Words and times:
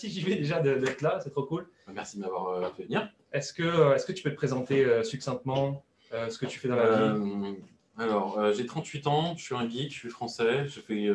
Merci 0.00 0.20
JV 0.20 0.36
déjà 0.36 0.60
d'être 0.60 1.00
là, 1.00 1.18
c'est 1.20 1.30
trop 1.30 1.42
cool. 1.42 1.66
Merci 1.92 2.18
de 2.18 2.22
m'avoir 2.22 2.50
euh, 2.50 2.70
fait 2.70 2.84
venir. 2.84 3.10
Est-ce 3.32 3.52
que, 3.52 3.64
euh, 3.64 3.96
est 3.96 4.06
que 4.06 4.12
tu 4.12 4.22
peux 4.22 4.30
te 4.30 4.36
présenter 4.36 4.84
euh, 4.84 5.02
succinctement 5.02 5.82
ce 6.12 6.38
que 6.38 6.46
tu 6.46 6.60
fais 6.60 6.68
dans 6.68 6.76
la 6.76 7.14
vie? 7.14 7.56
Alors, 7.96 8.52
j'ai 8.52 8.64
38 8.64 9.08
ans, 9.08 9.34
je 9.36 9.42
suis 9.42 9.56
un 9.56 9.68
geek, 9.68 9.92
je 9.92 9.98
suis 9.98 10.08
français, 10.08 10.68
je 10.68 10.78
fais 10.78 11.12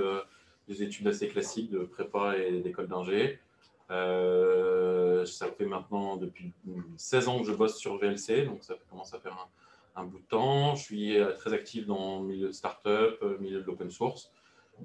des 0.68 0.84
études 0.84 1.08
assez 1.08 1.30
classiques 1.30 1.72
de 1.72 1.80
prépa 1.86 2.36
et 2.38 2.60
d'école 2.60 2.90
d'ingé. 2.90 3.40
ça 3.88 5.48
fait 5.58 5.66
maintenant 5.66 6.18
depuis 6.18 6.52
16 6.98 7.30
ans 7.30 7.40
que 7.40 7.48
je 7.48 7.54
bosse 7.54 7.78
sur 7.78 7.98
VLC, 8.00 8.46
donc 8.46 8.66
ça 8.66 8.74
commence 8.90 9.14
à 9.14 9.20
faire 9.20 9.48
un, 9.96 10.02
un 10.02 10.04
bout 10.04 10.20
de 10.20 10.26
temps. 10.26 10.76
Je 10.76 10.84
suis 10.84 11.18
très 11.38 11.54
actif 11.54 11.86
dans 11.88 12.20
le 12.20 12.28
milieu 12.28 12.48
de 12.48 12.52
start-up, 12.52 13.18
le 13.22 13.38
milieu 13.38 13.62
de 13.62 13.66
l'open 13.66 13.90
source, 13.90 14.34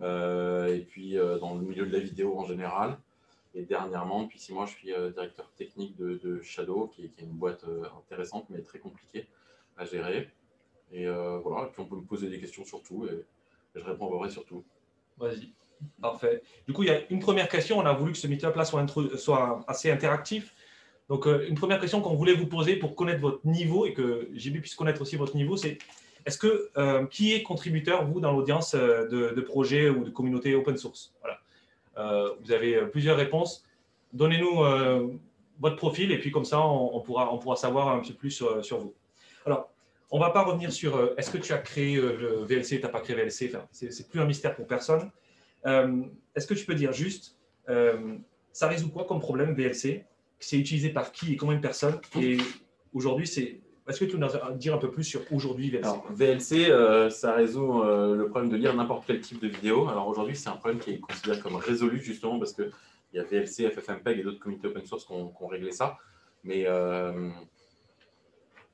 et 0.01 0.87
puis 0.89 1.17
dans 1.41 1.57
le 1.57 1.63
milieu 1.63 1.85
de 1.85 1.93
la 1.93 1.99
vidéo 1.99 2.39
en 2.39 2.45
général. 2.45 2.97
Et 3.55 3.63
dernièrement, 3.63 4.25
depuis 4.25 4.39
six 4.39 4.53
mois, 4.53 4.67
je 4.67 4.73
suis 4.73 4.93
euh, 4.93 5.11
directeur 5.11 5.51
technique 5.57 5.97
de, 5.97 6.41
Shadow, 6.43 6.91
qui 6.95 7.05
est, 7.05 7.23
une 7.23 7.33
boîte 7.33 7.65
euh, 7.65 7.85
intéressante, 7.99 8.47
mais 8.51 8.61
très 8.61 8.79
compliquée 8.79 9.27
à 9.77 9.85
gérer. 9.85 10.29
Et 10.93 11.07
euh, 11.07 11.39
voilà, 11.39 11.69
puis 11.69 11.81
on 11.81 11.87
peut 11.87 11.97
me 11.97 12.03
poser 12.03 12.29
des 12.29 12.39
questions 12.39 12.65
sur 12.65 12.83
tout, 12.83 13.07
et, 13.07 13.25
je 13.75 13.85
réponds 13.85 14.13
à 14.15 14.19
près 14.19 14.31
sur 14.31 14.45
tout. 14.45 14.65
Vas-y. 15.19 15.53
Parfait. 16.01 16.43
Du 16.67 16.73
coup, 16.73 16.83
il 16.83 16.89
y 16.89 16.91
a 16.91 17.01
une 17.11 17.21
première 17.21 17.49
question. 17.49 17.79
On 17.79 17.87
a 17.87 17.93
voulu 17.93 18.13
que 18.13 18.19
ce 18.19 18.27
meetup-là 18.27 18.65
soit, 18.65 19.65
assez 19.69 19.91
interactif. 19.91 20.53
Donc, 21.09 21.27
une 21.27 21.55
première 21.55 21.81
question 21.81 22.01
qu'on 22.01 22.17
voulait 22.17 22.35
vous 22.35 22.49
poser 22.49 22.77
pour 22.77 22.97
connaître 22.97 23.21
votre 23.21 23.47
niveau 23.47 23.87
et 23.87 23.95
que 23.95 24.29
JB 24.35 24.61
puisse 24.61 24.75
connaître 24.75 25.01
aussi 25.01 25.15
votre 25.15 25.37
niveau, 25.37 25.57
c'est 25.57 25.79
est-ce 26.27 26.37
que 26.37 27.07
qui 27.11 27.33
est 27.35 27.45
contributeur, 27.45 28.05
vous, 28.05 28.19
dans 28.19 28.33
l'audience 28.33 28.75
de, 28.75 29.41
projets 29.43 29.89
ou 29.89 30.03
de 30.03 30.11
communautés 30.11 30.57
open 30.57 30.77
source? 30.77 31.15
Euh, 31.99 32.35
vous 32.41 32.53
avez 32.53 32.77
euh, 32.77 32.87
plusieurs 32.87 33.17
réponses. 33.17 33.65
Donnez-nous 34.13 34.63
euh, 34.63 35.09
votre 35.59 35.77
profil 35.77 36.13
et 36.13 36.19
puis 36.19 36.31
comme 36.31 36.45
ça, 36.45 36.61
on, 36.61 37.01
pourra, 37.01 37.33
on 37.33 37.39
pourra 37.39 37.57
savoir 37.57 37.89
un 37.89 38.01
petit 38.01 38.13
peu 38.13 38.19
plus 38.19 38.31
sur, 38.31 38.79
vous. 38.79 38.95
Alors, 39.45 39.71
on 40.11 40.19
ne 40.19 40.23
va 40.23 40.31
pas 40.31 40.45
revenir 40.45 40.73
sur 40.73 41.13
est-ce 41.19 41.31
que 41.31 41.39
tu 41.39 41.53
as 41.53 41.59
créé 41.59 41.97
le 41.97 42.45
VLC, 42.45 42.77
tu 42.77 42.83
n'as 42.83 42.89
pas 42.89 43.01
créé 43.01 43.17
VLC, 43.17 43.51
enfin, 43.53 43.67
c'est 43.73 44.09
plus 44.09 44.21
un 44.21 44.25
mystère 44.25 44.55
pour 44.55 44.67
personne. 44.67 45.11
est-ce 45.65 46.47
que 46.47 46.55
tu 46.55 46.65
peux 46.65 46.75
dire 46.77 46.93
juste, 46.93 47.37
ça 48.53 48.69
résout 48.69 48.89
quoi 48.91 49.05
comme 49.05 49.19
problème 49.19 49.53
VLC 49.53 50.05
C'est 50.39 50.57
utilisé 50.57 50.91
par 50.91 51.11
qui 51.11 51.33
et 51.33 51.37
combien 51.37 51.57
de 51.57 51.61
personnes 51.61 52.01
Et 52.19 52.39
aujourd'hui, 52.95 53.27
c'est 53.27 53.61
est-ce 53.89 54.01
que 54.01 54.05
tu 54.05 54.19
peux 54.19 54.19
nous 54.19 54.57
dire 54.57 54.75
un 54.75 54.79
peu 54.79 54.91
plus 54.91 55.05
sur 55.05 55.21
aujourd'hui 55.33 55.71
VLC 55.71 55.89
VLC, 56.11 56.71
euh, 56.71 57.09
ça 57.09 57.33
résout 57.33 57.83
euh, 57.83 58.15
le 58.15 58.29
problème 58.29 58.51
de 58.51 58.57
lire 58.57 58.75
n'importe 58.75 59.05
quel 59.07 59.21
type 59.21 59.41
de 59.41 59.49
vidéo. 59.49 59.89
Alors 59.89 60.07
aujourd'hui, 60.09 60.37
c'est 60.37 60.51
un 60.51 60.57
problème 60.57 60.79
qui 60.79 60.91
est 60.91 60.99
considéré 60.99 61.41
comme 61.41 61.57
résolu 61.57 62.01
justement 62.01 62.39
parce 62.39 62.53
qu'il 62.53 62.71
y 63.15 63.19
a 63.19 63.25
VLC, 63.25 63.71
FFmpeg 63.71 64.19
et 64.19 64.23
d'autres 64.23 64.41
communautés 64.41 64.69
open 64.69 64.85
source 64.85 65.07
qui 65.07 65.13
ont, 65.13 65.47
réglé 65.47 65.73
ça. 65.73 65.97
Mais 66.45 66.65
euh, 66.67 67.31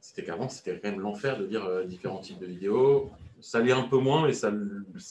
c'était 0.00 0.24
qu'avant, 0.24 0.48
c'était 0.48 0.80
quand 0.80 0.90
même 0.90 1.00
l'enfer 1.00 1.38
de 1.38 1.44
lire 1.44 1.84
différents 1.86 2.18
types 2.18 2.40
de 2.40 2.46
vidéos. 2.46 3.10
Ça 3.40 3.60
lit 3.60 3.72
un 3.72 3.82
peu 3.82 3.98
moins, 3.98 4.26
mais 4.26 4.32
ça 4.32 4.50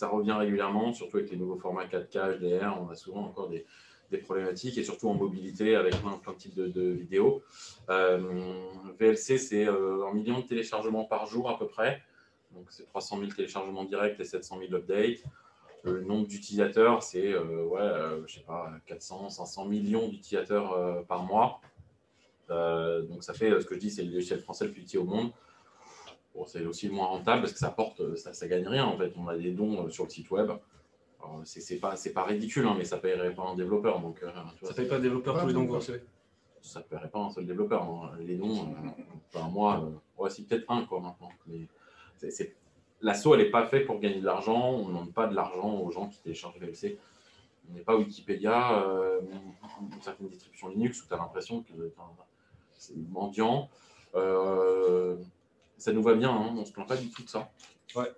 revient 0.07 0.33
régulièrement, 0.33 0.91
surtout 0.91 1.17
avec 1.17 1.31
les 1.31 1.37
nouveaux 1.37 1.57
formats 1.57 1.85
4K, 1.85 2.39
HDR. 2.39 2.77
On 2.81 2.89
a 2.89 2.95
souvent 2.95 3.25
encore 3.25 3.47
des, 3.47 3.65
des 4.11 4.17
problématiques 4.17 4.77
et 4.77 4.83
surtout 4.83 5.09
en 5.09 5.15
mobilité 5.15 5.75
avec 5.75 5.95
plein, 5.99 6.17
plein 6.17 6.33
de 6.33 6.37
types 6.37 6.55
de, 6.55 6.91
vidéos. 6.91 7.43
Euh, 7.89 8.19
VLC, 8.99 9.37
c'est 9.37 9.67
euh, 9.67 10.05
un 10.05 10.13
million 10.13 10.39
de 10.39 10.45
téléchargements 10.45 11.05
par 11.05 11.25
jour 11.25 11.49
à 11.49 11.57
peu 11.57 11.67
près. 11.67 12.01
Donc, 12.51 12.65
c'est 12.69 12.85
300 12.85 13.19
000 13.19 13.31
téléchargements 13.31 13.85
directs 13.85 14.19
et 14.19 14.23
700 14.23 14.59
000 14.59 14.73
updates. 14.75 15.23
Le 15.83 16.01
nombre 16.01 16.27
d'utilisateurs, 16.27 17.03
c'est 17.03 17.33
euh, 17.33 17.65
ouais, 17.65 18.23
je 18.27 18.35
sais 18.35 18.45
pas, 18.45 18.71
400, 18.85 19.29
500 19.29 19.65
millions 19.65 20.07
d'utilisateurs 20.07 21.05
par 21.07 21.23
mois. 21.23 21.59
donc, 22.49 23.23
ça 23.23 23.33
fait 23.33 23.59
ce 23.59 23.65
que 23.65 23.75
je 23.75 23.79
dis, 23.79 23.91
c'est 23.91 24.03
le 24.03 24.11
logiciel 24.11 24.39
français 24.39 24.65
le 24.65 24.71
plus 24.71 24.81
utilisé 24.81 24.99
au 24.99 25.05
monde. 25.05 25.31
Bon, 26.35 26.45
c'est 26.45 26.65
aussi 26.65 26.87
le 26.87 26.93
moins 26.93 27.07
rentable 27.07 27.41
parce 27.41 27.53
que 27.53 27.59
ça 27.59 27.69
porte, 27.69 28.15
ça, 28.15 28.33
ça 28.33 28.47
gagne 28.47 28.67
rien 28.67 28.85
en 28.85 28.97
fait. 28.97 29.13
On 29.17 29.27
a 29.27 29.37
des 29.37 29.51
dons 29.51 29.89
sur 29.89 30.05
le 30.05 30.09
site 30.09 30.31
web 30.31 30.51
c'est 31.45 31.79
pas, 31.79 31.95
pas 32.13 32.23
ridicule, 32.23 32.65
hein, 32.65 32.75
mais 32.77 32.85
ça 32.85 32.97
ne 32.97 33.01
paierait 33.01 33.33
pas 33.33 33.43
un 33.43 33.55
développeur. 33.55 33.99
Donc, 33.99 34.21
euh, 34.23 34.31
ça 34.61 34.69
ne 34.69 34.73
paye 34.75 34.87
pas 34.87 34.95
un 34.95 34.99
développeur 34.99 35.39
tous 35.39 35.47
les 35.47 35.53
dons 35.53 35.65
que 35.65 35.71
vous 35.71 35.75
recevez 35.75 36.03
Ça 36.61 36.79
ne 36.79 36.85
paierait 36.85 37.09
pas 37.09 37.19
un 37.19 37.29
seul 37.29 37.45
développeur. 37.45 37.83
Hein. 37.83 38.11
Les 38.19 38.35
dons, 38.35 38.73
euh, 39.35 39.39
un 39.39 39.49
mois, 39.49 39.83
euh, 39.83 40.29
peut-être 40.29 40.69
un 40.69 40.85
quoi, 40.85 40.99
maintenant. 40.99 41.29
Mais 41.47 41.67
L'assaut, 43.01 43.35
elle 43.35 43.41
n'est 43.41 43.51
pas 43.51 43.65
faite 43.65 43.85
pour 43.85 43.99
gagner 43.99 44.21
de 44.21 44.25
l'argent. 44.25 44.69
On 44.69 44.83
ne 44.83 44.87
demande 44.87 45.13
pas 45.13 45.27
de 45.27 45.35
l'argent 45.35 45.77
aux 45.79 45.91
gens 45.91 46.07
qui 46.07 46.19
téléchargent 46.19 46.57
VLC. 46.57 46.97
On 47.69 47.73
n'est 47.73 47.81
pas 47.81 47.97
Wikipédia, 47.97 48.81
euh, 48.81 49.19
une 49.81 50.01
certaine 50.01 50.27
distribution 50.27 50.69
Linux 50.69 51.03
où 51.03 51.07
tu 51.07 51.13
as 51.13 51.17
l'impression 51.17 51.63
que 51.63 51.73
c'est 52.77 52.95
mendiant. 53.09 53.69
ça 54.13 55.91
nous 55.91 56.01
va 56.03 56.13
bien, 56.13 56.31
hein, 56.31 56.49
on 56.51 56.61
ne 56.61 56.65
se 56.65 56.71
plaint 56.71 56.87
pas 56.87 56.95
du 56.95 57.09
tout 57.09 57.23
de 57.23 57.29
ça. 57.29 57.51
Ouais. 57.95 58.11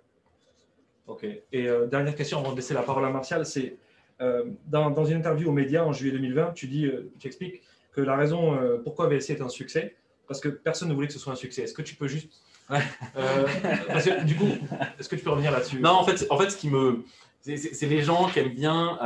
Ok. 1.06 1.24
Et 1.24 1.68
euh, 1.68 1.86
dernière 1.86 2.14
question 2.14 2.38
avant 2.38 2.52
de 2.52 2.56
laisser 2.56 2.74
la 2.74 2.82
parole 2.82 3.04
à 3.04 3.10
Martial, 3.10 3.46
c'est 3.46 3.76
euh, 4.20 4.44
dans, 4.66 5.04
une 5.04 5.18
interview 5.18 5.48
aux 5.48 5.52
médias 5.52 5.84
en 5.84 5.92
juillet 5.92 6.12
2020, 6.12 6.52
tu 6.52 6.66
dis, 6.66 6.86
euh, 6.86 7.10
tu 7.18 7.26
expliques 7.26 7.62
que 7.92 8.00
la 8.00 8.16
raison 8.16 8.58
pourquoi 8.84 9.08
VLC 9.08 9.30
est 9.30 9.40
un 9.40 9.48
succès, 9.48 9.96
parce 10.28 10.38
que 10.38 10.50
personne 10.50 10.90
ne 10.90 10.94
voulait 10.94 11.06
que 11.06 11.14
ce 11.14 11.18
soit 11.18 11.32
un 11.32 11.36
succès. 11.36 11.62
Est-ce 11.62 11.72
que 11.72 11.82
tu 11.82 11.94
peux 11.94 12.08
juste 12.08 12.30
du 14.24 14.34
coup, 14.34 14.48
est-ce 14.98 15.08
que 15.08 15.14
tu 15.14 15.22
peux 15.22 15.30
revenir 15.30 15.52
là-dessus? 15.52 15.80
Non, 15.80 15.92
en 15.92 16.04
fait, 16.04 16.26
en 16.28 16.36
fait, 16.36 16.50
ce 16.50 16.56
qui 16.56 16.68
me, 16.68 17.04
c'est 17.40 17.86
les 17.86 18.02
gens 18.02 18.28
qui 18.28 18.40
aiment 18.40 18.52
bien, 18.52 18.98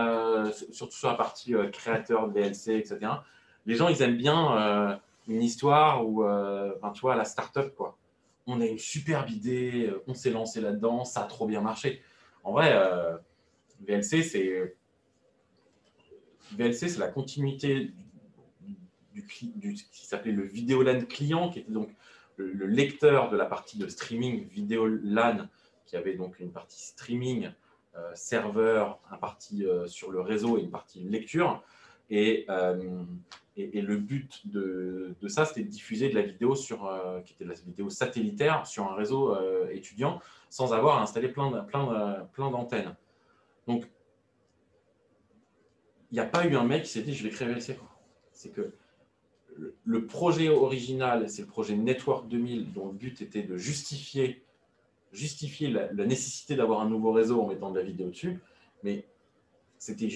surtout 0.73 0.97
sur 0.97 1.07
la 1.07 1.15
partie 1.15 1.55
créateur 1.71 2.27
de 2.27 2.33
VLC, 2.33 2.71
etc. 2.71 2.99
Les 3.65 3.77
gens, 3.77 3.89
ils 3.89 4.03
aiment 4.03 4.17
bien 4.17 4.99
une 5.29 5.43
histoire 5.43 6.05
où, 6.05 6.25
enfin, 6.25 6.91
tu 6.93 7.03
vois, 7.03 7.15
la 7.15 7.25
start-up, 7.25 7.75
quoi 7.77 7.97
on 8.51 8.61
a 8.61 8.67
une 8.67 8.79
superbe 8.79 9.31
idée, 9.31 9.87
euh, 9.87 10.03
on 10.07 10.15
s'est 10.15 10.31
lancé 10.31 10.61
là-dedans, 10.61 11.05
ça 11.05 11.23
a 11.23 11.25
trop 11.25 11.47
bien 11.47 11.61
marché. 11.61 12.03
En 12.43 12.53
vrai, 12.53 12.73
euh, 12.73 13.17
VLC, 13.81 14.23
c'est 14.23 14.77
VLC, 16.53 16.89
c'est 16.89 16.99
la 16.99 17.09
continuité 17.09 17.93
du, 19.13 19.25
qui 19.25 20.07
s'appelait 20.07 20.33
le 20.33 20.45
Vidéolan 20.45 21.01
client, 21.07 21.51
qui 21.51 21.61
était 21.61 21.73
donc 21.73 21.91
le, 22.37 22.67
lecteur 22.67 23.31
de 23.31 23.37
la 23.37 23.47
partie 23.47 23.79
de 23.79 23.87
streaming 23.87 24.49
Vidéolan, 24.49 25.49
qui 25.87 25.97
avait 25.97 26.15
donc 26.15 26.41
une 26.41 26.53
partie 26.53 26.83
streaming, 26.83 27.51
euh, 27.97 28.11
serveur, 28.15 29.01
un 29.11 29.17
partie 29.17 29.65
sur 29.87 30.11
le 30.11 30.21
réseau 30.21 30.59
et 30.59 30.63
une 30.63 30.71
partie 30.71 31.01
lecture. 31.01 31.63
Et, 32.11 32.47
et, 33.57 33.81
le 33.83 33.97
but 33.97 34.47
de, 34.47 35.15
ça, 35.29 35.45
c'était 35.45 35.63
de 35.63 35.69
diffuser 35.69 36.09
de 36.09 36.15
la 36.15 36.23
vidéo 36.23 36.55
sur, 36.55 36.87
euh, 36.87 37.21
qui 37.21 37.35
était 37.35 37.45
de 37.45 37.51
la 37.51 37.55
vidéo 37.55 37.89
satellitaire 37.89 38.67
sur 38.67 38.85
un 38.91 38.95
réseau 38.95 39.35
euh, 39.35 39.69
étudiant 39.71 40.21
sans 40.49 40.73
avoir 40.73 40.99
à 40.99 41.03
installer 41.03 41.29
plein, 41.29 41.51
plein, 41.65 42.29
plein 42.33 42.51
d'antennes. 42.51 42.97
Donc, 43.67 43.85
il 46.11 46.15
n'y 46.15 46.21
a 46.21 46.27
pas 46.27 46.47
eu 46.47 46.57
un 46.57 46.65
mec 46.65 46.85
qui 46.85 46.91
s'est 46.91 47.03
dit 47.03 47.15
je 47.15 47.23
vais 47.23 47.31
créer 47.31 47.49
VLC. 47.49 47.79
C'est 48.33 48.51
que 48.51 48.73
le, 49.85 50.07
projet 50.07 50.49
original, 50.49 51.29
c'est 51.29 51.43
le 51.43 51.49
projet 51.49 51.77
Network 51.77 52.29
2000, 52.29 52.73
dont 52.73 52.87
le 52.87 52.95
but 52.95 53.21
était 53.21 53.43
de 53.43 53.57
justifier, 53.57 54.43
justifier 55.13 55.69
la, 55.69 55.93
la 55.93 56.07
nécessité 56.07 56.57
d'avoir 56.57 56.81
un 56.81 56.89
nouveau 56.89 57.13
réseau 57.13 57.41
en 57.41 57.47
mettant 57.47 57.71
de 57.71 57.79
la 57.79 57.85
vidéo 57.85 58.09
dessus. 58.09 58.41
Mais 58.83 59.07
c'était 59.79 60.07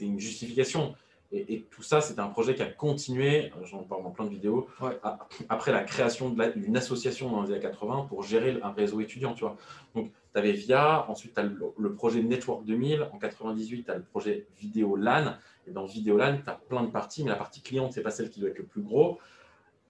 une 0.00 0.18
justification. 0.18 0.94
Et, 1.36 1.64
tout 1.70 1.82
ça, 1.82 2.00
c'est 2.00 2.20
un 2.20 2.28
projet 2.28 2.54
qui 2.54 2.62
a 2.62 2.66
continué, 2.66 3.50
j'en 3.64 3.82
parle 3.82 4.04
dans 4.04 4.10
plein 4.10 4.24
de 4.24 4.30
vidéos, 4.30 4.68
après 5.48 5.72
la 5.72 5.82
création 5.82 6.30
d'une 6.30 6.76
association 6.76 7.28
dans 7.30 7.42
les 7.42 7.50
années 7.50 7.60
80 7.60 8.06
pour 8.08 8.22
gérer 8.22 8.58
un 8.62 8.70
réseau 8.70 9.00
étudiant. 9.00 9.34
Tu 9.34 9.40
vois. 9.40 9.56
Donc, 9.96 10.12
tu 10.32 10.38
avais 10.38 10.52
VIA, 10.52 11.10
ensuite 11.10 11.34
tu 11.34 11.40
as 11.40 11.42
le, 11.42 11.94
projet 11.94 12.22
Network 12.22 12.64
2000, 12.64 13.08
en 13.12 13.18
98, 13.18 13.84
tu 13.84 13.90
as 13.90 13.96
le 13.96 14.02
projet 14.02 14.46
Vidéo 14.58 14.94
LAN, 14.94 15.34
et 15.66 15.72
dans 15.72 15.86
Vidéo 15.86 16.16
LAN, 16.16 16.38
tu 16.38 16.48
as 16.48 16.60
plein 16.68 16.84
de 16.84 16.90
parties, 16.90 17.24
mais 17.24 17.30
la 17.30 17.36
partie 17.36 17.62
client, 17.62 17.90
ce 17.90 17.98
n'est 17.98 18.04
pas 18.04 18.10
celle 18.10 18.30
qui 18.30 18.38
doit 18.38 18.50
être 18.50 18.58
le 18.58 18.64
plus 18.64 18.82
gros. 18.82 19.18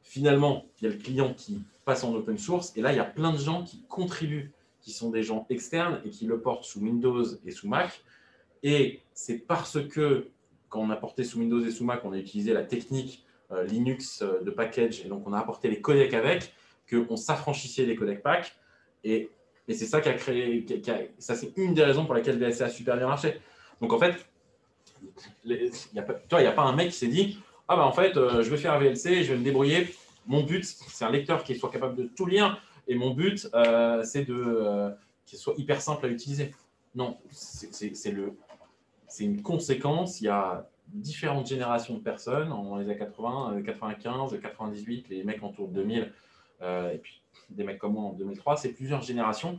Finalement, 0.02 0.64
il 0.80 0.84
y 0.84 0.86
a 0.86 0.90
le 0.90 0.98
client 0.98 1.34
qui 1.34 1.62
passe 1.84 2.04
en 2.04 2.14
open 2.14 2.38
source, 2.38 2.72
et 2.76 2.80
là, 2.80 2.92
il 2.92 2.96
y 2.96 3.00
a 3.00 3.04
plein 3.04 3.32
de 3.32 3.38
gens 3.38 3.64
qui 3.64 3.82
contribuent, 3.88 4.52
qui 4.80 4.92
sont 4.92 5.10
des 5.10 5.22
gens 5.22 5.46
externes 5.50 6.00
et 6.04 6.10
qui 6.10 6.26
le 6.26 6.40
portent 6.40 6.64
sous 6.64 6.80
Windows 6.80 7.24
et 7.44 7.50
sous 7.50 7.68
Mac. 7.68 8.02
Et 8.62 9.02
c'est 9.12 9.38
parce 9.38 9.78
que 9.88 10.28
quand 10.74 10.90
a 10.90 10.96
porté 10.96 11.22
sous 11.22 11.38
Windows 11.38 11.64
et 11.64 11.70
sous 11.70 11.84
Mac, 11.84 12.04
on 12.04 12.12
a 12.12 12.18
utilisé 12.18 12.52
la 12.52 12.64
technique 12.64 13.24
Linux 13.68 14.22
de 14.22 14.50
package, 14.50 15.02
et 15.04 15.08
donc 15.08 15.22
on 15.28 15.32
a 15.32 15.38
apporté 15.38 15.68
les 15.68 15.80
codecs 15.80 16.12
avec, 16.12 16.52
qu'on 16.90 17.16
s'affranchissait 17.16 17.86
des 17.86 17.94
codecs 17.94 18.22
pack. 18.22 18.56
Et, 19.04 19.30
c'est 19.68 19.86
ça 19.86 20.00
qui 20.00 20.08
a 20.08 20.14
créé, 20.14 20.66
ça 21.18 21.34
c'est 21.36 21.56
une 21.56 21.72
des 21.72 21.84
raisons 21.84 22.04
pour 22.04 22.14
laquelle 22.14 22.38
VLC 22.38 22.62
a 22.62 22.68
super 22.68 22.96
bien 22.96 23.06
marché. 23.06 23.40
Donc 23.80 23.92
en 23.92 23.98
fait, 23.98 24.14
il 25.44 25.70
n'y 25.92 26.00
a, 26.00 26.52
pas 26.52 26.62
un 26.62 26.74
mec 26.74 26.90
qui 26.90 26.96
s'est 26.96 27.06
dit 27.06 27.38
Ah 27.68 27.76
bah 27.76 27.86
en 27.86 27.92
fait, 27.92 28.14
je 28.14 28.50
vais 28.50 28.56
faire 28.56 28.74
un 28.74 28.78
VLC, 28.78 29.22
je 29.22 29.32
vais 29.32 29.38
me 29.38 29.44
débrouiller. 29.44 29.94
Mon 30.26 30.42
but, 30.42 30.64
c'est 30.64 31.04
un 31.04 31.10
lecteur 31.10 31.44
qui 31.44 31.54
soit 31.54 31.70
capable 31.70 31.96
de 31.96 32.04
tout 32.04 32.26
lire. 32.26 32.60
Et 32.88 32.96
mon 32.96 33.14
but, 33.14 33.48
c'est 34.02 34.24
de 34.24 34.90
qu'il 35.24 35.38
soit 35.38 35.54
hyper 35.56 35.80
simple 35.80 36.06
à 36.06 36.08
utiliser. 36.08 36.52
Non, 36.94 37.16
c'est 37.30 38.10
une 39.20 39.42
conséquence. 39.42 40.20
Il 40.20 40.24
y 40.24 40.28
a 40.28 40.68
différentes 40.88 41.46
générations 41.46 41.94
de 41.94 42.00
personnes, 42.00 42.52
en 42.52 42.76
les 42.76 42.86
années 42.86 42.98
80, 42.98 43.62
95, 43.64 44.38
98, 44.40 45.08
les 45.08 45.24
mecs 45.24 45.42
autour 45.42 45.68
de 45.68 45.74
2000, 45.74 46.12
euh, 46.62 46.92
et 46.92 46.98
puis 46.98 47.22
des 47.50 47.64
mecs 47.64 47.78
comme 47.78 47.94
moi 47.94 48.04
en 48.04 48.12
2003, 48.12 48.56
c'est 48.56 48.70
plusieurs 48.70 49.02
générations 49.02 49.58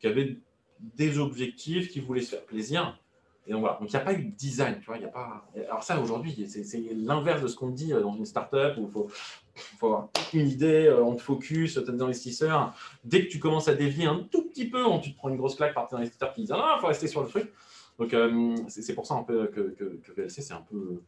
qui 0.00 0.06
avaient 0.06 0.36
des 0.80 1.18
objectifs, 1.18 1.88
qui 1.88 2.00
voulaient 2.00 2.20
se 2.20 2.30
faire 2.36 2.44
plaisir. 2.44 2.98
Et 3.46 3.52
donc 3.52 3.60
voilà, 3.60 3.76
donc 3.78 3.90
il 3.90 3.94
n'y 3.94 4.00
a 4.00 4.04
pas 4.04 4.14
eu 4.14 4.24
de 4.24 4.30
design, 4.30 4.78
tu 4.80 4.86
vois, 4.86 4.96
y 4.96 5.04
a 5.04 5.08
pas... 5.08 5.46
Alors 5.68 5.82
ça, 5.82 6.00
aujourd'hui, 6.00 6.46
c'est 6.48 6.82
l'inverse 6.94 7.42
de 7.42 7.48
ce 7.48 7.56
qu'on 7.56 7.68
dit 7.68 7.92
euh, 7.92 8.00
dans 8.00 8.14
une 8.14 8.24
startup 8.24 8.78
où 8.78 8.86
il 8.86 8.90
faut, 8.90 9.86
avoir 9.86 10.08
une 10.32 10.48
idée, 10.48 10.86
euh, 10.86 11.04
on 11.04 11.14
te 11.14 11.20
focus, 11.20 11.76
des 11.76 12.02
investisseurs. 12.02 12.74
Dès 13.04 13.26
que 13.26 13.30
tu 13.30 13.38
commences 13.38 13.68
à 13.68 13.74
dévier 13.74 14.06
un 14.06 14.26
tout 14.30 14.48
petit 14.48 14.66
peu, 14.66 14.82
tu 15.02 15.12
te 15.12 15.18
prends 15.18 15.28
une 15.28 15.36
grosse 15.36 15.56
claque 15.56 15.74
par 15.74 15.88
tes 15.88 15.96
investisseurs 15.96 16.32
qui 16.32 16.40
disent 16.40 16.52
«Ah, 16.54 16.76
il 16.78 16.80
faut 16.80 16.86
rester 16.86 17.06
sur 17.06 17.22
le 17.22 17.28
truc». 17.28 17.52
Donc 17.98 18.12
euh, 18.12 18.56
c'est 18.68 18.94
pour 18.94 19.06
ça 19.06 19.14
un 19.14 19.22
peu 19.22 19.46
que, 19.48 20.00
VLC, 20.16 20.42
c'est 20.42 20.54
un 20.54 20.62
peu... 20.62 21.02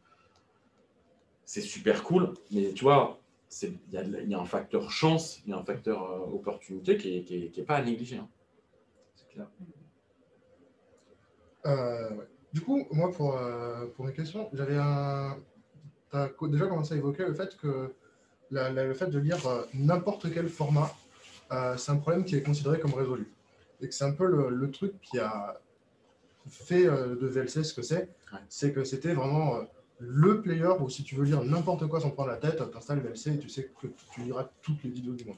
C'est 1.45 1.61
super 1.61 2.03
cool, 2.03 2.33
mais 2.51 2.73
tu 2.73 2.83
vois, 2.83 3.19
il 3.61 3.77
y, 3.91 4.33
a 4.33 4.39
un 4.39 4.45
facteur 4.45 4.91
chance, 4.91 5.41
il 5.45 5.51
y 5.51 5.53
a 5.53 5.57
un 5.57 5.63
facteur 5.63 6.33
opportunité 6.33 6.97
qui 6.97 7.25
n'est 7.29 7.61
est, 7.61 7.65
pas 7.65 7.77
à 7.77 7.81
négliger. 7.81 8.17
Hein. 8.17 8.27
C'est 9.15 9.29
clair. 9.29 9.47
Euh, 11.67 12.09
du 12.53 12.61
coup, 12.61 12.87
moi, 12.91 13.11
pour, 13.11 13.37
euh, 13.37 13.85
pour 13.95 14.05
mes 14.05 14.13
questions, 14.13 14.49
j'avais 14.53 14.77
un. 14.77 15.37
Tu 16.11 16.17
as 16.17 16.31
déjà 16.47 16.67
commencé 16.67 16.93
à 16.93 16.97
évoquer 16.97 17.25
le 17.25 17.33
fait 17.33 17.57
que 17.57 17.93
le 18.49 18.93
fait 18.93 19.07
de 19.07 19.19
lire 19.19 19.45
euh, 19.45 19.63
n'importe 19.73 20.33
quel 20.33 20.47
format, 20.47 20.89
c'est 21.77 21.91
un 21.91 21.97
problème 21.97 22.23
qui 22.23 22.35
est 22.35 22.43
considéré 22.43 22.79
comme 22.79 22.93
résolu. 22.93 23.31
Et 23.81 23.87
que 23.89 23.93
c'est 23.93 24.05
un 24.05 24.13
peu 24.13 24.25
le, 24.25 24.71
truc 24.71 24.99
qui 25.01 25.19
a 25.19 25.59
fait 26.49 26.85
de 26.85 27.27
VLC 27.27 27.63
ce 27.63 27.73
que 27.73 27.81
c'est. 27.81 28.09
C'est 28.49 28.73
que 28.73 28.83
c'était 28.83 29.13
vraiment 29.13 29.59
le 29.99 30.41
player 30.41 30.69
où 30.79 30.89
si 30.89 31.03
tu 31.03 31.15
veux 31.15 31.25
lire 31.25 31.43
n'importe 31.43 31.87
quoi 31.87 31.99
sans 31.99 32.11
prendre 32.11 32.29
la 32.29 32.37
tête, 32.37 32.61
tu 32.71 32.77
installes 32.77 32.99
VLC 32.99 33.35
et 33.35 33.39
tu 33.39 33.49
sais 33.49 33.71
que 33.81 33.87
tu 34.13 34.21
liras 34.21 34.49
toutes 34.61 34.83
les 34.83 34.89
vidéos 34.89 35.13
du 35.13 35.25
monde. 35.25 35.37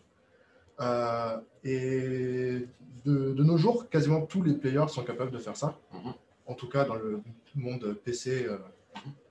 Euh, 0.82 1.38
et 1.64 2.66
de, 3.06 3.44
nos 3.44 3.58
jours, 3.58 3.90
quasiment 3.90 4.22
tous 4.22 4.42
les 4.44 4.54
players 4.54 4.88
sont 4.90 5.04
capables 5.04 5.32
de 5.32 5.38
faire 5.38 5.58
ça, 5.58 5.78
mhm. 5.94 6.14
en 6.46 6.54
tout 6.54 6.70
cas 6.70 6.86
dans 6.86 6.96
le 6.96 7.22
monde 7.56 7.98
PC. 8.04 8.46
Euh. 8.48 8.58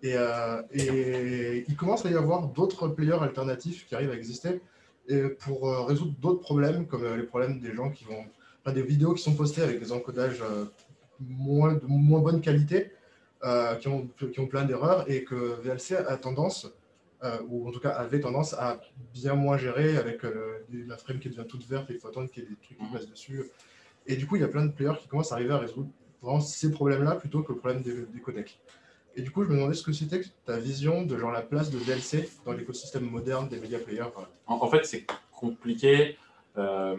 et, 0.02 0.14
euh, 0.16 0.62
et, 0.72 1.64
il 1.68 1.76
commence 1.76 2.04
à 2.06 2.10
y 2.10 2.14
avoir 2.14 2.48
d'autres 2.48 2.88
players 2.88 3.20
alternatifs 3.20 3.86
qui 3.86 3.94
arrivent 3.94 4.10
à 4.10 4.14
exister 4.14 4.60
et 5.08 5.22
pour 5.28 5.86
résoudre 5.86 6.12
d'autres 6.20 6.40
problèmes, 6.40 6.86
comme 6.86 7.02
les 7.16 7.22
problèmes 7.22 7.60
des 7.60 7.74
gens 7.74 7.90
qui 7.90 8.04
vont. 8.04 8.24
des 8.72 8.82
vidéos 8.82 9.14
qui 9.14 9.22
sont 9.22 9.34
postées 9.34 9.62
avec 9.62 9.80
des 9.80 9.90
encodages 9.92 10.42
moins, 11.20 11.74
de 11.74 11.86
moins 11.86 12.20
bonne 12.20 12.40
qualité, 12.40 12.92
qui, 13.80 13.88
ont, 13.88 14.08
qui 14.32 14.40
ont 14.40 14.46
plein 14.46 14.64
d'erreurs, 14.64 15.08
et 15.08 15.22
que 15.22 15.60
VLC 15.62 15.94
a 15.94 16.16
tendance 16.16 16.68
euh, 17.24 17.38
ou 17.48 17.68
en 17.68 17.72
tout 17.72 17.80
cas 17.80 17.90
avait 17.90 18.20
tendance 18.20 18.54
à 18.54 18.80
bien 19.12 19.34
moins 19.34 19.58
gérer 19.58 19.96
avec 19.96 20.24
euh, 20.24 20.64
la 20.70 20.96
frame 20.96 21.18
qui 21.18 21.28
devient 21.28 21.46
toute 21.48 21.66
verte 21.66 21.90
et 21.90 21.94
il 21.94 21.98
faut 21.98 22.06
attendre 22.06 22.30
qu'il 22.30 22.44
y 22.44 22.46
ait 22.46 22.50
des 22.50 22.54
trucs 22.54 22.78
qui 22.78 22.92
passent 22.92 23.08
dessus. 23.08 23.44
Et 24.06 24.14
du 24.14 24.26
coup, 24.26 24.36
il 24.36 24.42
y 24.42 24.44
a 24.44 24.48
plein 24.48 24.64
de 24.64 24.70
players 24.70 24.96
qui 25.00 25.08
commencent 25.08 25.32
à 25.32 25.34
arriver 25.34 25.52
à 25.52 25.58
résoudre 25.58 25.88
vraiment 26.22 26.40
ces 26.40 26.70
problèmes-là 26.70 27.16
plutôt 27.16 27.42
que 27.42 27.52
le 27.52 27.58
problème 27.58 27.82
des, 27.82 28.20
codecs. 28.20 28.60
Et 29.16 29.22
du 29.22 29.32
coup, 29.32 29.42
je 29.42 29.48
me 29.48 29.56
demandais 29.56 29.74
ce 29.74 29.82
que 29.82 29.92
c'était 29.92 30.20
ta 30.44 30.58
vision 30.58 31.02
de 31.02 31.18
genre 31.18 31.32
la 31.32 31.42
place 31.42 31.70
de 31.70 31.78
DLC 31.80 32.28
dans 32.44 32.52
l'écosystème 32.52 33.10
moderne 33.10 33.48
des 33.48 33.58
médias 33.58 33.80
players. 33.80 34.10
En, 34.46 34.70
fait, 34.70 34.84
c'est 34.86 35.04
compliqué 35.32 36.16
euh, 36.58 36.96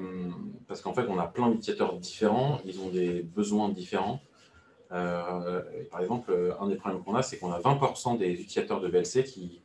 parce 0.67 0.81
qu'en 0.81 0.93
fait, 0.93 1.05
on 1.09 1.19
a 1.19 1.27
plein 1.27 1.49
d'utilisateurs 1.49 1.97
différents, 1.97 2.59
ils 2.65 2.79
ont 2.81 2.89
des 2.89 3.21
besoins 3.21 3.69
différents. 3.69 4.21
par 4.89 5.99
exemple, 6.01 6.55
un 6.59 6.67
des 6.67 6.75
problèmes 6.75 7.03
qu'on 7.03 7.15
a, 7.15 7.21
c'est 7.21 7.37
qu'on 7.37 7.51
a 7.51 7.59
20% 7.59 8.17
des 8.17 8.31
utilisateurs 8.31 8.81
de 8.81 8.87
VLC 8.87 9.23
qui 9.23 9.61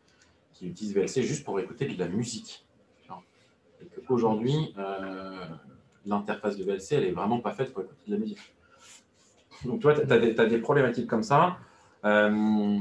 utilisent 0.63 0.95
VLC 0.95 1.23
juste 1.23 1.45
pour 1.45 1.59
écouter 1.61 1.87
de 1.87 1.99
la 1.99 2.09
musique. 2.09 2.65
Et 3.97 4.01
qu'aujourd'hui, 4.03 4.75
euh, 4.79 5.45
l'interface 6.07 6.57
de 6.57 6.65
VLC, 6.65 6.97
elle 6.97 7.05
est 7.05 7.13
vraiment 7.13 7.41
pas 7.41 7.53
faite 7.53 7.73
pour 7.73 7.83
écouter 7.83 8.01
de 8.07 8.13
la 8.13 8.19
musique. 8.19 8.55
Donc, 9.65 9.81
toi, 9.81 9.95
tu 9.95 10.13
as, 10.13 10.47
des 10.47 10.59
problématiques 10.59 11.07
comme 11.07 11.23
ça. 11.23 11.59
Euh, 12.05 12.79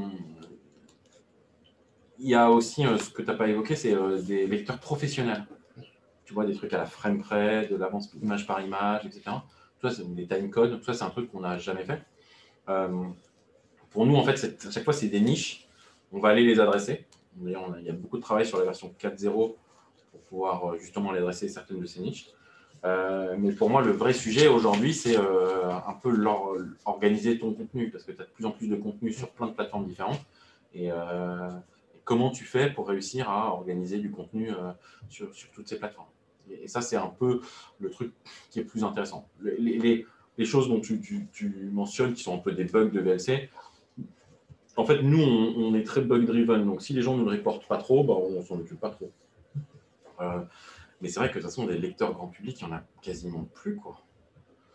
il 2.20 2.30
y 2.30 2.36
a 2.36 2.50
aussi 2.50 2.86
euh, 2.86 2.98
ce 2.98 3.10
que 3.10 3.22
tu 3.22 3.28
n'as 3.28 3.36
pas 3.36 3.48
évoqué, 3.48 3.76
c'est 3.76 3.96
des 4.24 4.48
lecteurs 4.48 4.80
professionnels. 4.80 5.46
Tu 6.26 6.34
vois, 6.34 6.46
des 6.46 6.54
trucs 6.54 6.74
à 6.74 6.78
la 6.78 6.86
frame 6.86 7.20
près, 7.20 7.68
de 7.68 7.76
l'avance 7.76 8.14
image 8.22 8.48
par 8.48 8.62
image, 8.62 9.06
etc. 9.06 9.24
Toi, 9.80 9.92
c'est 9.92 10.16
des 10.16 10.28
timecodes. 10.28 10.82
Toi, 10.82 10.94
c'est 10.94 11.04
un 11.04 11.10
truc 11.10 11.32
qu'on 11.32 11.42
n'a 11.42 11.58
jamais 11.58 11.86
fait. 11.86 12.02
pour 13.90 14.06
nous, 14.06 14.16
en 14.16 14.24
fait, 14.24 14.66
à 14.68 14.72
chaque 14.72 14.84
fois, 14.84 14.94
c'est 14.94 15.10
des 15.10 15.22
niches. 15.22 15.68
On 16.12 16.20
va 16.20 16.30
aller 16.30 16.44
les 16.44 16.60
adresser 16.60 17.06
il 17.42 17.86
y 17.86 17.90
a 17.90 17.94
beaucoup 17.94 18.18
de 18.18 18.22
travail 18.22 18.46
sur 18.46 18.58
la 18.58 18.66
version 18.66 18.94
4.0 19.00 19.32
pour 19.32 19.56
pouvoir 20.30 20.74
euh, 20.74 20.78
justement 20.78 21.12
aller 21.12 21.20
adresser 21.20 21.48
certaines 21.48 21.80
de 21.80 21.86
ces 21.86 22.02
niches. 22.02 22.30
Euh, 22.86 23.36
mais 23.40 23.54
pour 23.54 23.70
moi, 23.70 23.82
le 23.82 23.92
vrai 23.92 24.14
sujet 24.14 24.48
aujourd'hui, 24.48 24.94
c'est 24.94 25.18
euh, 25.18 25.72
un 25.72 25.94
peu 25.94 26.14
organiser 26.86 27.40
ton 27.40 27.54
contenu, 27.54 27.90
parce 27.90 28.04
que 28.04 28.12
tu 28.12 28.22
as 28.22 28.26
de 28.26 28.30
plus 28.30 28.46
en 28.46 28.52
plus 28.52 28.68
de 28.68 28.76
contenu 28.76 29.14
sur 29.14 29.30
plein 29.30 29.48
de 29.48 29.54
plateformes 29.54 29.88
différentes. 29.88 30.22
Et, 30.76 30.90
comment 32.04 32.32
tu 32.32 32.44
fais 32.44 32.70
pour 32.70 32.90
réussir 32.90 33.30
à 33.30 33.54
organiser 33.54 34.00
du 34.00 34.12
contenu 34.12 34.50
sur, 35.08 35.30
toutes 35.54 35.70
ces 35.70 35.78
plateformes? 35.78 36.10
Et, 36.50 36.68
ça, 36.68 36.82
c'est 36.82 36.96
un 36.96 37.08
peu 37.08 37.42
le 37.80 37.90
truc 37.90 38.14
qui 38.50 38.60
est 38.60 38.64
plus 38.64 38.84
intéressant. 38.84 39.28
Les, 39.42 40.06
choses 40.46 40.68
dont 40.68 40.80
tu, 40.80 41.00
tu, 41.02 41.70
mentionnes, 41.72 42.14
qui 42.14 42.24
sont 42.24 42.36
un 42.36 42.40
peu 42.40 42.52
des 42.52 42.66
bugs 42.66 42.90
de 42.90 43.00
VLC, 43.00 43.50
en 44.76 44.86
fait, 44.86 45.02
nous, 45.02 45.22
on, 45.22 45.76
est 45.76 45.84
très 45.84 46.02
bug-driven. 46.02 46.66
Donc, 46.66 46.82
si 46.82 46.94
les 46.94 47.02
gens 47.02 47.16
ne 47.16 47.24
le 47.24 47.30
reportent 47.30 47.68
pas 47.68 47.78
trop, 47.78 48.04
bah, 48.04 48.14
on 48.14 48.42
s'en 48.42 48.60
occupe 48.60 48.80
pas 48.80 48.90
trop. 48.90 49.12
Euh, 50.20 50.42
mais 51.02 51.10
c'est 51.10 51.20
vrai 51.20 51.30
que 51.30 51.36
de 51.36 51.42
toute 51.42 51.50
façon, 51.50 51.68
des 51.68 51.78
lecteurs 51.78 52.14
grand 52.14 52.28
public, 52.28 52.60
il 52.62 52.66
n'y 52.66 52.74
en 52.74 52.76
a 52.78 52.84
quasiment 53.02 53.44
plus. 53.54 53.76
Quoi. 53.76 54.02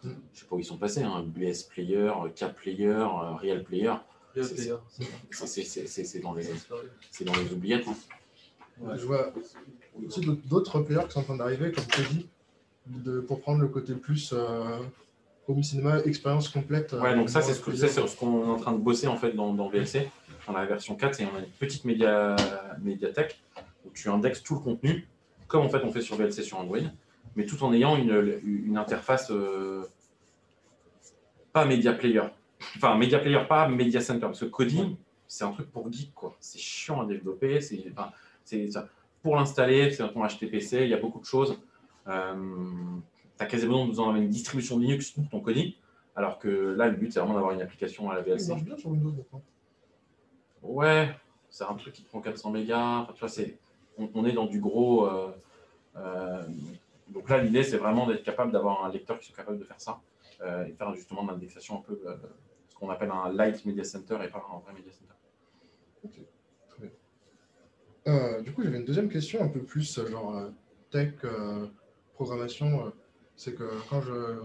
Je 0.05 0.11
ne 0.11 0.15
sais 0.33 0.47
pas 0.47 0.57
où 0.57 0.59
ils 0.61 0.65
sont 0.65 0.79
passés. 0.79 1.03
Hein. 1.03 1.25
BS 1.27 1.65
Player, 1.69 2.13
K-Player, 2.35 2.87
euh, 2.91 3.35
Real 3.35 3.65
Player. 3.65 3.95
C'est 4.37 6.21
dans, 6.21 6.35
les, 6.35 6.45
dans 7.25 7.33
les 7.33 7.53
oubliettes. 7.53 7.89
Hein. 7.89 8.95
Je 8.97 9.07
vois 9.07 9.33
aussi 10.07 10.21
d'autres 10.21 10.81
players 10.81 11.05
qui 11.07 11.13
sont 11.13 11.21
en 11.21 11.25
train 11.25 11.37
d'arriver, 11.37 11.73
comme 11.73 11.85
tu 11.87 12.03
dit, 12.03 12.29
pour 13.27 13.41
prendre 13.41 13.61
le 13.61 13.69
côté 13.69 13.95
plus 13.95 14.33
euh, 14.33 14.79
home 15.47 15.63
cinéma, 15.63 16.01
expérience 16.01 16.49
complète. 16.49 16.93
Ouais, 16.93 17.15
donc 17.15 17.29
ça, 17.29 17.43
c'est 17.43 17.55
ce 17.55 17.61
qu'on 17.61 17.75
ce 17.75 17.85
est 17.85 18.51
en 18.51 18.57
train 18.57 18.73
de 18.73 18.79
bosser 18.79 19.07
en 19.07 19.17
fait 19.17 19.33
dans, 19.33 19.53
dans 19.55 19.69
VLC. 19.69 20.09
Dans 20.47 20.55
la 20.55 20.65
version 20.65 20.95
4, 20.95 21.21
et 21.21 21.27
on 21.27 21.37
a 21.37 21.41
une 21.41 21.51
petite 21.59 21.85
média, 21.85 22.35
médiathèque 22.81 23.39
où 23.85 23.91
tu 23.93 24.09
indexes 24.09 24.43
tout 24.43 24.55
le 24.55 24.61
contenu, 24.61 25.07
comme 25.47 25.63
en 25.63 25.69
fait 25.69 25.83
on 25.85 25.93
fait 25.93 26.01
sur 26.01 26.17
VLC 26.17 26.43
sur 26.43 26.59
Android, 26.59 26.79
mais 27.37 27.45
tout 27.45 27.63
en 27.63 27.73
ayant 27.75 27.97
une, 27.97 28.41
une 28.43 28.79
interface 28.79 29.31
euh, 29.31 29.85
pas 31.53 31.65
media 31.65 31.93
player. 31.93 32.23
Enfin, 32.77 32.97
media 32.97 33.19
player, 33.19 33.41
pas 33.49 33.69
media 33.69 34.01
center. 34.01 34.27
Parce 34.27 34.41
que 34.41 34.47
coding, 34.47 34.97
c'est 35.27 35.45
un 35.45 35.53
truc 35.53 35.71
pour 35.71 35.91
geek, 35.93 36.15
quoi. 36.15 36.37
C'est 36.41 36.59
chiant 36.59 37.03
à 37.03 37.07
développer. 37.07 37.61
C'est, 37.61 37.93
enfin, 37.93 38.11
pour 39.29 39.37
l'installer, 39.37 39.91
c'est 39.91 40.03
un 40.03 40.09
ton 40.09 40.27
HTPC, 40.27 40.85
il 40.85 40.89
y 40.89 40.95
a 40.95 40.97
beaucoup 40.97 41.21
de 41.21 41.27
choses. 41.27 41.61
Euh, 42.07 42.35
tu 43.37 43.45
as 43.45 43.47
quasiment 43.47 43.85
besoin 43.85 44.17
une 44.17 44.31
distribution 44.31 44.79
Linux 44.79 45.11
pour 45.11 45.29
ton 45.29 45.41
coding, 45.41 45.75
alors 46.17 46.39
que 46.39 46.49
là, 46.49 46.89
le 46.89 46.97
but, 46.97 47.13
c'est 47.13 47.21
vraiment 47.21 47.35
d'avoir 47.35 47.53
une 47.53 47.61
application 47.61 48.11
à 48.11 48.15
la 48.15 48.23
VLC. 48.23 48.39
Ça 48.39 48.55
marche 48.55 48.65
bien 48.65 48.79
sur 48.79 48.89
Windows 48.89 49.13
maintenant. 49.13 49.43
Ouais, 50.63 51.15
c'est 51.51 51.65
un 51.65 51.75
truc 51.75 51.93
qui 51.93 52.05
prend 52.05 52.23
400 52.23 52.53
mégas. 52.53 53.07
tu 53.13 53.21
vois, 53.21 53.29
c'est, 53.29 53.59
on, 53.99 54.25
est 54.25 54.33
dans 54.33 54.47
du 54.47 54.61
gros. 54.61 55.05
Euh, 55.05 55.31
euh, 55.97 56.43
donc 57.09 57.29
là, 57.29 57.43
l'idée, 57.43 57.65
c'est 57.65 57.77
vraiment 57.77 58.07
d'être 58.07 58.23
capable 58.23 58.51
d'avoir 58.51 58.83
un 58.87 58.91
lecteur 58.91 59.19
qui 59.19 59.27
soit 59.27 59.37
capable 59.37 59.59
de 59.59 59.65
faire 59.65 59.79
ça 59.79 60.01
euh, 60.41 60.65
et 60.65 60.73
faire 60.73 60.95
justement 60.95 61.23
de 61.23 61.33
l'indexation 61.33 61.81
un 61.81 61.83
peu, 61.83 62.01
ce 62.71 62.75
qu'on 62.77 62.89
appelle 62.89 63.11
un 63.11 63.31
light 63.31 63.63
media 63.67 63.85
center 63.85 64.17
et 64.25 64.29
pas 64.29 64.43
un 64.55 64.59
vrai 64.61 64.73
media 64.73 64.91
center. 64.91 66.29
Bien. 68.11 68.43
du 68.43 68.53
coup, 68.53 68.63
j'avais 68.63 68.79
une 68.79 68.85
deuxième 68.85 69.09
question 69.09 69.43
un 69.43 69.49
peu 69.49 69.61
plus 69.61 70.01
genre 70.09 70.51
tech, 70.91 71.15
programmation 72.15 72.93
c'est 73.37 73.55
que 73.55 73.65
quand 73.89 74.01
je 74.01 74.43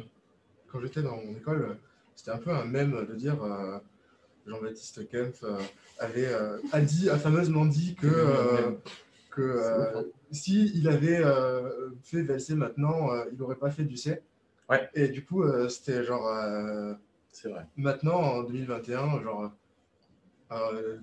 quand 0.67 0.79
j'étais 0.79 1.01
dans 1.01 1.17
mon 1.17 1.35
école, 1.35 1.77
c'était 2.15 2.31
un 2.31 2.37
peu 2.37 2.51
un 2.51 2.65
même 2.65 3.05
de 3.07 3.15
dire 3.15 3.43
euh, 3.43 3.77
Jean-Baptiste 4.45 5.07
Kempf 5.09 5.43
avait 5.99 6.33
a 6.71 6.81
dit, 6.81 7.09
a 7.09 7.17
fameusement 7.17 7.65
dit 7.65 7.95
que, 7.95 8.77
que 9.31 10.11
si 10.31 10.71
il 10.75 10.87
avait 10.87 11.21
fait 12.03 12.23
VLC 12.23 12.55
maintenant, 12.55 13.09
il 13.31 13.37
n'aurait 13.37 13.55
pas 13.55 13.71
fait 13.71 13.83
du 13.83 13.97
C. 13.97 14.21
Ouais. 14.69 14.89
Et 14.93 15.07
du 15.09 15.23
coup, 15.23 15.43
c'était 15.69 16.03
genre. 16.03 16.29
c'est 17.31 17.49
vrai. 17.49 17.65
Maintenant, 17.77 18.19
en 18.19 18.43
2021, 18.43 19.21
genre. 19.21 19.51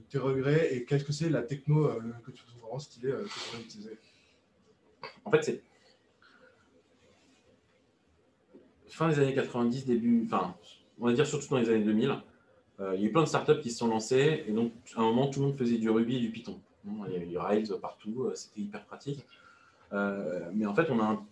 Tes 0.09 0.19
regrets 0.19 0.75
et 0.75 0.85
qu'est-ce 0.85 1.04
que 1.04 1.12
c'est 1.12 1.30
la 1.30 1.42
techno 1.42 1.88
que 2.25 2.30
tu 2.30 2.45
trouves 2.45 2.61
vraiment 2.62 2.78
stylée 2.78 3.12
que 3.12 3.25
tu 3.25 3.40
pourrais 3.50 3.62
utiliser? 3.62 3.99
En 5.25 5.30
fait, 5.30 5.42
c'est 5.42 5.62
fin 9.00 9.09
des 9.09 9.19
années 9.19 9.35
90, 9.35 9.87
début, 9.87 10.23
enfin, 10.26 10.54
on 11.00 11.07
va 11.07 11.12
dire 11.14 11.26
surtout 11.26 11.49
dans 11.49 11.59
les 11.59 11.71
années 11.71 11.85
2000, 11.85 12.16
euh, 12.80 12.95
il 12.95 13.00
y 13.00 13.04
a 13.04 13.09
eu 13.09 13.12
plein 13.12 13.23
de 13.23 13.28
startups 13.28 13.61
qui 13.61 13.71
se 13.71 13.78
sont 13.78 13.88
lancées 13.88 14.45
et 14.47 14.52
donc 14.52 14.73
à 14.95 15.00
un 15.00 15.04
moment 15.04 15.28
tout 15.28 15.40
le 15.40 15.47
monde 15.47 15.57
faisait 15.57 15.78
du 15.78 15.88
Ruby 15.88 16.16
et 16.16 16.21
du 16.21 16.30
Python. 16.30 16.61
Il 16.85 17.12
y 17.12 17.16
avait 17.16 17.26
du 17.26 17.38
Rails 17.38 17.69
partout, 17.80 18.25
euh, 18.25 18.35
c'était 18.35 18.61
hyper 18.61 18.85
pratique. 18.85 19.25
Euh, 19.92 20.50
mais 20.54 20.66
en 20.66 20.75
fait, 20.75 20.90
on 20.90 21.00
a 21.00 21.23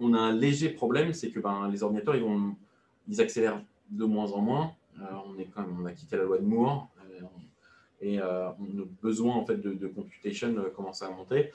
un, 0.00 0.32
léger 0.32 0.70
problème, 0.70 1.12
c'est 1.12 1.30
que 1.30 1.40
ben, 1.40 1.68
les 1.70 1.82
ordinateurs, 1.82 2.16
ils, 2.16 3.20
accélèrent 3.20 3.62
de 3.90 4.04
moins 4.04 4.32
en 4.32 4.40
moins. 4.40 4.72
on 5.56 5.84
a 5.86 5.92
quitté 5.92 6.16
la 6.16 6.24
loi 6.24 6.38
de 6.38 6.44
Moore 6.44 6.88
et 8.00 8.20
on 8.20 8.24
a 8.24 8.56
besoin 9.02 9.34
en 9.34 9.44
fait 9.44 9.56
de, 9.56 9.86
computation 9.88 10.54
commence 10.74 11.02
à 11.02 11.10
monter. 11.10 11.52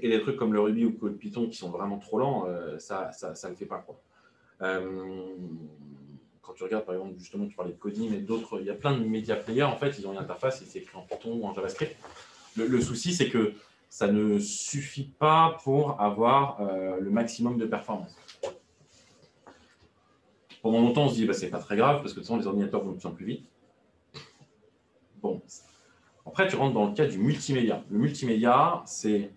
Et 0.00 0.08
des 0.08 0.20
trucs 0.20 0.36
comme 0.36 0.52
le 0.52 0.60
Ruby 0.60 0.84
ou 0.84 0.98
le 1.06 1.14
Python 1.14 1.48
qui 1.48 1.56
sont 1.56 1.70
vraiment 1.70 1.98
trop 1.98 2.18
lents, 2.18 2.46
ça 2.78 3.10
ne 3.22 3.48
le 3.48 3.54
fait 3.56 3.66
pas. 3.66 3.78
Quoi. 3.78 4.00
Euh, 4.62 5.34
quand 6.42 6.54
tu 6.54 6.64
regardes, 6.64 6.84
par 6.84 6.94
exemple, 6.94 7.14
justement, 7.18 7.46
tu 7.46 7.54
parlais 7.54 7.72
de 7.72 7.78
Cody, 7.78 8.08
mais 8.08 8.18
d'autres, 8.18 8.60
il 8.60 8.66
y 8.66 8.70
a 8.70 8.74
plein 8.74 8.96
de 8.96 9.04
média 9.04 9.36
players, 9.36 9.64
en 9.64 9.76
fait, 9.76 9.98
ils 9.98 10.06
ont 10.06 10.12
une 10.12 10.18
interface 10.18 10.64
c'est 10.64 10.78
écrit 10.78 10.96
en 10.96 11.02
Python 11.02 11.34
ou 11.34 11.44
en 11.44 11.54
JavaScript. 11.54 11.96
Le, 12.56 12.80
souci, 12.80 13.12
c'est 13.12 13.28
que 13.28 13.52
ça 13.88 14.10
ne 14.10 14.38
suffit 14.38 15.12
pas 15.18 15.58
pour 15.62 16.00
avoir 16.00 16.60
euh, 16.60 16.98
le 16.98 17.10
maximum 17.10 17.56
de 17.56 17.66
performance. 17.66 18.16
Pendant 20.62 20.80
longtemps, 20.80 21.04
on 21.04 21.08
se 21.08 21.14
dit, 21.14 21.26
bah, 21.26 21.34
c'est 21.34 21.50
pas 21.50 21.60
très 21.60 21.76
grave, 21.76 22.00
parce 22.00 22.12
que 22.12 22.20
de 22.20 22.24
toute 22.24 22.26
façon, 22.26 22.38
les 22.38 22.46
ordinateurs 22.46 22.82
vont 22.82 22.92
de 22.92 23.14
plus 23.14 23.26
vite. 23.26 23.48
Après, 26.38 26.48
tu 26.48 26.54
rentres 26.54 26.74
dans 26.74 26.86
le 26.86 26.94
cas 26.94 27.04
du 27.04 27.18
multimédia. 27.18 27.82
Le 27.90 27.98
multimédia, 27.98 28.80
c'est 28.86 29.32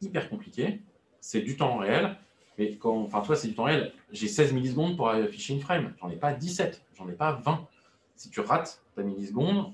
hyper 0.00 0.30
compliqué, 0.30 0.80
c'est 1.20 1.42
du 1.42 1.54
temps 1.54 1.76
réel, 1.76 2.16
mais 2.56 2.78
quand, 2.78 2.96
enfin, 2.96 3.20
toi, 3.20 3.36
c'est 3.36 3.48
du 3.48 3.54
temps 3.54 3.64
réel. 3.64 3.92
J'ai 4.10 4.26
16 4.26 4.54
millisecondes 4.54 4.96
pour 4.96 5.10
afficher 5.10 5.52
une 5.52 5.60
frame. 5.60 5.92
J'en 6.00 6.08
ai 6.08 6.16
pas 6.16 6.32
17, 6.32 6.82
j'en 6.96 7.06
ai 7.10 7.12
pas 7.12 7.32
20. 7.32 7.68
Si 8.14 8.30
tu 8.30 8.40
rates 8.40 8.82
ta 8.94 9.02
milliseconde, 9.02 9.70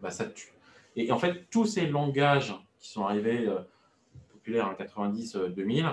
bah, 0.00 0.12
ça 0.12 0.24
te 0.24 0.32
tue. 0.32 0.52
Et, 0.94 1.10
en 1.10 1.18
fait, 1.18 1.50
tous 1.50 1.66
ces 1.66 1.88
langages 1.88 2.54
qui 2.78 2.90
sont 2.90 3.04
arrivés 3.04 3.48
euh, 3.48 3.58
populaires 4.32 4.68
en 4.68 4.74
90, 4.76 5.36
2000, 5.56 5.90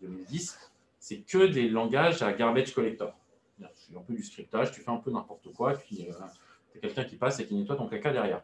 2010, 0.00 0.70
c'est 0.98 1.18
que 1.18 1.46
des 1.46 1.68
langages 1.68 2.22
à 2.22 2.32
garbage 2.32 2.72
collector. 2.72 3.12
C'est 3.74 3.94
un 3.94 4.00
peu 4.00 4.14
du 4.14 4.22
scriptage, 4.22 4.72
tu 4.72 4.80
fais 4.80 4.90
un 4.90 4.96
peu 4.96 5.10
n'importe 5.10 5.52
quoi, 5.52 5.74
puis 5.74 6.06
euh, 6.08 6.12
tu 6.74 6.80
quelqu'un 6.80 7.04
qui 7.04 7.16
passe 7.16 7.40
et 7.40 7.46
qui 7.46 7.54
nettoie 7.54 7.76
ton 7.76 7.86
caca 7.86 8.12
derrière. 8.12 8.42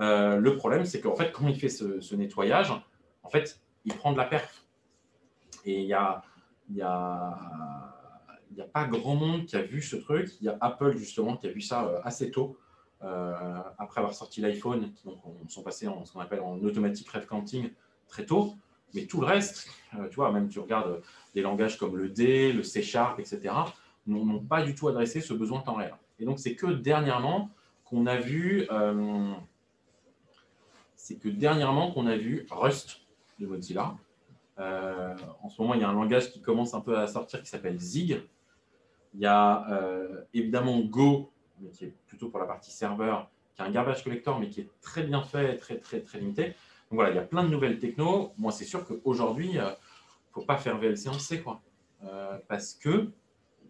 Euh, 0.00 0.36
le 0.36 0.56
problème, 0.56 0.84
c'est 0.84 1.00
qu'en 1.00 1.14
fait, 1.14 1.32
quand 1.32 1.46
il 1.48 1.58
fait 1.58 1.68
ce, 1.68 2.14
nettoyage, 2.14 2.72
en 3.22 3.28
fait, 3.28 3.60
il 3.84 3.94
prend 3.94 4.12
de 4.12 4.18
la 4.18 4.24
perf. 4.24 4.64
Et 5.64 5.80
il 5.80 5.86
y 5.86 5.92
a, 5.92 6.22
y, 6.70 6.82
a, 6.82 7.38
y 8.56 8.60
a 8.60 8.64
pas 8.64 8.84
grand 8.84 9.14
monde 9.14 9.46
qui 9.46 9.56
a 9.56 9.62
vu 9.62 9.82
ce 9.82 9.96
truc. 9.96 10.30
Il 10.40 10.46
y 10.46 10.48
a 10.48 10.56
Apple, 10.60 10.96
justement, 10.96 11.36
qui 11.36 11.46
a 11.46 11.50
vu 11.50 11.60
ça 11.60 11.84
euh, 11.84 12.00
assez 12.04 12.30
tôt. 12.30 12.58
Euh, 13.02 13.60
après 13.78 14.00
avoir 14.00 14.12
sorti 14.12 14.40
l'iPhone, 14.40 14.92
donc 15.04 15.24
on 15.24 15.48
sont 15.48 15.62
passés 15.62 15.86
en 15.86 16.04
ce 16.04 16.12
qu'on 16.12 16.18
appelle 16.18 16.40
en 16.40 16.58
automatique 16.64 17.08
ref 17.08 17.26
counting 17.26 17.70
très 18.08 18.26
tôt. 18.26 18.54
Mais 18.92 19.06
tout 19.06 19.20
le 19.20 19.26
reste, 19.26 19.70
tu 20.10 20.16
vois, 20.16 20.32
même 20.32 20.48
tu 20.48 20.58
regardes 20.58 21.00
des 21.32 21.42
langages 21.42 21.78
comme 21.78 21.96
le 21.96 22.08
D, 22.08 22.52
le 22.52 22.64
C 22.64 22.82
Sharp, 22.82 23.20
etc., 23.20 23.54
n'ont 24.06 24.40
pas 24.40 24.62
du 24.62 24.74
tout 24.74 24.88
adressé 24.88 25.20
ce 25.20 25.34
besoin 25.34 25.60
de 25.60 25.64
temps 25.64 25.74
réel. 25.74 25.94
Et 26.18 26.24
donc, 26.24 26.38
c'est 26.38 26.54
que 26.56 26.66
dernièrement 26.66 27.50
qu'on 27.88 28.06
a 28.06 28.16
vu, 28.16 28.66
c'est 30.94 31.16
que 31.16 31.28
dernièrement 31.28 31.90
qu'on 31.90 32.06
a 32.06 32.16
vu 32.16 32.46
Rust 32.50 33.00
de 33.38 33.46
Mozilla, 33.46 33.96
euh, 34.60 35.14
en 35.42 35.48
ce 35.48 35.60
moment, 35.60 35.74
il 35.74 35.80
y 35.80 35.84
a 35.84 35.88
un 35.88 35.92
langage 35.92 36.32
qui 36.32 36.40
commence 36.40 36.74
un 36.74 36.80
peu 36.80 36.98
à 36.98 37.06
sortir 37.06 37.42
qui 37.42 37.48
s'appelle 37.48 37.78
Zig. 37.78 38.22
Il 39.14 39.20
y 39.20 39.26
a 39.26 39.70
euh, 39.70 40.22
évidemment 40.34 40.78
Go, 40.80 41.30
mais 41.60 41.70
qui 41.70 41.86
est 41.86 41.94
plutôt 42.06 42.28
pour 42.28 42.40
la 42.40 42.46
partie 42.46 42.70
serveur, 42.70 43.30
qui 43.54 43.62
est 43.62 43.64
un 43.64 43.70
garbage 43.70 44.02
collector, 44.02 44.38
mais 44.38 44.48
qui 44.48 44.60
est 44.60 44.70
très 44.80 45.02
bien 45.02 45.22
fait, 45.22 45.56
très, 45.56 45.78
très, 45.78 46.00
très 46.00 46.18
limité. 46.18 46.44
Donc 46.90 46.96
voilà, 46.96 47.10
il 47.10 47.16
y 47.16 47.20
a 47.20 47.22
plein 47.22 47.44
de 47.44 47.48
nouvelles 47.48 47.78
techno. 47.78 48.32
Moi, 48.36 48.52
c'est 48.52 48.64
sûr 48.64 48.84
qu'aujourd'hui, 48.84 49.50
il 49.52 49.58
euh, 49.58 49.70
ne 49.70 50.32
faut 50.32 50.42
pas 50.42 50.56
faire 50.56 50.78
VLC 50.78 51.08
en 51.08 51.18
C, 51.18 51.42
quoi. 51.42 51.60
parce 52.48 52.74
que, 52.74 53.10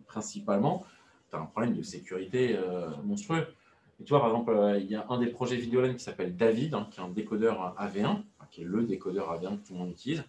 principalement, 0.07 0.85
tu 1.31 1.37
as 1.37 1.41
un 1.41 1.47
problème 1.47 1.75
de 1.75 1.83
sécurité 1.83 2.59
monstrueux. 3.05 3.47
Et 4.01 4.05
tu 4.05 4.11
vois, 4.11 4.21
par 4.21 4.29
exemple, 4.29 4.77
il 4.81 4.87
y 4.87 4.95
a 4.95 5.07
un 5.09 5.19
des 5.19 5.27
projets 5.27 5.57
Videolan 5.57 5.95
qui 5.95 6.01
s'appelle 6.05 6.37
David, 6.37 6.75
hein, 6.75 6.89
qui 6.91 7.01
est 7.01 7.03
un 7.03 7.09
décodeur 7.09 7.75
AV1, 7.79 8.23
qui 8.51 8.63
est 8.63 8.65
le 8.65 8.83
décodeur 8.85 9.33
AV1 9.33 9.61
que 9.61 9.67
tout 9.67 9.73
le 9.73 9.79
monde 9.81 9.91
utilise. 9.91 10.25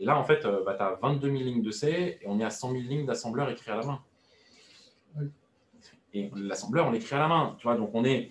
Et 0.00 0.04
là, 0.04 0.18
en 0.18 0.24
fait, 0.24 0.44
euh, 0.44 0.62
bah, 0.64 0.74
tu 0.74 0.82
as 0.82 0.94
22 1.00 1.28
000 1.28 1.42
lignes 1.42 1.62
de 1.62 1.70
C 1.70 2.18
et 2.20 2.26
on 2.26 2.38
est 2.38 2.44
à 2.44 2.50
100 2.50 2.72
000 2.72 2.82
lignes 2.84 3.06
d'assembleur 3.06 3.50
écrit 3.50 3.70
à 3.70 3.76
la 3.76 3.84
main. 3.84 4.00
Et 6.14 6.30
l'assembleur, 6.36 6.86
on 6.86 6.90
l'écrit 6.90 7.16
à 7.16 7.18
la 7.18 7.28
main. 7.28 7.56
Tu 7.58 7.64
vois, 7.64 7.76
donc 7.76 7.90
on 7.94 8.04
est, 8.04 8.30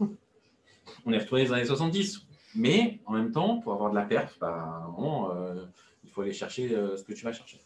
on 0.00 1.12
est 1.12 1.18
retourné 1.18 1.44
dans 1.44 1.54
les 1.54 1.60
années 1.60 1.66
70. 1.66 2.26
Mais 2.54 3.00
en 3.06 3.12
même 3.12 3.32
temps, 3.32 3.58
pour 3.58 3.72
avoir 3.72 3.90
de 3.90 3.96
la 3.96 4.02
perf, 4.02 4.38
bah, 4.38 4.88
euh, 4.98 5.64
il 6.04 6.10
faut 6.10 6.20
aller 6.20 6.32
chercher 6.32 6.74
euh, 6.74 6.96
ce 6.96 7.02
que 7.02 7.12
tu 7.12 7.24
vas 7.24 7.32
chercher. 7.32 7.60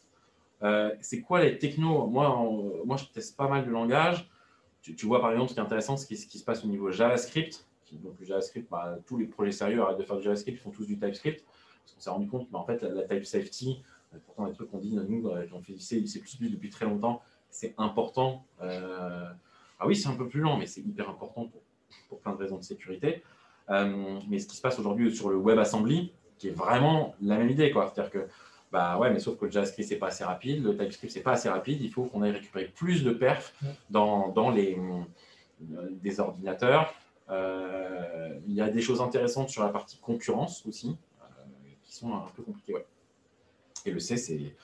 c'est 1.00 1.20
quoi 1.20 1.42
les 1.42 1.58
technos? 1.58 2.06
Moi, 2.06 2.28
moi, 2.84 2.96
je 2.96 3.04
teste 3.06 3.36
pas 3.36 3.48
mal 3.48 3.66
de 3.66 3.70
langages. 3.70 4.30
Tu, 4.94 5.06
vois, 5.06 5.20
par 5.20 5.32
exemple, 5.32 5.48
ce 5.48 5.54
qui 5.54 5.60
est 5.60 5.62
intéressant, 5.62 5.96
c'est 5.96 6.14
ce 6.14 6.26
qui 6.26 6.38
se 6.38 6.44
passe 6.44 6.64
au 6.64 6.68
niveau 6.68 6.90
JavaScript. 6.90 7.66
Donc, 7.92 8.14
JavaScript, 8.22 8.68
bah, 8.70 8.98
tous 9.06 9.16
les 9.16 9.26
projets 9.26 9.52
sérieux 9.52 9.80
arrêtent 9.82 9.98
de 9.98 10.04
faire 10.04 10.16
du 10.16 10.22
JavaScript, 10.22 10.58
ils 10.58 10.62
font 10.62 10.70
tous 10.70 10.86
du 10.86 10.98
TypeScript. 10.98 11.44
Parce 11.44 11.94
qu'on 11.94 12.00
s'est 12.00 12.10
rendu 12.10 12.28
compte 12.28 12.50
que 12.50 12.56
en 12.56 12.64
fait, 12.64 12.82
la, 12.82 13.02
type 13.02 13.24
safety, 13.24 13.82
euh, 14.14 14.18
pourtant 14.24 14.46
les 14.46 14.52
trucs 14.52 14.70
qu'on 14.70 14.78
dit, 14.78 14.94
nous, 14.94 15.28
euh, 15.28 15.46
on 15.52 15.60
fait 15.60 15.72
du 15.72 15.80
C, 15.80 16.00
depuis 16.00 16.70
très 16.70 16.84
longtemps, 16.84 17.22
c'est 17.48 17.74
important. 17.78 18.44
Euh, 18.60 19.28
ah 19.78 19.86
oui, 19.86 19.96
c'est 19.96 20.08
un 20.08 20.16
peu 20.16 20.28
plus 20.28 20.40
lent, 20.40 20.56
mais 20.56 20.66
c'est 20.66 20.80
hyper 20.80 21.08
important 21.08 21.50
pour, 22.08 22.20
plein 22.20 22.32
de 22.32 22.38
raisons 22.38 22.58
de 22.58 22.64
sécurité. 22.64 23.22
mais 23.68 24.38
ce 24.38 24.46
qui 24.46 24.56
se 24.56 24.62
passe 24.62 24.78
aujourd'hui 24.78 25.14
sur 25.14 25.28
le 25.30 25.36
WebAssembly, 25.36 26.12
qui 26.38 26.48
est 26.48 26.52
vraiment 26.52 27.14
la 27.20 27.36
même 27.36 27.50
idée. 27.50 27.72
C'est-à-dire 27.72 28.10
que, 28.10 28.26
bah 28.72 28.98
ouais, 28.98 29.10
mais 29.10 29.20
sauf 29.20 29.38
que 29.38 29.44
le 29.44 29.50
JavaScript, 29.50 29.88
c'est 29.88 29.96
pas 29.96 30.08
assez 30.08 30.24
rapide, 30.24 30.64
le 30.64 30.76
TypeScript, 30.76 31.12
c'est 31.12 31.22
pas 31.22 31.32
assez 31.32 31.48
rapide, 31.48 31.80
il 31.80 31.90
faut 31.90 32.04
qu'on 32.04 32.22
aille 32.22 32.32
récupérer 32.32 32.66
plus 32.66 33.04
de 33.04 33.12
perf 33.12 33.54
dans, 33.90 34.28
dans 34.28 34.50
les, 34.50 34.76
des 35.60 36.20
ordinateurs. 36.20 36.92
il 37.28 38.54
y 38.54 38.60
a 38.60 38.68
des 38.68 38.80
choses 38.80 39.00
intéressantes 39.00 39.50
sur 39.50 39.62
la 39.62 39.70
partie 39.70 39.98
concurrence 39.98 40.66
aussi 40.66 40.96
sont 41.96 42.14
un 42.14 42.26
peu 42.34 42.42
compliqués. 42.42 42.74
Ouais. 42.74 42.86
Et 43.84 43.90
le 43.90 44.00
C, 44.00 44.16
c'est. 44.16 44.54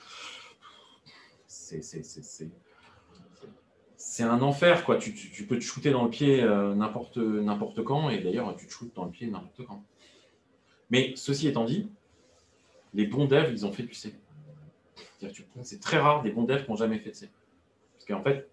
C'est 3.96 4.24
un 4.24 4.42
enfer, 4.42 4.84
quoi. 4.84 4.96
Tu, 4.96 5.14
tu, 5.14 5.46
peux 5.46 5.58
te 5.58 5.64
shooter 5.64 5.90
dans 5.90 6.04
le 6.04 6.10
pied 6.10 6.42
euh, 6.42 6.74
n'importe 6.74 7.82
quand, 7.82 8.10
et 8.10 8.18
d'ailleurs, 8.18 8.54
tu 8.56 8.66
te 8.66 8.72
shootes 8.72 8.94
dans 8.94 9.06
le 9.06 9.10
pied 9.10 9.26
n'importe 9.26 9.64
quand. 9.66 9.82
Mais 10.90 11.14
ceci 11.16 11.48
étant 11.48 11.64
dit, 11.64 11.90
les 12.94 13.06
bons 13.06 13.26
devs, 13.26 13.50
ils 13.50 13.66
ont 13.66 13.72
fait 13.72 13.82
du 13.82 13.94
C. 13.94 14.14
C'est 15.62 15.80
très 15.80 15.98
rare 15.98 16.22
des 16.22 16.30
bons 16.30 16.44
devs 16.44 16.64
qui 16.64 16.70
n'ont 16.70 16.76
jamais 16.76 16.98
fait 16.98 17.10
de 17.10 17.14
C. 17.14 17.30
Parce 17.94 18.04
qu'en 18.06 18.22
fait, 18.22 18.48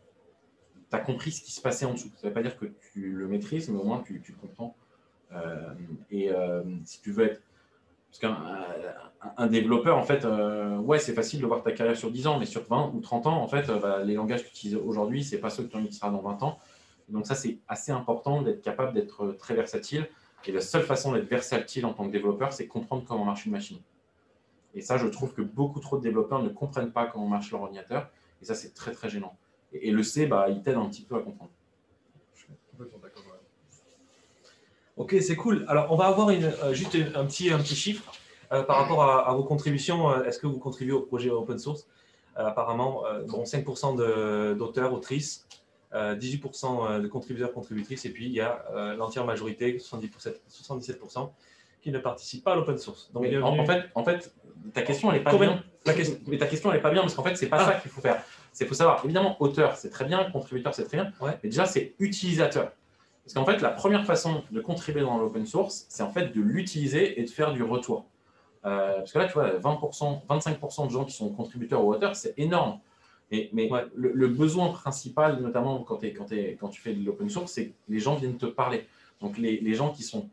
tu 0.90 0.96
as 0.96 1.00
compris 1.00 1.32
ce 1.32 1.42
qui 1.42 1.52
se 1.52 1.62
passait 1.62 1.86
en 1.86 1.94
dessous. 1.94 2.12
Ça 2.16 2.28
ne 2.28 2.30
veut 2.30 2.34
pas 2.34 2.44
dire 2.44 2.58
que 2.58 2.66
tu 2.94 3.12
le 3.12 3.28
maîtrises, 3.28 3.70
mais 3.70 3.80
au 3.80 3.84
moins 3.84 4.04
tu, 4.06 4.22
tu 4.22 4.34
comprends. 4.34 4.76
Euh, 5.32 5.74
et 6.10 6.32
euh, 6.32 6.64
si 6.86 7.02
tu 7.02 7.12
veux 7.12 7.26
être 7.26 7.42
parce 8.12 8.36
qu'un 9.38 9.48
développeur, 9.48 9.96
en 9.96 10.04
fait, 10.04 10.26
euh, 10.26 10.78
ouais, 10.78 10.98
c'est 10.98 11.14
facile 11.14 11.42
de 11.42 11.46
voir 11.46 11.62
ta 11.62 11.72
carrière 11.72 11.96
sur 11.96 12.10
10 12.10 12.26
ans, 12.26 12.40
mais 12.40 12.48
sur 12.48 12.64
20 12.64 12.94
ou 12.96 13.02
30 13.02 13.28
ans, 13.28 13.40
en 13.40 13.48
fait, 13.48 13.68
bah, 13.68 14.04
les 14.04 14.16
langages 14.16 14.42
que 14.42 14.48
tu 14.48 14.56
utilises 14.56 14.76
aujourd'hui, 14.78 15.24
ce 15.24 15.36
n'est 15.36 15.42
pas 15.42 15.52
ceux 15.52 15.62
que 15.62 15.72
tu 15.72 15.78
utiliseras 15.78 16.10
dans 16.10 16.22
20 16.22 16.42
ans. 16.42 16.58
donc 17.10 17.28
ça, 17.28 17.36
c'est 17.36 17.60
assez 17.68 17.92
important 17.92 18.42
d'être 18.42 18.64
capable 18.64 18.94
d'être 18.94 19.36
très 19.38 19.54
versatile. 19.54 20.08
Et 20.46 20.52
la 20.52 20.62
seule 20.62 20.82
façon 20.82 21.12
d'être 21.12 21.30
versatile 21.30 21.86
en 21.86 21.94
tant 21.94 22.08
que 22.08 22.12
développeur, 22.12 22.52
c'est 22.52 22.66
comprendre 22.66 23.04
comment 23.08 23.26
marche 23.26 23.46
une 23.46 23.52
machine. 23.52 23.78
Et 24.76 24.82
ça, 24.82 24.98
je 24.98 25.08
trouve 25.08 25.34
que 25.34 25.42
beaucoup 25.42 25.80
trop 25.80 25.98
de 25.98 26.04
développeurs 26.04 26.42
ne 26.42 26.50
comprennent 26.50 26.92
pas 26.92 27.08
comment 27.08 27.28
marche 27.28 27.52
leur 27.52 27.62
ordinateur. 27.62 28.10
Et 28.42 28.46
ça, 28.46 28.56
c'est 28.56 28.74
très, 28.74 28.92
très 28.92 29.10
gênant. 29.10 29.36
Et, 29.74 29.92
le 29.92 30.04
C, 30.04 30.26
bah, 30.26 30.48
il 30.50 30.62
t'aide 30.62 30.76
un 30.76 30.88
petit 30.88 31.02
peu 31.02 31.16
à 31.16 31.20
comprendre. 31.20 31.52
Je 32.36 32.42
suis 32.42 32.54
complètement 32.72 33.00
d'accord. 33.00 33.24
Ok, 34.98 35.16
c'est 35.22 35.36
cool. 35.36 35.66
Alors, 35.68 35.92
on 35.92 35.96
va 35.96 36.08
avoir 36.08 36.30
euh, 36.30 36.74
juste 36.74 36.98
un 37.16 37.26
petit, 37.26 37.52
un 37.52 37.60
petit 37.60 37.76
chiffre 37.76 38.12
euh, 38.52 38.64
par 38.64 38.78
rapport 38.78 39.04
à, 39.04 39.34
vos 39.34 39.44
contributions. 39.44 40.10
Euh, 40.12 40.24
est-ce 40.24 40.40
que 40.40 40.48
vous 40.48 40.60
contribuez 40.60 40.94
au 40.94 41.02
projet 41.02 41.30
open 41.30 41.58
source? 41.58 41.88
Apparemment, 42.36 43.04
bon, 43.28 43.44
5% 43.44 44.56
d'auteurs, 44.56 44.94
autrices, 44.94 45.46
18% 45.92 47.02
de 47.02 47.08
contributeurs, 47.08 47.52
contributrices, 47.52 48.06
et 48.06 48.12
puis 48.12 48.28
il 48.28 48.32
y 48.32 48.40
a 48.40 48.96
l'entière 48.96 49.26
majorité, 49.26 49.76
77%, 49.76 51.32
qui 51.82 51.92
ne 51.92 52.00
participent 52.00 52.44
pas 52.44 52.54
à 52.54 52.56
l'open 52.56 52.78
source. 52.78 53.12
Donc, 53.14 53.26
en, 53.42 53.66
fait, 53.66 53.90
en 53.96 54.04
fait, 54.04 54.34
ta 54.74 54.82
question, 54.82 55.12
elle 55.12 55.20
n'est 55.20 55.24
pas 55.24 55.38
bien. 55.38 55.64
mais 56.28 56.38
ta 56.38 56.48
question, 56.48 56.70
elle 56.72 56.78
n'est 56.78 56.82
pas 56.82 56.92
bien 56.92 57.02
parce 57.02 57.16
qu'en 57.16 57.24
fait, 57.24 57.36
c'est 57.36 57.48
pas 57.48 57.58
ah. 57.60 57.66
ça 57.66 57.74
qu'il 57.76 57.92
faut 57.92 58.02
faire. 58.02 58.22
Il 58.60 58.68
faut 58.68 58.74
savoir, 58.74 59.02
évidemment, 59.06 59.38
auteur, 59.42 59.76
c'est 59.78 59.90
très 59.90 60.06
bien, 60.06 60.30
contributeur, 60.32 60.74
c'est 60.74 60.86
très 60.86 60.98
bien, 60.98 61.12
mais 61.22 61.50
déjà, 61.50 61.66
c'est 61.66 61.94
utilisateur. 62.00 62.72
Parce 63.24 63.34
qu'en 63.34 63.46
fait, 63.46 63.62
la 63.62 63.70
première 63.70 64.06
façon 64.06 64.44
de 64.50 64.60
contribuer 64.60 65.02
dans 65.02 65.18
l'open 65.18 65.46
source, 65.46 65.86
c'est 65.88 66.02
en 66.04 66.12
fait 66.12 66.36
de 66.36 66.42
l'utiliser 66.42 67.20
et 67.20 67.24
de 67.24 67.30
faire 67.30 67.54
du 67.54 67.64
retour. 67.64 68.06
Euh, 68.66 68.98
parce 68.98 69.14
que 69.14 69.20
là, 69.20 69.28
tu 69.28 69.34
vois, 69.34 69.52
20%, 69.52 70.26
25% 70.28 70.88
de 70.88 70.92
gens 70.92 71.06
qui 71.06 71.14
sont 71.14 71.30
contributeurs 71.30 71.86
ou 71.86 71.94
auteurs, 71.94 72.16
c'est 72.16 72.34
énorme. 72.38 72.80
mais 73.32 73.70
le, 73.96 74.28
besoin 74.28 74.70
principal, 74.70 75.40
notamment 75.42 75.84
quand, 75.84 76.02
quand, 76.02 76.26
quand 76.60 76.70
tu 76.70 76.82
fais 76.82 76.94
de 76.94 77.06
l'open 77.06 77.30
source, 77.30 77.52
c'est 77.52 77.68
que 77.68 77.74
les 77.88 78.00
gens 78.00 78.16
viennent 78.16 78.38
te 78.38 78.48
parler. 78.48 78.88
Donc, 79.22 79.38
les, 79.38 79.60
les 79.60 79.74
gens 79.76 79.92
qui 79.92 80.04
sont 80.04 80.30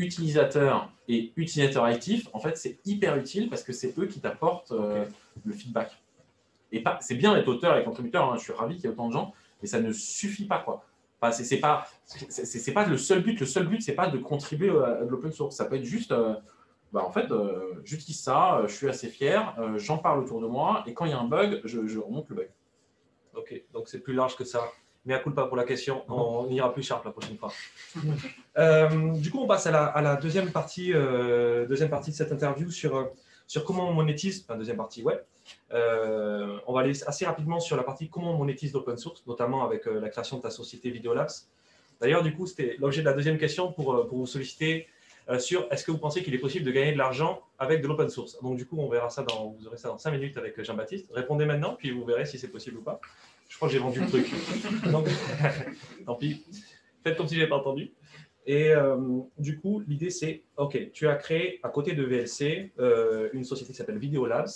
utilisateurs 0.00 0.90
et 1.08 1.32
utilisateurs 1.36 1.84
actifs, 1.84 2.28
en 2.32 2.40
fait, 2.40 2.56
c'est 2.56 2.78
hyper 2.84 3.16
utile 3.16 3.50
parce 3.50 3.62
que 3.62 3.72
c'est 3.72 3.96
eux 3.98 4.06
qui 4.06 4.20
t'apportent 4.20 4.72
euh, 4.72 5.04
le 5.44 5.52
feedback. 5.52 6.02
Et 6.72 6.82
c'est 7.00 7.14
bien 7.14 7.34
d'être 7.34 7.48
auteur 7.48 7.76
et 7.76 7.84
contributeur, 7.84 8.32
hein, 8.32 8.36
je 8.36 8.44
suis 8.44 8.52
ravi 8.52 8.76
qu'il 8.76 8.84
y 8.84 8.86
ait 8.86 8.92
autant 8.92 9.08
de 9.08 9.12
gens, 9.12 9.34
mais 9.60 9.68
ça 9.68 9.80
ne 9.80 9.92
suffit 9.92 10.46
pas. 10.46 10.60
quoi. 10.60 10.84
Enfin, 11.20 11.32
c'est 11.32 11.58
pas, 11.58 11.86
c'est 12.06 12.72
pas 12.72 12.86
le 12.86 12.96
seul 12.96 13.22
but. 13.22 13.38
Le 13.38 13.46
seul 13.46 13.66
but, 13.66 13.82
c'est 13.82 13.94
pas 13.94 14.08
de 14.08 14.18
contribuer 14.18 14.70
à 14.70 15.04
de 15.04 15.10
l'open 15.10 15.32
source. 15.32 15.56
Ça 15.56 15.66
peut 15.66 15.76
être 15.76 15.84
juste, 15.84 16.12
euh, 16.12 16.34
bah, 16.92 17.04
en 17.04 17.10
fait, 17.10 17.30
euh, 17.30 17.74
j'utilise 17.84 18.20
ça, 18.20 18.62
je 18.66 18.72
suis 18.72 18.88
assez 18.88 19.08
fier, 19.08 19.54
j'en 19.76 19.98
parle 19.98 20.20
autour 20.20 20.40
de 20.40 20.46
moi, 20.46 20.82
et 20.86 20.94
quand 20.94 21.04
il 21.04 21.10
y 21.10 21.14
a 21.14 21.18
un 21.18 21.28
bug, 21.28 21.60
je, 21.64 21.98
remonte 21.98 22.28
le 22.30 22.36
bug. 22.36 22.50
Ok, 23.34 23.62
donc 23.72 23.88
c'est 23.88 24.00
plus 24.00 24.14
large 24.14 24.36
que 24.36 24.44
ça. 24.44 24.62
Mais 25.06 25.14
à 25.14 25.18
coup 25.18 25.30
pas 25.30 25.46
pour 25.46 25.56
la 25.56 25.64
question, 25.64 26.04
on 26.08 26.48
ira 26.50 26.72
plus 26.72 26.82
sharp 26.82 27.04
la 27.04 27.10
prochaine 27.10 27.38
fois. 27.38 27.52
du 29.16 29.30
coup, 29.30 29.38
on 29.38 29.46
passe 29.46 29.66
à 29.66 29.70
la, 29.70 29.86
à 29.86 30.02
la 30.02 30.16
deuxième, 30.16 30.50
partie, 30.50 30.92
deuxième 30.92 31.88
partie 31.88 32.10
de 32.10 32.16
cette 32.16 32.32
interview 32.32 32.70
sur, 32.70 33.10
sur 33.46 33.64
comment 33.64 33.88
on 33.88 33.94
monétise, 33.94 34.44
enfin 34.46 34.56
deuxième 34.56 34.76
partie, 34.76 35.02
ouais, 35.02 35.20
euh, 35.72 36.58
on 36.66 36.72
va 36.72 36.82
aller 36.82 36.92
assez 37.04 37.26
rapidement 37.26 37.60
sur 37.60 37.76
la 37.76 37.82
partie 37.82 38.08
comment 38.08 38.32
on 38.32 38.38
monétise 38.38 38.72
l'open 38.72 38.96
source, 38.96 39.24
notamment 39.26 39.64
avec 39.64 39.86
euh, 39.86 40.00
la 40.00 40.08
création 40.08 40.36
de 40.36 40.42
ta 40.42 40.50
société 40.50 40.90
Videolabs. 40.90 41.30
D'ailleurs, 42.00 42.22
du 42.22 42.32
coup, 42.32 42.46
c'était 42.46 42.76
l'objet 42.78 43.00
de 43.00 43.06
la 43.06 43.12
deuxième 43.12 43.38
question 43.38 43.72
pour, 43.72 43.92
euh, 43.92 44.06
pour 44.06 44.18
vous 44.18 44.26
solliciter 44.26 44.86
sur 45.38 45.68
est-ce 45.70 45.84
que 45.84 45.92
vous 45.92 45.98
pensez 45.98 46.24
qu'il 46.24 46.34
est 46.34 46.38
possible 46.38 46.64
de 46.64 46.72
gagner 46.72 46.90
de 46.92 46.98
l'argent 46.98 47.42
avec 47.56 47.82
de 47.82 47.86
l'open 47.86 48.08
source? 48.08 48.40
Donc, 48.42 48.56
du 48.56 48.66
coup, 48.66 48.76
on 48.78 48.88
verra 48.88 49.10
ça 49.10 49.22
dans, 49.22 49.50
vous 49.50 49.66
aurez 49.68 49.76
ça 49.76 49.88
dans 49.88 49.98
5 49.98 50.10
minutes 50.10 50.36
avec 50.36 50.60
Jean-Baptiste. 50.60 51.06
Répondez 51.12 51.44
maintenant, 51.44 51.76
puis 51.78 51.92
vous 51.92 52.04
verrez 52.04 52.26
si 52.26 52.36
c'est 52.36 52.48
possible 52.48 52.78
ou 52.78 52.82
pas. 52.82 53.00
Je 53.50 53.56
crois 53.56 53.68
que 53.68 53.74
j'ai 53.74 53.80
vendu 53.80 54.00
le 54.00 54.06
truc. 54.06 54.30
Donc, 54.90 55.06
tant 56.06 56.14
pis. 56.14 56.42
Faites 57.04 57.18
comme 57.18 57.28
si 57.28 57.34
je 57.34 57.40
n'avais 57.40 57.50
pas 57.50 57.58
entendu. 57.58 57.92
Et 58.46 58.72
du 59.38 59.60
coup, 59.60 59.80
l'idée, 59.86 60.10
c'est, 60.10 60.42
OK, 60.56 60.90
tu 60.92 61.06
as 61.06 61.14
créé 61.16 61.60
à 61.62 61.68
côté 61.68 61.92
de 61.92 62.02
VLC 62.02 62.72
une 63.32 63.44
société 63.44 63.72
qui 63.72 63.76
s'appelle 63.76 63.98
Videolabs 63.98 64.48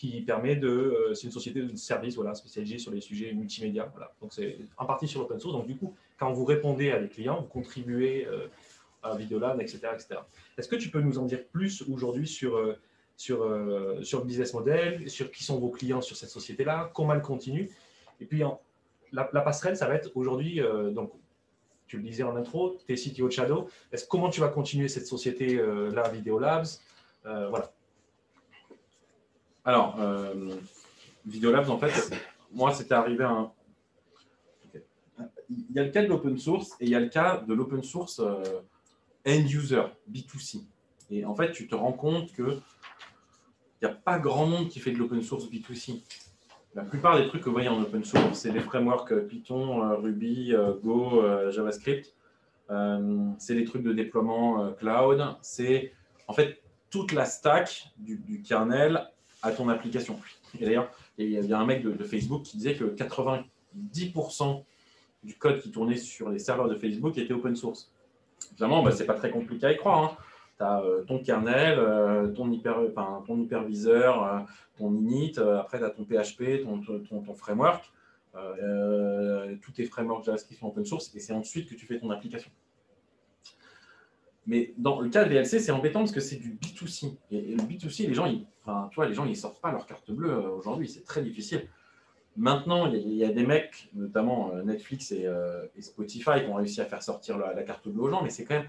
qui 0.00 0.22
permet 0.22 0.56
de. 0.56 0.68
Euh, 0.68 1.14
c'est 1.14 1.26
une 1.26 1.32
société 1.32 1.60
de 1.62 1.76
service 1.76 2.14
voilà, 2.14 2.34
spécialisée 2.34 2.78
sur 2.78 2.90
les 2.90 3.02
sujets 3.02 3.34
multimédia. 3.34 3.90
Voilà. 3.92 4.10
Donc, 4.22 4.32
c'est 4.32 4.56
en 4.78 4.86
partie 4.86 5.06
sur 5.06 5.20
l'open 5.20 5.38
source. 5.38 5.54
Donc, 5.54 5.66
du 5.66 5.76
coup, 5.76 5.94
quand 6.18 6.32
vous 6.32 6.46
répondez 6.46 6.90
à 6.90 6.98
des 6.98 7.08
clients, 7.08 7.42
vous 7.42 7.48
contribuez 7.48 8.26
euh, 8.26 8.46
à 9.02 9.14
Videolab, 9.14 9.60
etc. 9.60 9.80
etc. 9.92 10.20
Est-ce 10.56 10.68
que 10.68 10.76
tu 10.76 10.88
peux 10.88 11.02
nous 11.02 11.18
en 11.18 11.26
dire 11.26 11.44
plus 11.52 11.82
aujourd'hui 11.82 12.26
sur, 12.26 12.56
euh, 12.56 12.78
sur, 13.18 13.46
sur 14.02 14.20
le 14.20 14.24
business 14.24 14.54
model, 14.54 15.10
sur 15.10 15.30
qui 15.30 15.44
sont 15.44 15.58
vos 15.58 15.68
clients 15.68 16.00
sur 16.00 16.16
cette 16.16 16.30
société-là, 16.30 16.90
comment 16.94 17.12
elle 17.12 17.20
continue 17.20 17.68
Et 18.20 18.26
puis, 18.26 18.42
la, 19.12 19.24
passerelle, 19.24 19.76
ça 19.76 19.88
va 19.88 19.94
être 19.94 20.10
aujourd'hui. 20.14 20.60
donc, 20.92 21.12
tu 21.86 21.96
le 21.96 22.04
disais 22.04 22.22
en 22.22 22.36
intro, 22.36 22.78
tu 22.86 22.92
es 22.92 22.96
CTO 22.96 23.26
de 23.26 23.32
Shadow. 23.32 23.68
Est-ce, 23.90 24.06
comment 24.06 24.30
tu 24.30 24.40
vas 24.40 24.48
continuer 24.48 24.88
cette 24.88 25.06
société-là, 25.06 26.08
Videolabs 26.10 26.66
Voilà. 27.24 27.72
Alors, 29.64 30.00
euh, 30.00 30.56
Videolabs, 31.26 31.70
en 31.70 31.78
fait, 31.78 31.92
moi, 32.52 32.72
c'était 32.72 32.94
arrivé 32.94 33.24
à 33.24 33.30
un. 33.30 33.52
Il 35.50 35.74
y 35.74 35.78
a 35.78 35.84
le 35.84 35.90
cas 35.90 36.02
de 36.02 36.08
l'open 36.08 36.38
source 36.38 36.76
et 36.80 36.84
il 36.84 36.90
y 36.90 36.94
a 36.94 37.00
le 37.00 37.08
cas 37.08 37.38
de 37.38 37.52
l'open 37.52 37.82
source 37.82 38.20
euh, 38.20 38.42
end 39.26 39.44
user, 39.46 39.82
B2C. 40.10 40.62
Et 41.10 41.24
en 41.24 41.34
fait, 41.34 41.52
tu 41.52 41.66
te 41.66 41.74
rends 41.74 41.92
compte 41.92 42.32
que 42.32 42.58
il 43.82 43.86
n'y 43.86 43.90
a 43.90 43.94
pas 43.94 44.18
grand 44.18 44.46
monde 44.46 44.68
qui 44.68 44.78
fait 44.78 44.92
de 44.92 44.98
l'open 44.98 45.22
source 45.22 45.46
B2C. 45.46 46.02
La 46.74 46.84
plupart 46.84 47.18
des 47.18 47.26
trucs 47.26 47.42
que 47.42 47.46
vous 47.46 47.54
voyez 47.54 47.68
en 47.68 47.80
open 47.80 48.04
source, 48.04 48.38
c'est 48.38 48.52
des 48.52 48.60
frameworks 48.60 49.26
Python, 49.26 49.82
euh, 49.82 49.96
Ruby, 49.96 50.54
Go, 50.84 51.22
JavaScript. 51.50 52.14
c'est 53.38 53.54
des 53.54 53.64
trucs 53.64 53.82
de 53.82 53.92
déploiement 53.92 54.72
cloud. 54.74 55.36
C'est 55.42 55.92
en 56.28 56.32
fait 56.32 56.62
toute 56.90 57.12
la 57.12 57.24
stack 57.24 57.90
du, 57.98 58.18
du 58.18 58.42
kernel 58.42 59.08
à 59.42 59.52
ton 59.52 59.68
application. 59.68 60.18
Et 60.58 60.64
d'ailleurs, 60.64 60.90
il 61.18 61.30
y 61.30 61.52
a 61.52 61.58
un 61.58 61.66
mec 61.66 61.82
de, 61.82 62.04
Facebook 62.04 62.42
qui 62.42 62.56
disait 62.56 62.74
que 62.74 62.84
90% 62.84 64.64
du 65.22 65.36
code 65.36 65.60
qui 65.60 65.70
tournait 65.70 65.96
sur 65.96 66.30
les 66.30 66.38
serveurs 66.38 66.68
de 66.68 66.74
Facebook 66.74 67.16
était 67.18 67.34
open 67.34 67.54
source. 67.54 67.92
Évidemment, 68.52 68.82
bah, 68.82 68.90
ce 68.92 69.00
n'est 69.00 69.06
pas 69.06 69.14
très 69.14 69.30
compliqué 69.30 69.66
à 69.66 69.72
y 69.72 69.76
croire. 69.76 70.04
Hein. 70.04 70.16
Tu 70.60 70.66
as 70.66 70.80
euh, 70.80 71.02
ton 71.04 71.18
kernel, 71.20 71.78
euh, 71.78 72.28
ton, 72.28 72.50
hyper, 72.52 72.76
ton 73.26 73.40
hyperviseur, 73.40 74.24
euh, 74.24 74.38
ton 74.76 74.94
init, 74.94 75.32
après 75.38 75.78
tu 75.78 75.84
as 75.84 75.90
ton 75.90 76.04
PHP, 76.04 76.62
ton, 76.62 76.80
ton, 76.80 77.34
framework. 77.34 77.90
tous 79.62 79.72
tes 79.72 79.86
frameworks 79.86 80.24
JavaScript 80.24 80.60
sont 80.60 80.68
open 80.68 80.84
source 80.84 81.14
et 81.14 81.20
c'est 81.20 81.32
ensuite 81.32 81.68
que 81.68 81.74
tu 81.74 81.86
fais 81.86 81.98
ton 81.98 82.10
application. 82.10 82.50
Mais 84.46 84.74
dans 84.78 85.00
le 85.00 85.08
cas 85.10 85.24
de 85.24 85.30
VLC, 85.30 85.60
c'est 85.60 85.70
embêtant 85.70 86.00
parce 86.00 86.12
que 86.12 86.20
c'est 86.20 86.36
du 86.36 86.54
B2C. 86.54 87.16
Et, 87.30 87.54
le 87.54 87.62
B2C, 87.62 88.08
les 88.08 88.14
gens, 88.14 88.26
ils, 88.26 88.46
enfin, 88.64 88.88
tu 88.92 89.00
les 89.06 89.14
gens, 89.14 89.24
ils 89.24 89.36
sortent 89.36 89.60
pas 89.60 89.70
leur 89.70 89.86
carte 89.86 90.10
bleue 90.10 90.32
euh, 90.32 90.50
aujourd'hui. 90.50 90.88
C'est 90.88 91.04
très 91.04 91.22
difficile. 91.22 91.68
Maintenant, 92.36 92.90
il 92.90 93.14
y, 93.14 93.24
a, 93.24 93.28
des 93.28 93.44
mecs, 93.44 93.90
notamment 93.94 94.52
euh, 94.52 94.62
Netflix 94.62 95.12
euh, 95.12 95.66
et, 95.76 95.82
Spotify, 95.82 96.42
qui 96.44 96.50
ont 96.50 96.54
réussi 96.54 96.80
à 96.80 96.86
faire 96.86 97.02
sortir 97.02 97.38
la, 97.38 97.62
carte 97.62 97.88
bleue 97.88 98.02
aux 98.02 98.10
gens, 98.10 98.22
mais 98.22 98.30
c'est 98.30 98.44
quand 98.44 98.54
même 98.54 98.68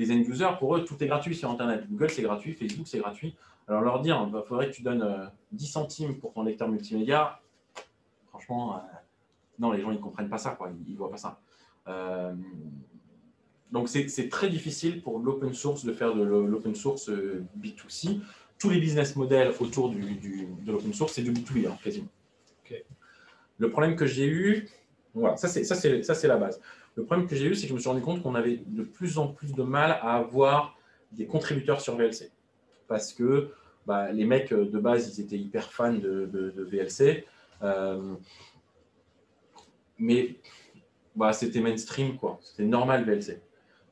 les 0.00 0.12
end-users, 0.12 0.56
pour 0.58 0.76
eux, 0.76 0.84
tout 0.84 1.02
est 1.02 1.06
gratuit 1.06 1.34
sur 1.34 1.50
Internet. 1.50 1.84
Google, 1.88 2.10
c'est 2.10 2.22
gratuit, 2.22 2.54
Facebook, 2.54 2.88
c'est 2.88 2.98
gratuit. 2.98 3.36
Alors 3.68 3.82
leur 3.82 4.00
dire, 4.00 4.22
il 4.26 4.32
bah, 4.32 4.42
faudrait 4.46 4.70
que 4.70 4.74
tu 4.74 4.82
donnes 4.82 5.30
10 5.52 5.66
centimes 5.66 6.18
pour 6.18 6.32
ton 6.32 6.42
lecteur 6.42 6.68
multimédia, 6.68 7.40
franchement, 8.28 8.82
non, 9.58 9.72
les 9.72 9.82
gens, 9.82 9.90
ils 9.90 9.98
ne 9.98 10.02
comprennent 10.02 10.30
pas 10.30 10.38
ça, 10.38 10.52
quoi. 10.52 10.70
ils 10.86 10.92
ne 10.92 10.98
voient 10.98 11.10
pas 11.10 11.18
ça. 11.18 11.38
Donc, 13.72 13.88
c'est 13.88 14.28
très 14.28 14.48
difficile 14.48 15.02
pour 15.02 15.18
l'open 15.20 15.54
source 15.54 15.84
de 15.84 15.92
faire 15.92 16.14
de 16.14 16.22
l'open 16.22 16.74
source 16.74 17.08
euh, 17.08 17.44
B2C. 17.60 18.20
Tous 18.58 18.70
les 18.70 18.80
business 18.80 19.14
models 19.16 19.52
autour 19.60 19.90
du, 19.90 20.16
de 20.64 20.72
l'open 20.72 20.92
source, 20.92 21.12
c'est 21.12 21.22
du 21.22 21.32
B2B, 21.32 21.68
hein, 21.68 21.78
quasiment. 21.82 22.08
Le 23.58 23.70
problème 23.70 23.94
que 23.94 24.06
j'ai 24.06 24.26
eu, 24.26 24.68
voilà, 25.12 25.36
ça 25.36 25.48
c'est 25.48 26.28
la 26.28 26.36
base. 26.38 26.60
Le 27.00 27.06
problème 27.06 27.26
que 27.26 27.34
j'ai 27.34 27.46
eu, 27.46 27.54
c'est 27.54 27.62
que 27.62 27.70
je 27.70 27.74
me 27.74 27.78
suis 27.78 27.88
rendu 27.88 28.02
compte 28.02 28.22
qu'on 28.22 28.34
avait 28.34 28.60
de 28.66 28.82
plus 28.82 29.16
en 29.16 29.28
plus 29.28 29.54
de 29.54 29.62
mal 29.62 29.92
à 30.02 30.16
avoir 30.16 30.76
des 31.12 31.26
contributeurs 31.26 31.80
sur 31.80 31.96
VLC. 31.96 32.30
Parce 32.88 33.14
que 33.14 33.48
bah, 33.86 34.12
les 34.12 34.26
mecs 34.26 34.52
euh, 34.52 34.66
de 34.66 34.78
base, 34.78 35.18
ils 35.18 35.22
étaient 35.22 35.38
hyper 35.38 35.72
fans 35.72 35.94
de, 35.94 36.52
VLC. 36.70 37.24
Euh, 37.62 38.14
mais 39.98 40.36
bah, 41.16 41.32
c'était 41.32 41.60
mainstream, 41.60 42.16
quoi. 42.16 42.38
C'était 42.42 42.64
normal 42.64 43.04
VLC. 43.04 43.40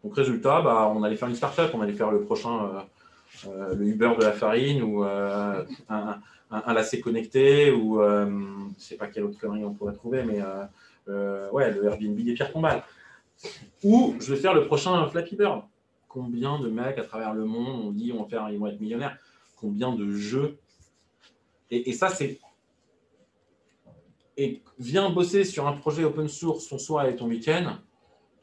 Donc, 0.04 0.14
résultat, 0.14 0.60
bah, 0.60 0.92
on 0.94 1.02
allait 1.02 1.16
faire 1.16 1.28
une 1.28 1.34
startup, 1.34 1.70
on 1.72 1.80
allait 1.80 1.94
faire 1.94 2.10
le 2.10 2.20
prochain, 2.20 2.84
euh, 3.46 3.74
le 3.74 3.86
Uber 3.86 4.12
de 4.18 4.24
la 4.24 4.32
farine 4.32 4.82
ou 4.82 5.02
un, 5.02 5.64
un, 5.88 6.74
lacet 6.74 7.00
connecté 7.00 7.72
ou 7.72 8.00
je 8.00 8.24
ne 8.26 8.70
sais 8.76 8.96
pas 8.96 9.06
quelle 9.06 9.24
autre 9.24 9.38
connerie 9.38 9.64
on 9.64 9.72
pourrait 9.72 9.94
trouver, 9.94 10.22
mais 10.24 10.40
ouais, 11.52 11.72
le 11.72 11.84
Airbnb 11.84 12.16
des 12.18 12.34
pierres 12.34 12.52
tombales. 12.52 12.82
Ou 13.84 14.16
je 14.20 14.34
vais 14.34 14.40
faire 14.40 14.54
le 14.54 14.66
prochain 14.66 15.06
Flappy 15.08 15.36
Bird. 15.36 15.62
Combien 16.08 16.58
de 16.58 16.68
mecs 16.68 16.98
à 16.98 17.04
travers 17.04 17.34
le 17.34 17.44
monde 17.44 17.86
ont 17.86 17.92
dit 17.92 18.12
on 18.12 18.22
va 18.22 18.28
faire, 18.28 18.48
ils 18.50 18.58
vont 18.58 18.66
être 18.66 18.80
millionnaires 18.80 19.18
Combien 19.56 19.94
de 19.94 20.10
jeux 20.10 20.58
et, 21.70 21.90
et 21.90 21.92
ça, 21.92 22.08
c'est 22.08 22.40
et 24.38 24.62
viens 24.78 25.10
bosser 25.10 25.44
sur 25.44 25.66
un 25.66 25.72
projet 25.72 26.04
open 26.04 26.28
source 26.28 26.68
ton 26.68 26.78
soir 26.78 27.06
et 27.06 27.16
ton 27.16 27.26
week-end, 27.26 27.76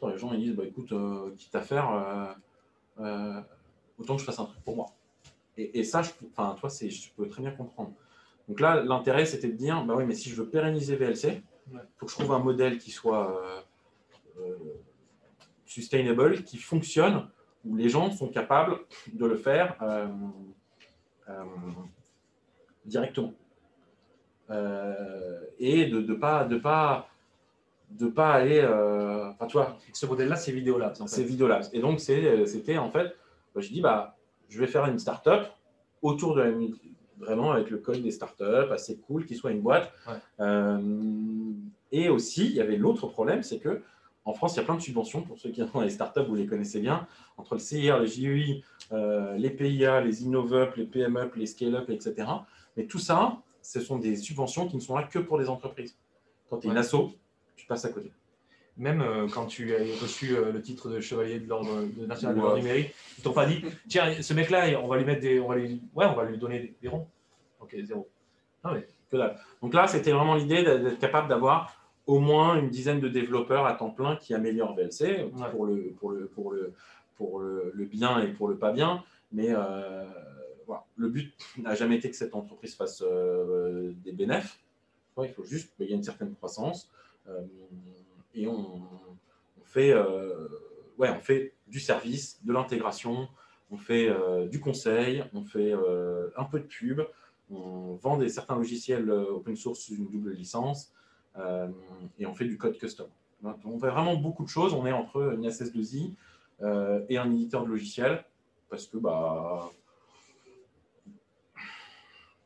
les 0.07 0.17
gens 0.17 0.33
ils 0.33 0.41
disent 0.41 0.55
bah, 0.55 0.65
écoute, 0.65 0.91
euh, 0.91 1.33
quitte 1.37 1.55
à 1.55 1.61
faire, 1.61 1.91
euh, 1.91 3.03
euh, 3.03 3.41
autant 3.97 4.15
que 4.15 4.21
je 4.21 4.25
fasse 4.25 4.39
un 4.39 4.45
truc 4.45 4.61
pour 4.63 4.75
moi. 4.75 4.87
Et, 5.57 5.85
ça, 5.85 6.01
je, 6.01 6.11
enfin, 6.31 6.53
toi, 6.59 6.69
je 6.69 7.09
peux 7.15 7.29
très 7.29 7.41
bien 7.41 7.51
comprendre. 7.51 7.93
Donc 8.49 8.59
là, 8.59 8.83
l'intérêt, 8.83 9.25
c'était 9.25 9.47
de 9.47 9.55
dire 9.55 9.85
bah 9.85 9.95
oui, 9.95 10.03
mais 10.05 10.13
si 10.13 10.29
je 10.29 10.35
veux 10.35 10.49
pérenniser 10.49 10.97
VLC, 10.97 11.41
il 11.71 11.79
faut 11.95 12.05
que 12.05 12.11
je 12.11 12.17
trouve 12.17 12.33
un 12.33 12.39
modèle 12.39 12.77
qui 12.77 12.91
soit 12.91 13.65
sustainable, 15.65 16.43
qui 16.43 16.57
fonctionne, 16.57 17.27
où 17.65 17.75
les 17.75 17.89
gens 17.89 18.11
sont 18.11 18.27
capables 18.29 18.77
de 19.13 19.25
le 19.25 19.35
faire 19.35 19.75
directement. 22.85 23.33
et 24.49 25.85
de 25.87 25.99
ne 26.01 26.13
pas, 26.13 26.43
de 26.45 26.57
pas 26.57 27.09
de 27.91 28.07
pas 28.07 28.33
aller. 28.33 28.59
euh, 28.61 29.29
Enfin, 29.31 29.47
tu 29.47 29.53
vois, 29.57 29.77
Ce 29.93 30.05
modèle-là, 30.05 30.35
c'est 30.35 30.51
Vidéolabs. 30.51 30.93
en 31.01 31.07
fait. 31.07 31.21
c'est. 31.23 31.69
Et 31.73 31.79
donc, 31.79 31.99
c'était 31.99 32.77
en 32.77 32.89
fait, 32.91 33.15
bah, 33.53 33.61
je 33.61 33.69
dis, 33.69 33.81
bah, 33.81 34.17
je 34.49 34.59
vais 34.59 34.67
faire 34.67 34.85
une 34.85 34.99
startup 34.99 35.43
autour 36.01 36.35
de 36.35 36.41
la 36.41 36.51
vraiment 37.17 37.51
avec 37.51 37.69
le 37.69 37.77
code 37.77 38.01
des 38.01 38.11
startups, 38.11 38.71
assez 38.71 38.97
cool, 38.97 39.25
qui 39.25 39.35
soit 39.35 39.51
une 39.51 39.61
boîte. 39.61 39.91
Ouais. 40.07 40.13
Euh, 40.41 40.79
et 41.91 42.09
aussi, 42.09 42.45
il 42.47 42.51
y 42.53 42.61
avait 42.61 42.75
l'autre 42.75 43.07
problème, 43.07 43.41
c'est 43.41 43.59
que 43.59 43.81
en 44.25 44.33
France, 44.33 44.55
il 44.55 44.57
y 44.57 44.59
a 44.61 44.63
plein 44.63 44.75
de 44.75 44.81
subventions 44.81 45.21
pour 45.21 45.37
ceux 45.37 45.51
qui 45.51 45.61
sont 45.61 45.69
dans 45.73 45.81
les 45.81 45.89
startups, 45.91 46.21
vous 46.27 46.35
les 46.35 46.47
connaissez 46.47 46.79
bien, 46.79 47.07
entre 47.37 47.53
le 47.53 47.59
CIR, 47.59 47.99
le 47.99 48.07
euh, 48.91 49.37
les 49.37 49.51
PIA, 49.51 50.01
les 50.01 50.23
InnovUp, 50.23 50.75
les 50.75 50.85
PMUp, 50.85 51.35
les 51.35 51.45
Scale-up, 51.45 51.89
etc. 51.89 52.27
Mais 52.75 52.85
tout 52.85 52.97
ça, 52.99 53.37
ce 53.61 53.79
sont 53.79 53.97
des 53.97 54.15
subventions 54.15 54.67
qui 54.67 54.75
ne 54.75 54.81
sont 54.81 54.95
là 54.95 55.03
que 55.03 55.19
pour 55.19 55.37
les 55.37 55.47
entreprises. 55.47 55.95
Quand 56.49 56.57
tu 56.57 56.67
es 56.67 56.69
une 56.71 56.75
Ouais. 56.75 56.81
asso, 56.81 57.13
tu 57.55 57.67
passes 57.67 57.85
à 57.85 57.89
côté. 57.89 58.11
Même 58.77 59.01
euh, 59.01 59.27
quand 59.31 59.45
tu 59.45 59.73
as 59.75 59.79
reçu 60.01 60.35
euh, 60.35 60.51
le 60.51 60.61
titre 60.61 60.89
de 60.89 60.99
chevalier 60.99 61.39
de 61.39 61.47
l'ordre 61.47 61.85
national 62.07 62.35
de 62.35 62.41
l'ordre 62.41 62.57
du 62.57 62.63
mérite, 62.63 62.93
ils 63.17 63.23
t'ont 63.23 63.31
pas 63.31 63.45
dit 63.45 63.63
tiens 63.87 64.21
ce 64.21 64.33
mec-là 64.33 64.77
on 64.83 64.87
va 64.87 64.97
lui 64.97 65.05
mettre 65.05 65.21
des 65.21 65.39
on 65.39 65.47
va 65.47 65.55
lui 65.55 65.81
ouais 65.95 66.05
on 66.05 66.13
va 66.13 66.25
lui 66.25 66.37
donner 66.37 66.59
des, 66.59 66.75
des 66.81 66.87
ronds. 66.89 67.07
Ok 67.61 67.73
zéro. 67.83 68.09
Non 68.65 68.73
mais 68.73 68.85
que 69.09 69.15
dalle. 69.15 69.37
Donc 69.61 69.73
là, 69.73 69.87
c'était 69.87 70.11
vraiment 70.11 70.35
l'idée 70.35 70.63
d'être 70.63 70.99
capable 70.99 71.29
d'avoir 71.29 71.73
au 72.07 72.19
moins 72.19 72.57
une 72.59 72.69
dizaine 72.69 72.99
de 72.99 73.07
développeurs 73.09 73.65
à 73.65 73.73
temps 73.73 73.89
plein 73.91 74.15
qui 74.15 74.33
améliorent 74.33 74.75
VLC 74.75 75.23
Ouais. 75.33 75.49
pour, 75.51 75.65
le, 75.65 75.91
pour, 75.99 76.11
le, 76.11 76.27
pour, 76.27 76.51
le, 76.51 76.73
pour 77.15 77.39
le, 77.39 77.71
le 77.73 77.85
bien 77.85 78.19
et 78.21 78.27
pour 78.33 78.47
le 78.47 78.57
pas 78.57 78.71
bien. 78.71 79.03
Mais 79.31 79.47
euh, 79.49 80.05
voilà. 80.67 80.85
le 80.97 81.09
but 81.09 81.33
n'a 81.57 81.75
jamais 81.75 81.95
été 81.97 82.09
que 82.09 82.15
cette 82.15 82.35
entreprise 82.35 82.75
fasse 82.75 83.01
euh, 83.05 83.91
des 84.03 84.11
bénéfices. 84.11 84.59
Ouais, 85.17 85.27
il 85.29 85.33
faut 85.33 85.45
juste 85.45 85.73
qu'il 85.75 85.87
y 85.87 85.93
ait 85.93 85.95
une 85.95 86.03
certaine 86.03 86.33
croissance. 86.35 86.91
euh, 87.27 87.41
et 88.35 88.47
on, 88.47 88.81
on 88.81 89.63
fait, 89.63 89.93
ouais, 90.97 91.09
on 91.09 91.19
fait 91.21 91.53
du 91.67 91.79
service, 91.79 92.39
de 92.43 92.51
l'intégration, 92.51 93.29
on 93.71 93.77
fait 93.77 94.09
du 94.49 94.59
conseil, 94.59 95.23
on 95.33 95.41
fait 95.45 95.73
un 96.35 96.43
peu 96.43 96.59
de 96.59 96.65
pub, 96.65 97.01
on 97.49 97.93
vend 97.95 98.17
des, 98.17 98.27
certains 98.27 98.55
logiciels 98.57 99.09
open 99.09 99.55
source 99.55 99.79
sous 99.79 99.95
une 99.95 100.09
double 100.09 100.31
licence 100.33 100.91
et 102.19 102.25
on 102.25 102.33
fait 102.33 102.45
du 102.45 102.57
code 102.57 102.77
custom. 102.77 103.07
On 103.43 103.79
fait 103.79 103.89
vraiment 103.89 104.15
beaucoup 104.15 104.43
de 104.43 104.49
choses. 104.49 104.73
On 104.73 104.85
est 104.85 104.91
entre 104.91 105.33
une 105.33 105.47
SS2I 105.47 106.13
euh, 106.61 107.05
et 107.09 107.17
un 107.17 107.31
éditeur 107.31 107.63
de 107.63 107.69
logiciels 107.69 108.23
parce 108.69 108.87
que 108.87 108.97
bah 108.97 109.69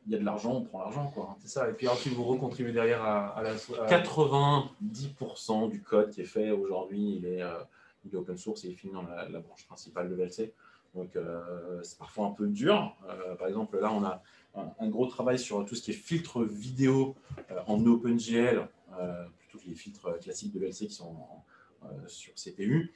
il 0.06 0.12
y 0.12 0.16
a 0.16 0.18
de 0.18 0.24
l'argent, 0.24 0.52
on 0.52 0.62
prend 0.62 0.80
l'argent 0.80 1.10
quoi. 1.14 1.36
c'est 1.40 1.48
ça 1.48 1.68
et 1.68 1.72
puis 1.72 1.86
ensuite 1.86 2.14
vous 2.14 2.24
recontribuez 2.24 2.72
derrière 2.72 3.04
à, 3.04 3.42
la 3.42 3.50
à- 3.50 3.86
90% 3.86 5.70
du 5.70 5.82
code 5.82 6.10
qui 6.10 6.22
est 6.22 6.24
fait 6.24 6.50
aujourd'hui, 6.50 7.16
il 7.16 7.26
est, 7.26 7.42
euh, 7.42 7.60
open 8.14 8.36
source 8.36 8.64
et 8.64 8.68
il 8.68 8.76
finit 8.76 8.94
dans 8.94 9.02
la, 9.02 9.40
branche 9.40 9.66
principale 9.66 10.08
de 10.08 10.14
VLC. 10.14 10.52
Donc, 10.94 11.14
euh, 11.14 11.80
c'est 11.82 11.98
parfois 11.98 12.26
un 12.26 12.30
peu 12.30 12.48
dur. 12.48 12.96
Euh, 13.08 13.34
par 13.36 13.46
exemple, 13.46 13.78
là, 13.78 13.92
on 13.92 14.02
a 14.02 14.22
un, 14.80 14.88
gros 14.88 15.06
travail 15.06 15.38
sur 15.38 15.64
tout 15.64 15.74
ce 15.74 15.82
qui 15.82 15.92
est 15.92 15.94
filtre 15.94 16.42
vidéo 16.42 17.14
euh, 17.50 17.60
en 17.66 17.84
OpenGL, 17.86 18.58
euh, 18.58 18.64
plutôt 19.38 19.58
que 19.58 19.66
les 19.68 19.74
filtres 19.74 20.18
classiques 20.20 20.52
de 20.52 20.58
VLC 20.60 20.86
qui 20.86 20.94
sont 20.94 21.06
en- 21.08 21.44
euh, 21.84 21.88
sur 22.08 22.32
CPU. 22.34 22.92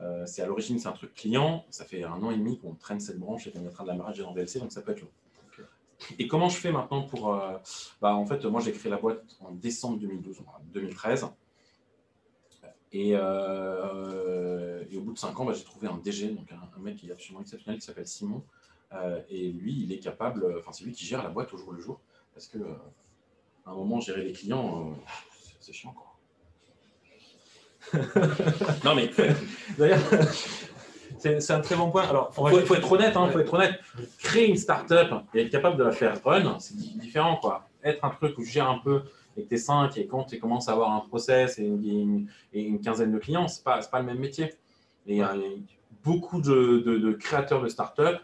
Euh, 0.00 0.24
c'est 0.26 0.42
à 0.42 0.46
l'origine, 0.46 0.78
c'est 0.78 0.86
un 0.88 0.92
truc 0.92 1.12
client. 1.14 1.64
Ça 1.70 1.84
fait 1.84 2.04
un 2.04 2.22
an 2.22 2.30
et 2.30 2.36
demi 2.36 2.58
qu'on 2.58 2.74
traîne 2.74 3.00
cette 3.00 3.18
branche 3.18 3.46
et 3.46 3.50
qu'on 3.50 3.64
est 3.64 3.68
en 3.68 3.72
train 3.72 3.84
de 3.84 3.88
la 3.88 3.96
merger 3.96 4.22
dans 4.22 4.32
VLC, 4.32 4.60
donc 4.60 4.70
ça 4.72 4.80
peut 4.82 4.92
être 4.92 5.00
long. 5.02 5.10
Et 6.20 6.28
comment 6.28 6.48
je 6.48 6.56
fais 6.56 6.70
maintenant 6.70 7.02
pour. 7.02 7.34
euh, 7.34 7.58
bah, 8.00 8.14
en 8.14 8.24
fait, 8.24 8.44
moi, 8.44 8.60
j'ai 8.60 8.70
créé 8.72 8.88
la 8.90 8.98
boîte 8.98 9.36
en 9.40 9.50
décembre 9.50 9.98
2012, 9.98 10.38
enfin, 10.40 10.58
2013. 10.72 11.26
Et, 12.92 13.10
euh, 13.14 14.84
et 14.90 14.96
au 14.96 15.02
bout 15.02 15.12
de 15.12 15.18
5 15.18 15.38
ans, 15.40 15.44
bah, 15.44 15.52
j'ai 15.52 15.64
trouvé 15.64 15.88
un 15.88 15.98
DG, 15.98 16.30
donc 16.30 16.50
un, 16.52 16.70
un 16.76 16.80
mec 16.80 16.96
qui 16.96 17.08
est 17.08 17.12
absolument 17.12 17.40
exceptionnel, 17.42 17.80
qui 17.80 17.86
s'appelle 17.86 18.06
Simon. 18.06 18.42
Euh, 18.92 19.20
et 19.28 19.50
lui, 19.52 19.74
il 19.82 19.92
est 19.92 19.98
capable, 19.98 20.56
enfin, 20.58 20.72
c'est 20.72 20.84
lui 20.84 20.92
qui 20.92 21.04
gère 21.04 21.22
la 21.22 21.28
boîte 21.28 21.52
au 21.52 21.58
jour 21.58 21.72
le 21.72 21.80
jour. 21.80 22.00
Parce 22.32 22.46
que, 22.46 22.58
euh, 22.58 22.74
à 23.66 23.70
un 23.72 23.74
moment, 23.74 24.00
gérer 24.00 24.22
les 24.24 24.32
clients, 24.32 24.92
euh, 24.92 24.94
c'est- 25.60 25.66
c'est 25.66 25.72
chiant, 25.72 25.92
quoi. 25.92 26.06
non, 28.84 28.94
mais 28.94 29.10
D'ailleurs, 29.78 30.00
c'est 31.18 31.40
c'est 31.40 31.52
un 31.52 31.60
très 31.60 31.74
bon 31.76 31.90
point. 31.90 32.02
Alors, 32.06 32.32
il 32.52 32.66
faut, 32.66 32.74
être 32.74 32.92
honnête, 32.92 33.14
il 33.26 33.32
faut 33.32 33.38
être 33.40 33.54
honnête. 33.54 33.80
Créer 34.18 34.48
une 34.48 34.56
startup 34.56 35.08
et 35.34 35.42
être 35.42 35.50
capable 35.50 35.76
de 35.78 35.84
la 35.84 35.92
faire 35.92 36.22
run, 36.22 36.58
c'est 36.58 36.76
di- 36.76 36.98
différent. 36.98 37.36
Quoi. 37.36 37.66
Être 37.82 38.04
un 38.04 38.10
truc 38.10 38.36
où 38.36 38.42
tu 38.44 38.50
gères 38.50 38.68
un 38.68 38.78
peu 38.78 39.02
et 39.36 39.44
que 39.44 39.48
tu 39.48 39.54
es 39.54 39.58
5 39.58 39.96
et 39.96 40.06
quand 40.06 40.24
tu 40.24 40.38
commences 40.38 40.68
à 40.68 40.72
avoir 40.72 40.92
un 40.92 41.00
process 41.00 41.58
et 41.58 41.64
une, 41.64 42.28
quinzaine 42.84 43.12
de 43.12 43.18
clients, 43.18 43.48
ce 43.48 43.58
n'est 43.58 43.64
pas, 43.64 43.80
c'est 43.80 43.90
pas 43.90 44.00
le 44.00 44.06
même 44.06 44.18
métier. 44.18 44.52
Et 45.06 45.22
euh, 45.24 45.28
beaucoup 46.04 46.40
de, 46.42 46.82
de- 46.84 46.98
de 46.98 47.12
créateurs 47.12 47.62
de 47.62 47.68
startup 47.68 48.18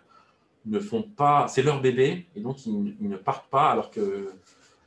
ne 0.66 0.79
font 0.81 1.03
pas, 1.03 1.47
c'est 1.49 1.62
leur 1.62 1.81
bébé 1.81 2.27
et 2.37 2.40
donc 2.40 2.66
ils 2.66 2.97
ne 3.09 3.16
partent 3.16 3.49
pas 3.49 3.70
alors 3.70 3.90
que 3.90 4.31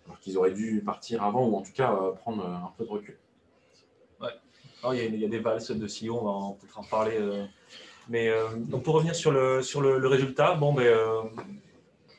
alors 0.07 0.19
qu'ils 0.19 0.37
auraient 0.37 0.51
dû 0.53 0.81
partir 0.85 1.23
avant 1.23 1.45
ou 1.47 1.55
en 1.57 1.61
tout 1.61 1.73
cas 1.73 1.91
euh, 1.93 2.11
prendre 2.11 2.45
un 2.45 2.71
peu 2.77 2.85
de 2.85 2.89
recul. 2.89 3.17
Alors, 4.83 4.93
il, 4.93 4.97
y 4.99 5.01
a, 5.01 5.05
il 5.05 5.19
y 5.19 5.25
a 5.25 5.27
des 5.27 5.39
valses 5.39 5.71
de 5.71 5.87
CEO, 5.87 6.19
on 6.21 6.23
va 6.25 6.29
en- 6.29 6.51
peut-être 6.53 6.77
en 6.79 6.83
parler. 6.83 7.17
euh. 7.19 7.45
Mais 8.09 8.29
euh, 8.29 8.49
donc 8.55 8.83
pour 8.83 8.93
revenir 8.93 9.15
sur 9.15 9.31
le, 9.31 9.61
sur 9.63 9.81
le, 9.81 9.97
le 9.97 10.07
résultat, 10.07 10.53
bon, 10.53 10.71
ben, 10.71 10.83
euh, 10.85 11.23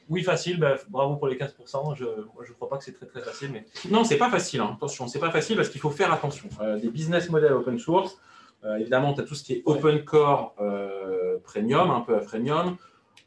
oui, 0.09 0.23
facile, 0.25 0.59
ben, 0.59 0.77
bravo 0.89 1.17
pour 1.17 1.29
les 1.29 1.37
15%. 1.37 1.95
Je 1.97 2.05
ne 2.05 2.55
crois 2.55 2.69
pas 2.69 2.79
que 2.79 2.85
c'est 2.85 2.93
très 2.93 3.07
très 3.07 3.23
facile, 3.23 3.51
mais 3.53 3.65
Non, 3.91 4.03
c'est 4.05 4.19
pas 4.19 4.29
facile. 4.29 4.61
hein. 4.61 4.73
Attention, 4.77 5.07
c'est 5.07 5.21
pas 5.21 5.31
facile 5.31 5.57
parce 5.57 5.69
qu'il 5.69 5.81
faut 5.81 5.91
faire 5.91 6.13
attention. 6.13 6.49
Euh, 6.61 6.79
des 6.81 6.89
business 6.89 7.31
models 7.31 7.53
open 7.53 7.79
source, 7.79 8.19
euh, 8.65 8.75
évidemment, 8.77 9.15
tu 9.15 9.21
as 9.21 9.25
tout 9.25 9.37
ce 9.37 9.45
qui 9.45 9.53
est 9.55 9.63
open 9.65 10.05
core 10.05 10.55
euh, 10.61 11.39
premium, 11.45 11.91
un 11.93 12.01
peu 12.01 12.17
à 12.17 12.21
freemium. 12.21 12.77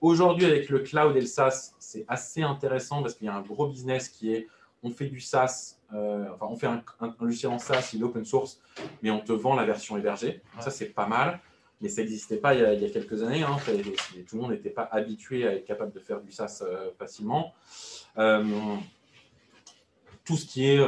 Aujourd'hui, 0.01 0.45
avec 0.45 0.69
le 0.69 0.79
cloud 0.79 1.15
et 1.15 1.21
le 1.21 1.27
SaaS, 1.27 1.73
c'est 1.79 2.05
assez 2.07 2.41
intéressant 2.41 3.01
parce 3.01 3.13
qu'il 3.13 3.27
y 3.27 3.29
a 3.29 3.35
un 3.35 3.41
gros 3.41 3.67
business 3.67 4.09
qui 4.09 4.33
est 4.33 4.47
on 4.83 4.89
fait 4.89 5.05
du 5.05 5.19
SaaS, 5.19 5.77
euh, 5.93 6.25
enfin, 6.33 6.47
on 6.49 6.55
fait 6.57 6.65
un, 6.65 6.83
un- 7.01 7.09
un 7.09 7.15
logiciel 7.25 7.51
en 7.51 7.59
SaaS, 7.59 7.91
il 7.93 8.01
est 8.01 8.03
open 8.03 8.25
source, 8.25 8.59
mais 9.03 9.11
on 9.11 9.19
te 9.19 9.31
vend 9.31 9.55
la 9.55 9.63
version 9.63 9.95
hébergée. 9.95 10.41
Ça, 10.59 10.71
c'est 10.71 10.87
pas 10.87 11.05
mal. 11.05 11.39
Mais 11.81 11.89
ça 11.89 12.01
n'existait 12.01 12.37
pas 12.37 12.53
il 12.55 12.61
y, 12.61 12.65
a, 12.65 12.73
il 12.73 12.81
y 12.81 12.85
a 12.85 12.89
quelques 12.89 13.21
années. 13.23 13.43
hein. 13.43 13.57
Tout 14.27 14.35
le 14.35 14.41
monde 14.41 14.51
n'était 14.51 14.69
pas 14.71 14.87
habitué 14.91 15.47
à 15.47 15.53
être 15.53 15.65
capable 15.65 15.91
de 15.91 15.99
faire 15.99 16.19
du 16.21 16.31
SaaS 16.31 16.61
euh, 16.63 16.89
facilement. 16.97 17.53
Euh, 18.17 18.43
tout 20.25 20.35
ce 20.37 20.45
qui 20.45 20.65
est 20.67 20.79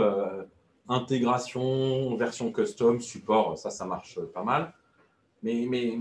intégration, 0.89 2.15
version 2.15 2.51
custom, 2.51 2.99
support, 2.99 3.57
ça, 3.57 3.69
ça 3.69 3.85
marche 3.85 4.19
pas 4.33 4.43
mal. 4.43 4.73
Mais, 5.41 5.65
mais 5.69 5.97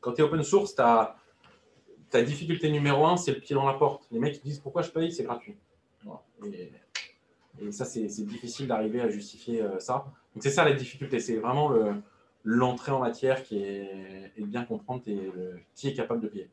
quand 0.00 0.12
tu 0.12 0.20
es 0.20 0.24
open 0.24 0.42
source, 0.42 0.74
ta, 0.74 1.16
ta 2.10 2.22
difficulté 2.22 2.70
numéro 2.70 3.06
un, 3.06 3.16
c'est 3.16 3.32
le 3.32 3.40
pied 3.40 3.54
dans 3.54 3.66
la 3.66 3.74
porte. 3.74 4.06
Les 4.10 4.18
mecs 4.18 4.42
disent 4.42 4.58
pourquoi 4.58 4.82
je 4.82 4.90
paye, 4.90 5.12
c'est 5.12 5.24
gratuit. 5.24 5.54
Et, 6.44 6.72
ça, 7.72 7.84
c'est 7.84 8.06
difficile 8.24 8.66
d'arriver 8.66 9.00
à 9.00 9.08
justifier 9.10 9.60
euh, 9.62 9.78
ça. 9.80 10.06
Donc 10.34 10.42
c'est 10.42 10.50
ça 10.50 10.64
la 10.64 10.72
difficulté, 10.72 11.20
c'est 11.20 11.36
vraiment 11.36 11.68
le- 11.68 11.94
l'entrée 12.44 12.92
en 12.92 13.00
matière 13.00 13.42
qui 13.42 13.62
est, 13.62 14.32
de 14.38 14.44
bien 14.46 14.64
comprendre 14.64 15.02
le- 15.06 15.60
qui 15.74 15.88
est 15.88 15.92
capable 15.94 16.22
de 16.22 16.28
payer. 16.28 16.48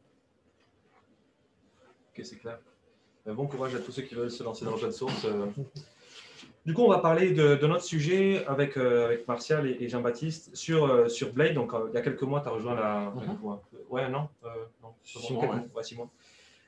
Ok, 2.13 2.25
c'est 2.25 2.35
clair. 2.37 2.59
Euh, 3.27 3.33
Bon 3.33 3.47
courage 3.47 3.73
à 3.75 3.79
tous 3.79 3.91
ceux 3.91 4.01
qui 4.01 4.15
veulent 4.15 4.31
se 4.31 4.43
lancer 4.43 4.65
dans 4.65 4.71
l'open 4.71 4.91
source. 4.91 5.25
Du 6.67 6.73
coup, 6.73 6.81
on 6.83 6.89
va 6.89 6.97
parler 6.99 7.31
de, 7.31 7.55
de 7.55 7.65
notre 7.65 7.85
sujet 7.85 8.45
avec, 8.45 8.75
euh, 8.75 9.05
avec 9.05 9.25
Martial 9.25 9.65
et, 9.67 9.77
et 9.79 9.87
Jean-Baptiste 9.87 10.53
sur, 10.53 10.83
euh, 10.83 11.07
sur 11.07 11.31
Blade. 11.31 11.53
Donc, 11.53 11.73
euh, 11.73 11.87
il 11.89 11.95
y 11.95 11.97
a 11.97 12.01
quelques 12.01 12.23
mois, 12.23 12.41
tu 12.41 12.49
as 12.49 12.51
rejoint 12.51 12.75
la. 12.75 13.13
Mhm. 13.15 13.37
ouais, 13.89 14.03
euh, 14.03 14.09
non, 14.09 14.27
Six 15.01 15.31
mois, 15.31 15.45
ouais. 15.45 15.61
ouais, 15.73 15.83
six 15.83 15.95
mois. 15.95 16.09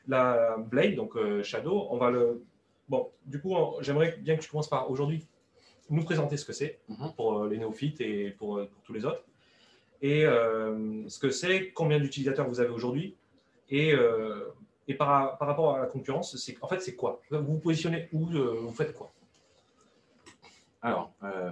La 0.07 0.55
Blade, 0.57 0.95
donc 0.95 1.17
Shadow, 1.43 1.87
on 1.91 1.97
va 1.97 2.11
le. 2.11 2.41
Bon, 2.87 3.09
du 3.25 3.41
coup, 3.41 3.53
j'aimerais 3.81 4.15
bien 4.21 4.37
que 4.37 4.41
tu 4.41 4.49
commences 4.49 4.69
par 4.69 4.89
aujourd'hui 4.89 5.27
nous 5.89 6.05
présenter 6.05 6.37
ce 6.37 6.45
que 6.45 6.53
c'est 6.53 6.79
Mhm. 6.87 7.11
pour 7.17 7.43
les 7.43 7.57
néophytes 7.57 7.99
et 7.99 8.29
pour, 8.31 8.65
pour 8.69 8.81
tous 8.85 8.93
les 8.93 9.03
autres. 9.03 9.25
Et 10.01 10.21
ce 10.23 11.19
que 11.19 11.29
c'est, 11.29 11.71
combien 11.73 11.99
d'utilisateurs 11.99 12.47
vous 12.47 12.61
avez 12.61 12.69
aujourd'hui 12.69 13.17
et, 13.69 13.93
et 14.87 14.93
par, 14.93 15.37
par 15.37 15.47
rapport 15.49 15.75
à 15.75 15.79
la 15.81 15.87
concurrence, 15.87 16.37
c'est 16.37 16.55
en 16.61 16.69
fait 16.69 16.79
c'est 16.79 16.95
quoi? 16.95 17.19
Vous 17.29 17.43
vous 17.43 17.59
positionnez 17.59 18.07
où 18.13 18.27
Vous 18.27 18.71
faites 18.71 18.93
quoi? 18.93 19.11
Alors, 20.81 21.11
euh, 21.23 21.51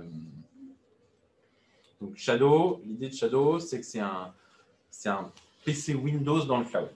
donc 2.00 2.16
Shadow, 2.16 2.82
l'idée 2.86 3.10
de 3.10 3.14
Shadow, 3.14 3.60
c'est 3.60 3.80
que 3.80 3.86
c'est 3.86 4.00
un, 4.00 5.32
PC 5.66 5.96
Windows 5.96 6.46
dans 6.46 6.60
le 6.60 6.66
cloud. 6.66 6.90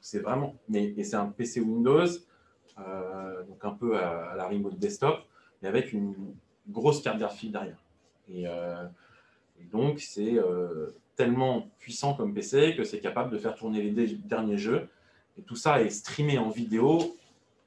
C'est 0.00 0.20
vraiment, 0.20 0.54
mais 0.68 0.94
et 0.96 1.02
c'est 1.02 1.16
un 1.16 1.26
PC 1.26 1.60
Windows, 1.60 2.06
euh, 2.78 3.42
donc 3.44 3.64
un 3.64 3.72
peu 3.72 3.98
à, 3.98 4.30
à 4.30 4.36
la 4.36 4.46
remote 4.46 4.78
desktop, 4.78 5.24
mais 5.60 5.68
avec 5.68 5.92
une 5.92 6.14
grosse 6.68 7.02
carte 7.02 7.18
graphique 7.18 7.50
derrière. 7.50 7.82
Et, 8.28 8.46
euh, 8.46 8.86
et 9.60 9.64
donc 9.64 9.98
c'est 9.98 10.38
tellement 11.16 11.68
puissant 11.78 12.14
comme 12.14 12.32
PC 12.32 12.74
que 12.76 12.84
c'est 12.84 13.00
capable 13.00 13.30
de 13.30 13.38
faire 13.38 13.56
tourner 13.56 13.82
les 13.82 14.06
derniers 14.14 14.58
jeux. 14.58 14.88
Et 15.36 15.42
tout 15.42 15.56
ça 15.56 15.82
est 15.82 15.90
streamé 15.90 16.38
en 16.38 16.50
vidéo 16.50 17.16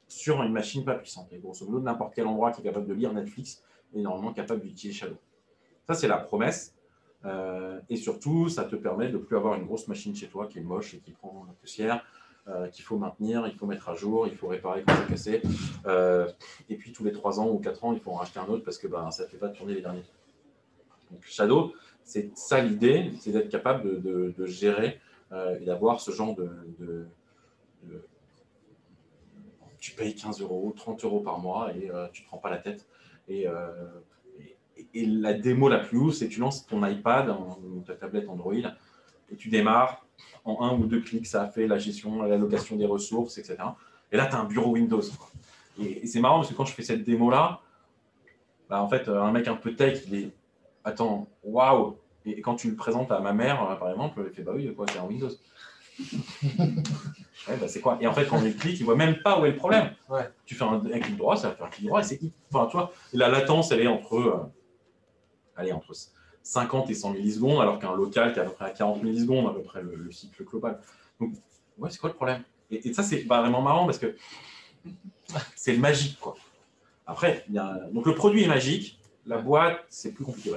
sur 0.08 0.42
une 0.42 0.54
machine 0.54 0.86
pas 0.86 0.96
puissante. 0.96 1.32
Et 1.34 1.40
grosso 1.40 1.66
modo, 1.66 1.80
n'importe 1.82 2.14
quel 2.16 2.28
endroit 2.28 2.52
qui 2.52 2.62
est 2.62 2.64
capable 2.64 2.88
de 2.88 2.94
lire 2.94 3.12
Netflix 3.12 3.64
est 3.94 4.02
normalement 4.02 4.34
capable 4.34 4.62
d'utiliser 4.62 5.00
Shadow. 5.00 5.18
Ça, 5.88 5.94
c'est 5.94 6.08
la 6.08 6.18
promesse. 6.18 6.76
Euh, 7.26 7.80
et 7.90 7.96
surtout, 7.96 8.50
ça 8.50 8.66
te 8.66 8.76
permet 8.76 9.08
de 9.08 9.14
ne 9.14 9.18
plus 9.18 9.36
avoir 9.36 9.56
une 9.56 9.66
grosse 9.66 9.88
machine 9.88 10.16
chez 10.16 10.28
toi 10.28 10.48
qui 10.48 10.60
est 10.60 10.64
moche 10.64 10.94
et 10.94 11.00
qui 11.00 11.12
prend 11.12 11.46
la 11.48 11.54
poussière, 11.54 12.06
euh, 12.48 12.68
qu'il 12.68 12.86
faut 12.86 12.98
maintenir, 12.98 13.48
il 13.48 13.56
faut 13.56 13.66
mettre 13.66 13.90
à 13.90 13.96
jour, 13.96 14.28
il 14.28 14.36
faut 14.36 14.48
réparer 14.48 14.84
quand 14.84 14.94
c'est 14.96 15.12
cassé. 15.12 15.42
Euh, 15.88 16.28
et 16.70 16.76
puis, 16.76 16.92
tous 16.92 17.04
les 17.04 17.12
3 17.12 17.40
ans 17.40 17.50
ou 17.50 17.60
4 17.60 17.84
ans, 17.86 17.94
il 17.94 18.00
faut 18.00 18.12
en 18.12 18.16
racheter 18.16 18.40
un 18.40 18.46
autre 18.46 18.64
parce 18.64 18.78
que 18.78 18.88
ben, 18.88 19.10
ça 19.12 19.24
ne 19.24 19.30
fait 19.30 19.38
pas 19.38 19.50
tourner 19.50 19.74
les 19.74 19.82
derniers. 19.82 20.04
Donc, 21.12 21.24
Shadow, 21.24 21.74
c'est 22.04 22.36
ça 22.38 22.62
l'idée, 22.62 23.12
c'est 23.20 23.32
d'être 23.32 23.50
capable 23.50 24.02
de, 24.02 24.46
gérer 24.46 25.00
et 25.60 25.66
d'avoir 25.66 26.00
ce 26.00 26.12
genre 26.12 26.36
de, 26.36 26.50
de, 26.80 27.06
Tu 29.80 29.92
payes 29.92 30.16
15 30.16 30.42
euros, 30.42 30.74
30 30.76 31.04
euros 31.04 31.20
par 31.20 31.40
mois 31.40 31.72
et 31.74 31.90
tu 32.12 32.22
ne 32.22 32.28
prends 32.28 32.38
pas 32.38 32.50
la 32.50 32.58
tête. 32.58 32.86
Et, 33.28 33.48
et 34.94 35.06
la 35.06 35.34
démo 35.34 35.68
la 35.68 35.80
plus 35.80 35.98
haut, 35.98 36.12
c'est 36.12 36.28
que 36.28 36.34
tu 36.34 36.40
lances 36.40 36.66
ton 36.68 36.86
iPad 36.86 37.30
ou 37.30 37.82
ta 37.82 37.96
tablette 37.96 38.30
Android 38.30 38.54
et 38.54 39.36
tu 39.36 39.50
démarres 39.50 40.06
en 40.44 40.64
un 40.64 40.78
ou 40.78 40.86
deux 40.86 41.02
clics, 41.02 41.26
ça 41.26 41.44
a 41.44 41.48
fait 41.48 41.68
la 41.68 41.78
gestion, 41.80 42.22
l'allocation 42.22 42.76
des 42.76 42.86
ressources, 42.86 43.38
etc. 43.38 43.58
Et 44.12 44.18
là, 44.18 44.28
tu 44.28 44.36
as 44.36 44.40
un 44.40 44.46
bureau 44.46 44.72
Windows. 44.72 45.02
Et, 45.82 46.06
c'est 46.06 46.20
marrant 46.20 46.38
parce 46.38 46.50
que 46.50 46.54
quand 46.54 46.66
je 46.66 46.74
fais 46.74 46.84
cette 46.84 47.04
démo-là, 47.04 47.62
bah, 48.70 48.82
en 48.82 48.88
fait, 48.88 49.10
un 49.10 49.32
mec 49.32 49.48
un 49.48 49.56
peu 49.56 49.76
tech, 49.76 50.04
il 50.08 50.16
est 50.16 50.32
Attends, 50.86 51.28
waouh 51.44 51.98
Et 52.28 52.42
quand 52.42 52.56
tu 52.56 52.70
le 52.70 52.76
présentes 52.76 53.12
à 53.12 53.20
ma 53.20 53.34
mère, 53.34 53.68
euh, 53.70 53.76
par 53.76 53.90
exemple, 53.90 54.22
elle 54.24 54.32
fait 54.32 54.44
Bah 54.44 54.52
oui, 54.56 54.72
quoi, 54.76 54.86
c'est 54.88 55.00
un 55.00 55.06
Windows. 55.06 55.32
ouais, 56.60 57.58
bah, 57.60 57.68
c'est 57.68 57.82
quoi? 57.82 57.98
Et 58.02 58.08
en 58.08 58.14
fait, 58.14 58.26
quand 58.26 58.42
il 58.44 58.56
clique, 58.56 58.80
il 58.80 58.86
voit 58.86 58.96
même 58.96 59.22
pas 59.22 59.40
où 59.40 59.46
est 59.46 59.52
le 59.52 59.56
problème. 59.56 59.92
Tu 60.46 60.56
fais 60.56 60.64
un, 60.64 60.80
clic 60.80 61.18
droit, 61.18 61.38
ça 61.38 61.50
va 61.50 61.56
faire 61.56 61.66
un 61.66 61.70
clic 61.70 61.88
droit. 61.88 62.02
Et 62.02 62.04
c'est, 62.04 62.20
enfin, 62.52 62.68
tu 62.68 62.78
vois, 62.78 62.92
la 63.14 63.30
latence, 63.30 63.72
elle 63.72 63.82
est 63.82 63.88
entre. 63.88 64.16
Euh, 64.16 64.52
allez, 65.56 65.72
entre 65.72 65.94
50 66.44 66.90
et 66.90 66.94
100 66.94 67.14
millisecondes, 67.14 67.62
alors 67.62 67.80
qu'un 67.80 67.96
local 67.96 68.34
qui 68.34 68.40
est 68.40 68.42
à 68.42 68.46
peu 68.46 68.52
près 68.52 68.66
à 68.66 68.70
40 68.70 69.04
millisecondes, 69.04 69.48
à 69.48 69.54
peu 69.54 69.62
près 69.62 69.82
le, 69.82 70.12
cycle 70.12 70.44
global. 70.44 70.80
Donc, 71.20 71.34
ouais, 71.78 71.90
c'est 71.90 72.00
quoi 72.00 72.10
le 72.10 72.16
problème? 72.16 72.44
Et, 72.72 72.94
ça, 72.94 73.04
c'est 73.04 73.24
vraiment 73.24 73.62
marrant 73.62 73.86
parce 73.86 74.00
que 74.00 74.16
c'est 75.56 75.78
magique, 75.78 76.20
quoi. 76.20 76.36
Après, 77.08 77.46
y 77.50 77.58
a... 77.58 77.88
donc 77.92 78.06
le 78.06 78.16
produit 78.16 78.44
est 78.44 78.48
magique, 78.48 79.00
la 79.26 79.38
boîte, 79.38 79.86
c'est 79.90 80.12
plus 80.12 80.26
compliqué. 80.26 80.56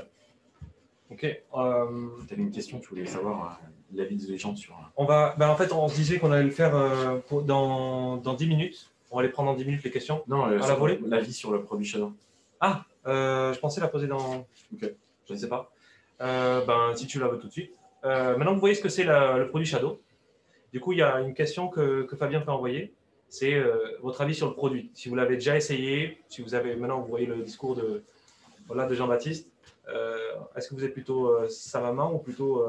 Ok. 1.10 1.24
Euh... 1.24 2.08
Tu 2.26 2.34
avais 2.34 2.42
une 2.42 2.50
question, 2.50 2.80
tu 2.80 2.88
voulais 2.88 3.06
savoir 3.06 3.60
euh, 3.92 3.96
l'avis 3.96 4.16
des 4.16 4.38
gens 4.38 4.54
sur. 4.56 4.74
Euh, 4.74 4.82
on 4.96 5.04
va, 5.04 5.34
ben, 5.38 5.48
en 5.48 5.56
fait, 5.56 5.72
on 5.72 5.88
se 5.88 5.94
disait 5.94 6.18
qu'on 6.18 6.32
allait 6.32 6.44
le 6.44 6.50
faire 6.50 6.74
euh, 6.74 7.18
dans, 7.44 8.16
dans 8.16 8.34
10 8.34 8.46
minutes. 8.46 8.90
On 9.10 9.16
va 9.16 9.22
les 9.22 9.30
prendre 9.30 9.50
en 9.50 9.54
10 9.54 9.64
minutes, 9.64 9.84
les 9.84 9.90
questions. 9.90 10.22
Non, 10.28 10.44
à 10.44 10.50
la 10.50 10.74
volée? 10.74 11.00
L'avis 11.06 11.32
sur 11.32 11.50
le 11.50 11.62
produit 11.62 11.86
Shadow. 11.86 12.12
Ah, 12.60 12.84
euh, 13.06 13.52
je 13.52 13.60
pensais 13.60 13.80
la 13.80 13.88
poser 13.88 14.06
dans. 14.06 14.46
Ok. 14.74 14.92
Je 15.26 15.32
ne 15.32 15.38
sais 15.38 15.48
pas. 15.48 15.70
Euh, 16.20 16.64
ben, 16.64 16.94
si 16.94 17.06
tu 17.06 17.18
la 17.18 17.28
veux 17.28 17.38
tout 17.38 17.46
de 17.46 17.52
suite. 17.52 17.72
Euh, 18.04 18.36
maintenant, 18.36 18.54
vous 18.54 18.60
voyez 18.60 18.74
ce 18.74 18.82
que 18.82 18.88
c'est 18.88 19.04
le 19.04 19.48
produit 19.48 19.66
Shadow. 19.66 20.00
Du 20.72 20.80
coup, 20.80 20.92
il 20.92 20.98
y 20.98 21.02
a 21.02 21.20
une 21.20 21.34
question 21.34 21.68
que, 21.68 22.02
que 22.02 22.16
Fabien 22.16 22.40
peut 22.40 22.50
envoyer. 22.50 22.92
C'est 23.30 23.62
votre 24.02 24.22
avis 24.22 24.34
sur 24.34 24.46
le 24.46 24.54
produit. 24.54 24.90
Si 24.94 25.08
vous 25.08 25.14
l'avez 25.14 25.34
déjà 25.34 25.56
essayé, 25.56 26.22
si 26.28 26.40
vous 26.40 26.54
avez 26.54 26.76
maintenant, 26.76 27.00
vous 27.00 27.08
voyez 27.08 27.26
le 27.26 27.36
discours 27.42 27.74
de, 27.74 28.02
voilà, 28.66 28.86
de 28.86 28.94
Jean-Baptiste. 28.94 29.50
Est-ce 30.56 30.68
que 30.68 30.74
vous 30.74 30.84
êtes 30.84 30.94
plutôt 30.94 31.46
sa 31.48 31.80
maman 31.80 32.14
ou 32.14 32.18
plutôt 32.18 32.64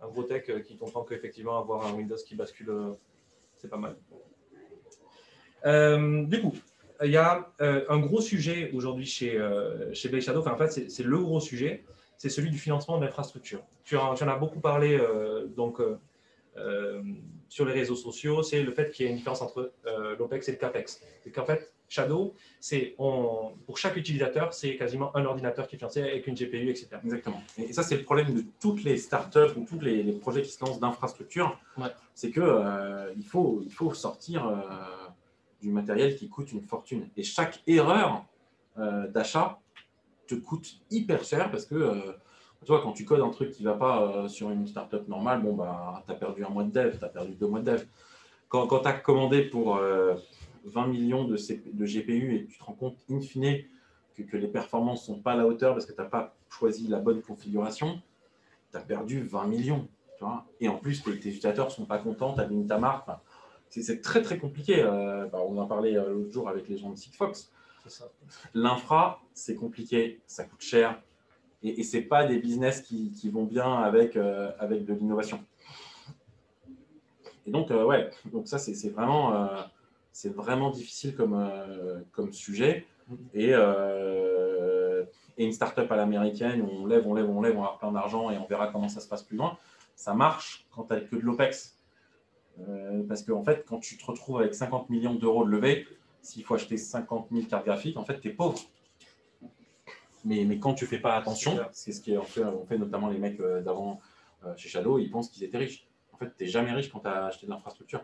un 0.00 0.08
gros 0.08 0.22
tech 0.22 0.50
qui 0.64 0.76
comprend 0.76 1.04
qu'effectivement 1.04 1.58
avoir 1.58 1.86
un 1.86 1.94
Windows 1.94 2.16
qui 2.16 2.34
bascule, 2.34 2.72
c'est 3.56 3.68
pas 3.68 3.78
mal. 3.78 3.96
du 6.28 6.40
coup, 6.40 6.54
il 7.04 7.10
y 7.10 7.16
a 7.16 7.52
euh, 7.60 7.84
un 7.88 7.98
gros 7.98 8.20
sujet 8.20 8.70
aujourd'hui 8.72 9.06
chez, 9.06 9.36
euh, 9.36 9.92
chez 9.94 10.08
Blaze 10.08 10.24
Shadow. 10.24 10.46
En 10.46 10.56
fait, 10.56 10.90
c'est 10.90 11.02
le 11.02 11.18
gros 11.18 11.40
sujet. 11.40 11.84
C'est 12.16 12.30
celui 12.30 12.50
du 12.50 12.58
financement 12.58 12.98
de 12.98 13.04
l'infrastructure. 13.04 13.62
Tu, 13.84 13.96
en 13.96 14.14
as 14.14 14.36
beaucoup 14.36 14.60
parlé 14.60 14.98
euh, 14.98 15.46
donc, 15.46 15.80
sur 17.48 17.64
les 17.64 17.72
réseaux 17.72 17.94
sociaux. 17.94 18.42
C'est 18.42 18.62
le 18.62 18.72
fait 18.72 18.90
qu'il 18.90 19.06
y 19.06 19.08
ait 19.08 19.12
une 19.12 19.18
différence 19.18 19.42
entre 19.42 19.72
l'OPEX 20.18 20.48
et 20.48 20.52
le 20.52 20.58
CAPEX. 20.58 21.00
C'est 21.22 21.30
qu'en 21.30 21.44
fait, 21.44 21.72
Shadow, 21.88 22.34
c'est 22.60 22.94
pour 22.96 23.78
chaque 23.78 23.96
utilisateur, 23.96 24.52
c'est 24.52 24.76
quasiment 24.76 25.16
un 25.16 25.24
ordinateur 25.24 25.66
qui 25.66 25.76
est 25.76 25.78
financé 25.78 26.02
avec 26.02 26.26
une 26.26 26.34
GPU, 26.34 26.68
etc. 26.68 26.88
Exactement. 27.02 27.42
Et 27.56 27.72
ça, 27.72 27.82
c'est 27.82 27.96
le 27.96 28.04
problème 28.04 28.34
de 28.34 28.44
toutes 28.60 28.84
les 28.84 28.96
startups 28.96 29.56
ou 29.56 29.64
tous 29.64 29.80
les, 29.80 30.12
projets 30.12 30.42
qui 30.42 30.50
se 30.50 30.62
lancent 30.64 30.80
d'infrastructure. 30.80 31.58
C'est 32.14 32.30
qu'il 32.30 32.42
il, 33.16 33.24
faut, 33.24 33.62
il 33.64 33.72
faut 33.72 33.94
sortir 33.94 34.44
du 35.60 35.70
matériel 35.70 36.16
qui 36.16 36.28
coûte 36.28 36.52
une 36.52 36.62
fortune. 36.62 37.08
Et 37.16 37.22
chaque 37.22 37.62
erreur 37.66 38.24
euh, 38.78 39.08
d'achat 39.08 39.58
te 40.26 40.34
coûte 40.34 40.80
hyper 40.90 41.24
cher 41.24 41.50
parce 41.50 41.64
que, 41.64 41.74
euh, 41.74 42.12
vois, 42.66 42.82
quand 42.82 42.92
tu 42.92 43.04
codes 43.04 43.20
un 43.20 43.30
truc 43.30 43.52
qui 43.52 43.64
ne 43.64 43.70
va 43.70 43.76
pas 43.76 44.02
euh, 44.02 44.28
sur 44.28 44.50
une 44.50 44.66
startup 44.66 45.08
normale, 45.08 45.42
bon, 45.42 45.54
bah, 45.54 46.02
tu 46.06 46.12
as 46.12 46.16
perdu 46.16 46.44
un 46.44 46.50
mois 46.50 46.64
de 46.64 46.70
dev, 46.70 46.98
tu 46.98 47.04
as 47.04 47.08
perdu 47.08 47.34
deux 47.34 47.46
mois 47.46 47.60
de 47.60 47.72
dev. 47.72 47.84
Quand, 48.48 48.66
quand 48.66 48.80
tu 48.80 48.88
as 48.88 48.92
commandé 48.92 49.42
pour 49.42 49.78
20 50.64 50.86
millions 50.88 51.24
de, 51.24 51.36
de, 51.36 51.86
GPU 51.86 52.34
et 52.34 52.46
tu 52.46 52.58
te 52.58 52.64
rends 52.64 52.74
compte, 52.74 52.96
in 53.10 53.20
fine, 53.20 53.64
que, 54.14 54.22
que 54.22 54.36
les 54.36 54.48
performances 54.48 55.08
ne 55.08 55.14
sont 55.14 55.22
pas 55.22 55.32
à 55.32 55.36
la 55.36 55.46
hauteur 55.46 55.74
parce 55.74 55.86
que 55.86 55.92
tu 55.92 56.00
n'as 56.00 56.08
pas 56.08 56.36
choisi 56.50 56.88
la 56.88 56.98
bonne 56.98 57.22
configuration, 57.22 58.00
tu 58.70 58.76
as 58.76 58.80
perdu 58.80 59.22
20 59.22 59.46
millions. 59.46 59.88
Tu 60.16 60.24
vois 60.24 60.46
et 60.60 60.68
en 60.68 60.76
plus, 60.76 61.02
tes, 61.02 61.10
utilisateurs 61.10 61.66
ne 61.66 61.72
sont 61.72 61.86
pas 61.86 61.98
contents, 61.98 62.34
tu 62.34 62.40
as 62.40 62.46
mis 62.46 62.66
ta 62.66 62.78
marque 62.78 63.08
c'est 63.70 64.00
très 64.00 64.22
très 64.22 64.38
compliqué. 64.38 64.82
Euh, 64.82 65.26
bah, 65.26 65.38
on 65.46 65.56
en 65.58 65.66
parlé 65.66 65.96
euh, 65.96 66.12
l'autre 66.12 66.32
jour 66.32 66.48
avec 66.48 66.68
les 66.68 66.78
gens 66.78 66.90
de 66.90 66.96
Sigfox. 66.96 67.50
L'infra, 68.54 69.22
c'est 69.32 69.54
compliqué, 69.54 70.20
ça 70.26 70.44
coûte 70.44 70.60
cher. 70.60 71.00
Et, 71.62 71.80
et 71.80 71.82
ce 71.82 71.96
n'est 71.96 72.02
pas 72.02 72.26
des 72.26 72.38
business 72.38 72.82
qui, 72.82 73.30
vont 73.30 73.44
bien 73.44 73.82
avec, 73.82 74.16
euh, 74.16 74.50
avec 74.58 74.84
de 74.84 74.94
l'innovation. 74.94 75.42
Et 77.46 77.50
donc, 77.50 77.70
ouais, 77.70 78.10
donc 78.26 78.46
ça, 78.46 78.58
c'est 78.58 78.90
vraiment, 78.90 79.48
c'est 80.12 80.34
vraiment 80.34 80.70
difficile 80.70 81.14
comme, 81.14 81.50
comme 82.12 82.32
sujet. 82.32 82.86
Et, 83.34 83.52
et 85.38 85.44
une 85.44 85.52
startup 85.52 85.90
à 85.90 85.96
l'américaine, 85.96 86.62
on 86.62 86.86
lève, 86.86 87.06
on 87.06 87.14
lève, 87.14 87.30
on 87.30 87.40
lève, 87.40 87.56
on 87.56 87.64
a 87.64 87.76
plein 87.78 87.92
d'argent 87.92 88.30
et 88.30 88.38
on 88.38 88.46
verra 88.46 88.68
comment 88.68 88.88
ça 88.88 89.00
se 89.00 89.08
passe 89.08 89.22
plus 89.22 89.36
loin. 89.36 89.56
Ça 89.94 90.12
marche 90.12 90.66
quand 90.70 90.84
tu 90.84 90.94
n'as 90.94 91.00
que 91.00 91.16
de 91.16 91.20
l'OPEX. 91.20 91.78
Euh, 92.68 93.02
parce 93.06 93.22
qu'en 93.22 93.44
fait, 93.44 93.64
quand 93.66 93.78
tu 93.78 93.96
te 93.96 94.04
retrouves 94.04 94.40
avec 94.40 94.54
50 94.54 94.90
millions 94.90 95.14
d'euros 95.14 95.44
de 95.44 95.50
levée, 95.50 95.86
s'il 96.22 96.42
faut 96.44 96.54
acheter 96.54 96.76
50 96.76 97.28
000 97.30 97.46
cartes 97.46 97.64
graphiques, 97.64 97.96
en 97.96 98.04
fait, 98.04 98.20
tu 98.20 98.28
es 98.28 98.32
pauvre. 98.32 98.58
Mais, 100.24 100.44
mais, 100.44 100.58
quand 100.58 100.74
tu 100.74 100.86
fais 100.86 100.98
pas 100.98 101.14
attention, 101.14 101.56
c'est 101.70 101.92
ce 101.92 102.02
qu'on 102.02 102.24
fait, 102.24 102.44
on 102.44 102.66
fait 102.66 102.76
notamment 102.76 103.08
les 103.08 103.18
mecs 103.18 103.38
euh, 103.38 103.62
d'avant 103.62 104.00
euh, 104.44 104.56
chez 104.56 104.68
Shadow, 104.68 104.98
ils 104.98 105.10
pensent 105.10 105.30
qu'ils 105.30 105.44
étaient 105.44 105.58
riches. 105.58 105.86
En 106.12 106.16
fait, 106.16 106.32
tu 106.36 106.44
n'es 106.44 106.50
jamais 106.50 106.72
riche 106.72 106.90
quand 106.90 107.00
tu 107.00 107.08
as 107.08 107.26
acheté 107.26 107.46
de 107.46 107.52
l'infrastructure. 107.52 108.02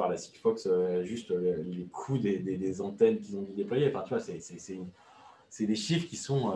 Parles 0.00 0.14
à 0.14 0.16
Sigfox, 0.16 0.68
juste 1.02 1.30
les 1.30 1.84
coûts 1.92 2.18
des, 2.18 2.80
antennes 2.80 3.18
qu'ils 3.18 3.36
ont 3.36 3.42
dû 3.42 3.52
déployer, 3.52 3.88
enfin, 3.88 4.02
tu 4.02 4.14
vois, 4.14 4.20
c'est 4.20 5.66
des 5.66 5.74
chiffres 5.74 6.08
qui 6.08 6.16
sont 6.16 6.54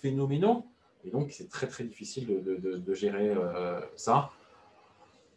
phénoménaux. 0.00 0.64
Et 1.06 1.10
donc, 1.10 1.30
c'est 1.30 1.48
très, 1.48 1.68
très 1.68 1.84
difficile 1.84 2.26
de, 2.26 2.94
gérer 2.94 3.30
euh, 3.30 3.80
ça. 3.94 4.30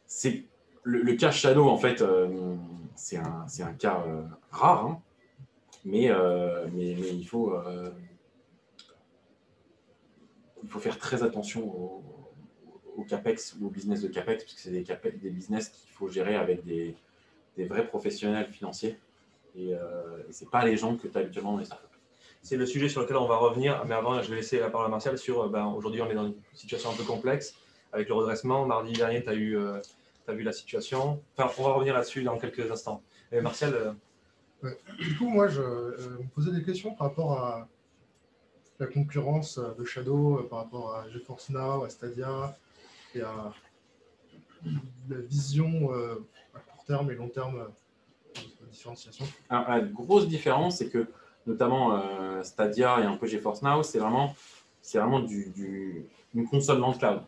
C'est 0.05 0.45
le, 0.83 1.13
cas 1.15 1.31
Shadow, 1.31 1.69
en 1.69 1.77
fait, 1.77 2.01
euh, 2.01 2.55
c'est 2.95 3.17
un, 3.17 3.45
un, 3.59 3.73
cas 3.73 4.03
euh, 4.07 4.23
rare, 4.49 4.85
hein. 4.85 5.01
mais, 5.85 6.09
mais, 6.73 6.91
il, 6.91 7.25
faut, 7.25 7.53
il 10.63 10.69
faut 10.69 10.79
faire 10.79 10.97
très 10.97 11.21
attention 11.23 11.63
au, 11.63 12.03
CAPEX 13.07 13.55
ou 13.59 13.67
au 13.67 13.69
business 13.69 14.01
de 14.01 14.09
CAPEX, 14.09 14.43
parce 14.43 14.55
que 14.55 14.61
c'est 14.61 14.71
des, 14.71 14.83
des 14.83 15.29
business 15.29 15.69
qu'il 15.69 15.89
faut 15.91 16.09
gérer 16.09 16.35
avec 16.35 16.65
des, 16.65 16.95
des, 17.59 17.65
vrais 17.65 17.87
professionnels 17.87 18.47
financiers. 18.51 18.97
Et, 19.55 19.71
et 19.71 20.31
ce 20.31 20.43
n'est 20.43 20.49
pas 20.49 20.65
les 20.65 20.77
gens 20.77 20.95
que 20.95 21.07
tu 21.07 21.17
as 21.17 21.21
habituellement 21.21 21.53
dans 21.53 21.59
les 21.59 21.65
startups 21.65 21.89
c'est 22.41 22.57
le 22.57 22.65
sujet 22.65 22.89
sur 22.89 23.01
lequel 23.01 23.17
on 23.17 23.27
va 23.27 23.37
revenir. 23.37 23.83
Mais 23.85 23.95
avant, 23.95 24.21
je 24.21 24.29
vais 24.29 24.37
laisser 24.37 24.59
la 24.59 24.69
parole 24.69 24.87
à 24.87 24.89
Martial 24.89 25.17
sur. 25.17 25.41
Euh, 25.41 25.49
ben, 25.49 25.65
Aujourd'hui, 25.67 26.01
on 26.01 26.09
est 26.09 26.15
dans 26.15 26.27
une 26.27 26.35
situation 26.53 26.91
un 26.91 26.95
peu 26.95 27.03
complexe 27.03 27.55
avec 27.91 28.07
le 28.07 28.13
redressement. 28.13 28.65
Mardi 28.65 28.93
dernier, 28.93 29.23
tu 29.23 29.29
as, 29.29 29.33
eu, 29.33 29.57
euh, 29.57 29.79
as 30.27 30.33
vu 30.33 30.43
la 30.43 30.53
situation. 30.53 31.21
Enfin, 31.37 31.51
on 31.57 31.63
va 31.63 31.73
revenir 31.73 31.93
là-dessus 31.93 32.23
dans 32.23 32.37
quelques 32.37 32.69
instants. 32.71 33.01
Et 33.31 33.41
Martial. 33.41 33.73
Euh, 34.63 34.71
du 34.99 35.17
coup, 35.17 35.29
moi, 35.29 35.47
je 35.47 35.61
me 35.61 36.27
posais 36.35 36.51
des 36.51 36.63
questions 36.63 36.93
par 36.93 37.07
rapport 37.07 37.33
à 37.33 37.67
la 38.79 38.87
concurrence 38.87 39.59
de 39.59 39.83
Shadow, 39.83 40.43
par 40.49 40.59
rapport 40.59 40.95
à 40.95 41.09
GeForce 41.09 41.49
Now, 41.49 41.83
à 41.83 41.89
Stadia 41.89 42.57
et 43.15 43.21
à 43.21 43.53
la 45.09 45.17
vision 45.21 45.91
à 45.93 46.59
et 46.89 47.15
long 47.15 47.29
terme 47.29 47.57
la 47.57 48.67
différenciation. 48.71 49.25
la 49.49 49.79
grosse 49.79 50.27
différence, 50.27 50.77
c'est 50.77 50.89
que 50.89 51.07
notamment 51.45 51.95
euh, 51.95 52.43
Stadia 52.43 52.99
et 52.99 53.03
un 53.03 53.15
peu 53.15 53.27
GeForce 53.27 53.61
Now, 53.61 53.83
c'est 53.83 53.99
vraiment, 53.99 54.35
vraiment 54.93 55.19
du, 55.19 56.05
une 56.33 56.47
console 56.47 56.79
dans 56.79 56.91
le 56.91 56.97
cloud. 56.97 57.21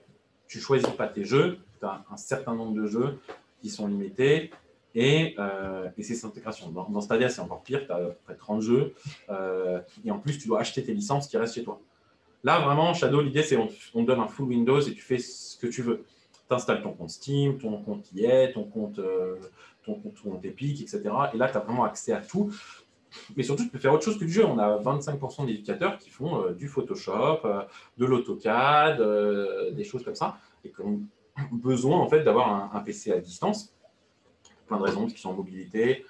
Tu 0.48 0.60
choisis 0.60 0.90
pas 0.90 1.08
tes 1.08 1.24
jeux, 1.24 1.60
tu 1.80 1.86
as 1.86 2.04
un 2.12 2.18
certain 2.18 2.56
nombre 2.56 2.74
de 2.74 2.88
jeux 2.88 3.20
qui 3.62 3.70
sont 3.70 3.88
limités. 3.88 4.52
Et, 4.94 5.36
euh, 5.40 5.88
et 5.98 6.04
c'est 6.04 6.26
intégration. 6.26 6.70
Dans, 6.70 7.00
Stadia, 7.00 7.30
c'est 7.30 7.40
encore 7.40 7.62
pire, 7.62 7.86
tu 7.86 7.92
as 7.94 7.98
près 8.26 8.34
de 8.34 8.40
30 8.40 8.62
jeux, 8.62 8.94
euh, 9.30 9.80
et 10.04 10.12
en 10.12 10.20
plus, 10.20 10.38
tu 10.38 10.50
dois 10.50 10.60
acheter 10.60 10.84
tes 10.84 10.94
licences 10.94 11.28
qui 11.28 11.38
restent 11.38 11.56
chez 11.56 11.64
toi. 11.64 11.80
Là, 12.44 12.60
vraiment, 12.60 12.94
Shadow, 12.94 13.22
l'idée, 13.22 13.44
c'est 13.44 13.58
on, 13.94 14.04
donne 14.04 14.20
un 14.20 14.28
full 14.28 14.48
Windows 14.48 14.82
et 14.82 14.94
tu 14.94 15.02
fais 15.02 15.20
ce 15.20 15.56
que 15.58 15.68
tu 15.68 15.82
veux. 15.82 16.04
Tu 16.58 16.82
ton 16.82 16.92
compte 16.92 17.10
Steam, 17.10 17.58
ton 17.58 17.82
compte 17.82 18.10
ton 18.54 18.64
compte, 18.66 19.00
euh, 19.00 19.38
ton 19.86 19.96
compte, 19.96 20.16
ton 20.22 20.32
compte 20.32 20.46
Epic, 20.46 20.82
etc. 20.82 21.04
Et 21.34 21.38
là, 21.38 21.50
tu 21.50 21.58
as 21.58 21.62
vraiment 21.62 21.86
accès 21.86 22.12
à 22.12 22.20
tout. 22.20 22.54
Mais 23.36 23.44
surtout, 23.44 23.64
tu 23.64 23.70
peux 23.70 23.80
faire 23.80 23.94
autre 23.94 24.04
chose 24.04 24.18
que 24.18 24.26
du 24.26 24.32
jeu. 24.32 24.46
On 24.46 24.58
a 24.58 24.78
25% 24.78 25.46
d'éducateurs 25.46 25.98
qui 25.98 26.10
font 26.10 26.44
euh, 26.44 26.52
du 26.52 26.68
Photoshop, 26.68 27.40
euh, 27.46 27.62
de 27.98 28.06
l'AutoCAD, 28.06 29.74
des 29.74 29.84
choses 29.84 30.04
comme 30.04 30.16
ça, 30.16 30.38
et 30.66 30.70
qui 30.70 30.82
ont 30.82 31.00
besoin 31.52 32.00
en 32.00 32.10
fait 32.10 32.24
d'avoir 32.24 32.76
un, 32.76 32.80
PC 32.82 33.14
à 33.14 33.20
distance. 33.20 33.74
Plein 34.68 34.78
de 34.78 34.84
raisons, 34.84 35.08
parce 35.08 35.16
sont 35.16 35.30
en 35.30 35.34
mobilité. 35.34 36.06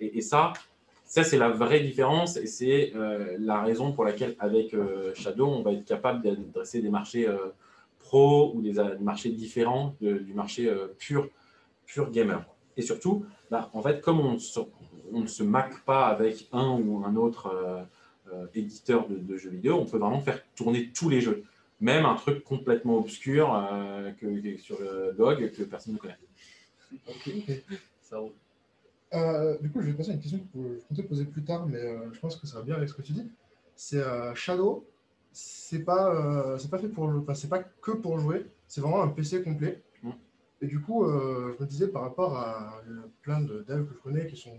Et, 0.00 0.20
ça, 0.22 0.52
ça 1.04 1.24
c'est 1.24 1.38
la 1.38 1.50
vraie 1.50 1.80
différence, 1.80 2.36
et 2.36 2.46
c'est 2.46 2.92
la 3.38 3.62
raison 3.62 3.92
pour 3.92 4.04
laquelle 4.04 4.34
avec 4.38 4.74
Shadow, 5.14 5.46
on 5.46 5.62
va 5.62 5.72
être 5.72 5.84
capable 5.84 6.22
d'adresser 6.22 6.82
des 6.82 6.90
marchés 6.90 7.28
pro 8.10 8.52
ou 8.54 8.60
des, 8.60 8.72
des 8.72 9.04
marchés 9.04 9.30
différents 9.30 9.94
de- 10.00 10.18
du 10.18 10.34
marché 10.34 10.68
euh, 10.68 10.88
pur, 10.98 11.28
pur 11.86 12.10
gamer. 12.10 12.44
Et 12.76 12.82
surtout, 12.82 13.24
bah, 13.52 13.70
en 13.72 13.82
fait, 13.82 14.00
comme 14.00 14.18
on 14.20 14.36
se- 14.38 14.58
on 15.12 15.20
ne 15.20 15.26
se 15.28 15.44
maque 15.44 15.84
pas 15.84 16.06
avec 16.08 16.48
un 16.52 16.70
ou 16.80 17.04
un 17.04 17.14
autre 17.14 17.46
euh, 17.46 17.82
euh, 18.32 18.46
éditeur 18.54 19.08
de, 19.08 19.16
de 19.16 19.36
jeux 19.36 19.50
vidéo, 19.50 19.74
on 19.76 19.86
peut 19.86 19.98
vraiment 19.98 20.20
faire 20.20 20.40
tourner 20.56 20.90
tous 20.92 21.08
les 21.08 21.20
jeux. 21.20 21.44
Même 21.80 22.04
un 22.04 22.14
truc 22.16 22.42
complètement 22.42 22.98
obscur 22.98 23.44
euh, 23.54 24.10
que, 24.18 24.26
que- 24.40 24.58
sur 24.60 24.76
le 24.80 25.14
GOG 25.16 25.52
que 25.52 25.62
personne 25.62 25.94
ne 25.94 25.98
connaît. 25.98 26.18
Ça 28.02 28.18
roule. 28.18 28.32
Euh, 29.12 29.56
du 29.58 29.70
coup, 29.70 29.80
je 29.82 29.86
vais 29.90 29.94
passer 29.94 30.10
à 30.10 30.14
une 30.14 30.20
question 30.20 30.40
que 30.52 30.78
je 30.80 30.86
comptais 30.88 31.02
poser 31.04 31.24
plus 31.26 31.44
tard, 31.44 31.66
mais 31.66 31.78
euh, 31.82 32.12
je 32.12 32.18
pense 32.20 32.34
que 32.36 32.46
ça 32.46 32.58
va 32.58 32.64
bien 32.64 32.74
avec 32.76 32.88
ce 32.88 32.94
que 32.94 33.02
tu 33.02 33.12
dis. 33.12 33.28
C'est 33.76 33.98
euh, 34.02 34.34
Shadow, 34.34 34.84
c'est 35.32 35.84
pas, 35.84 36.12
euh, 36.14 36.58
c'est 36.58 36.70
pas 36.70 36.78
fait 36.78 36.88
pour 36.88 37.04
enfin, 37.04 37.34
c'est 37.34 37.48
pas 37.48 37.60
que 37.62 37.92
pour 37.92 38.18
jouer, 38.18 38.46
c'est 38.66 38.80
vraiment 38.80 39.02
un 39.02 39.08
PC 39.08 39.42
complet. 39.42 39.82
Mm. 40.02 40.10
Et 40.62 40.66
du 40.66 40.80
coup, 40.80 41.04
euh, 41.04 41.54
je 41.56 41.62
me 41.62 41.68
disais 41.68 41.88
par 41.88 42.02
rapport 42.02 42.36
à 42.36 42.82
plein 43.22 43.40
de 43.40 43.64
devs 43.68 43.86
que 43.86 43.94
je 43.94 44.00
connais 44.00 44.26
qui 44.26 44.36
sont 44.36 44.56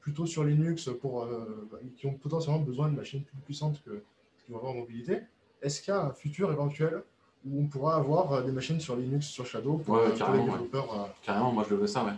plutôt 0.00 0.26
sur 0.26 0.44
Linux, 0.44 0.88
pour, 1.00 1.24
euh, 1.24 1.68
qui 1.96 2.06
ont 2.06 2.14
potentiellement 2.14 2.60
besoin 2.60 2.88
de 2.88 2.94
machines 2.94 3.24
plus 3.24 3.36
puissantes 3.38 3.82
que 3.84 4.02
qu'ils 4.44 4.52
vont 4.54 4.58
avoir 4.60 4.72
en 4.72 4.76
mobilité, 4.76 5.22
est-ce 5.60 5.82
qu'il 5.82 5.92
y 5.92 5.96
a 5.96 6.00
un 6.04 6.12
futur 6.12 6.52
éventuel 6.52 7.02
où 7.44 7.60
on 7.60 7.66
pourra 7.66 7.96
avoir 7.96 8.44
des 8.44 8.52
machines 8.52 8.78
sur 8.78 8.94
Linux, 8.94 9.26
sur 9.26 9.44
Shadow 9.44 9.78
pour, 9.78 9.96
Ouais, 9.96 10.12
les 10.12 10.14
carrément, 10.16 10.44
ouais. 10.44 10.50
développeurs 10.52 11.14
Carrément, 11.22 11.52
moi 11.52 11.64
je 11.68 11.74
le 11.74 11.80
veux 11.80 11.86
ça, 11.88 12.04
ouais. 12.04 12.12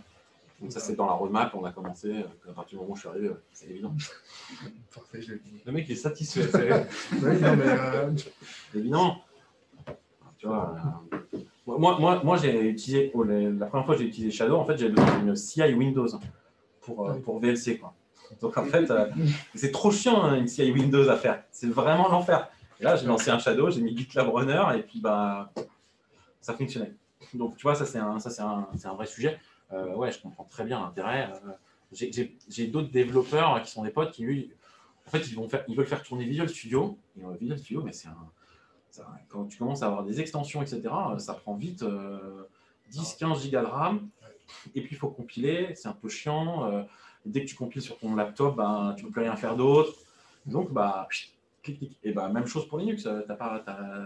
Donc 0.61 0.73
ça 0.73 0.81
c'est 0.81 0.97
dans 0.97 1.07
la 1.07 1.12
roadmap, 1.12 1.55
on 1.55 1.64
a 1.64 1.71
commencé, 1.71 2.09
euh, 2.11 2.51
à 2.51 2.53
partir 2.53 2.79
du 2.79 2.83
moment 2.83 2.92
où 2.92 2.97
je 2.97 3.01
suis 3.01 3.09
arrivé, 3.09 3.31
c'est 3.53 3.68
évident. 3.68 3.94
Parfait, 4.94 5.23
je 5.23 5.35
l'ai 5.35 5.40
Le 5.64 5.73
mec 5.73 5.85
il 5.88 5.92
est 5.92 5.94
satisfait. 5.94 6.49
c'est- 6.51 6.88
euh, 7.25 8.11
Évidemment. 8.75 9.23
Tu 10.37 10.47
vois, 10.47 10.77
euh, 11.35 11.38
moi, 11.66 11.99
moi, 11.99 12.21
moi 12.25 12.37
j'ai 12.37 12.68
utilisé, 12.71 13.11
oh, 13.14 13.23
les- 13.25 13.53
la 13.53 13.66
première 13.66 13.87
fois 13.87 13.94
que 13.94 14.03
j'ai 14.03 14.09
utilisé 14.09 14.31
Shadow, 14.37 14.57
en 14.57 14.64
fait 14.64 14.77
j'ai 14.79 14.88
besoin 14.88 15.18
d'une 15.18 15.37
CI 15.37 15.73
Windows 15.75 16.09
pour, 16.81 17.09
euh, 17.09 17.14
pour 17.21 17.38
VLC. 17.40 17.79
Quoi. 17.79 17.94
Donc 18.40 18.57
en 18.59 18.64
fait, 18.64 18.92
c'est 19.55 19.71
trop 19.71 19.90
chiant 19.92 20.23
hein, 20.25 20.37
une 20.38 20.49
CI 20.49 20.71
Windows 20.73 21.09
à 21.09 21.16
faire. 21.16 21.44
C'est 21.53 21.68
vraiment 21.68 22.09
l'enfer. 22.09 22.49
Là, 22.81 22.94
j'ai 22.97 23.07
lancé 23.07 23.31
un 23.31 23.38
Shadow, 23.38 23.71
j'ai 23.71 23.81
mis 23.81 23.97
GitLab 23.97 24.29
Runner 24.29 24.62
et 24.77 24.83
puis 24.83 25.01
bah, 25.01 25.53
ça 26.40 26.55
fonctionnait. 26.55 26.94
Donc 27.35 27.57
tu 27.57 27.62
vois, 27.62 27.75
ça 27.75 27.85
c'est 27.87 27.99
un, 27.99 28.18
ça, 28.21 28.44
un, 28.44 28.68
c'est 28.77 28.87
un 28.87 28.94
vrai 28.94 29.07
sujet. 29.07 29.38
Euh, 29.72 29.94
ouais, 29.94 30.11
je 30.12 30.20
comprends 30.20 30.44
très 30.44 30.64
bien 30.64 30.81
l'intérêt. 30.81 31.31
Euh, 31.44 31.52
j'ai- 31.92 32.66
d'autres 32.68 32.90
développeurs 32.90 33.62
qui 33.62 33.70
sont 33.70 33.83
des 33.85 33.90
potes 33.90 34.12
qui, 34.12 34.22
lui, 34.22 34.52
en 35.07 35.11
fait, 35.11 35.26
ils, 35.28 35.35
vont 35.35 35.48
faire, 35.48 35.64
ils 35.68 35.76
veulent 35.76 35.87
faire 35.87 36.02
tourner 36.02 36.24
Visual 36.24 36.48
Studio. 36.48 36.98
Et 37.18 37.24
euh, 37.24 37.33
Visual 37.40 37.59
Studio, 37.59 37.83
mais 37.83 37.92
c'est 37.92 38.09
un, 38.09 38.31
quand 39.28 39.46
tu 39.46 39.59
commences 39.59 39.83
à 39.83 39.87
avoir 39.87 40.04
des 40.04 40.20
extensions, 40.20 40.61
etc., 40.62 40.83
euh, 41.14 41.18
ça 41.18 41.35
prend 41.35 41.54
vite 41.54 41.83
euh, 41.83 42.44
10-15 42.90 43.40
gigas 43.42 43.62
de 43.62 43.66
RAM. 43.66 44.09
Et 44.74 44.81
puis, 44.81 44.94
il 44.96 44.98
faut 44.98 45.09
compiler, 45.11 45.74
c'est 45.74 45.88
un 45.88 45.92
peu 45.92 46.09
chiant. 46.09 46.70
euh, 46.72 46.83
dès 47.26 47.42
que 47.44 47.48
tu 47.50 47.54
compiles 47.57 47.83
sur 47.83 47.98
ton 47.98 48.14
laptop, 48.14 48.57
ben, 48.57 48.94
tu 48.96 49.04
ne 49.04 49.09
peux 49.09 49.12
plus 49.12 49.22
rien 49.22 49.37
faire 49.37 49.57
d'autre. 49.57 49.92
Donc, 50.46 50.72
bah, 50.72 51.07
clic, 51.11 51.35
clic. 51.62 51.98
Et 52.02 52.12
bah, 52.12 52.28
même 52.28 52.46
chose 52.46 52.66
pour 52.68 52.78
Linux. 52.78 53.07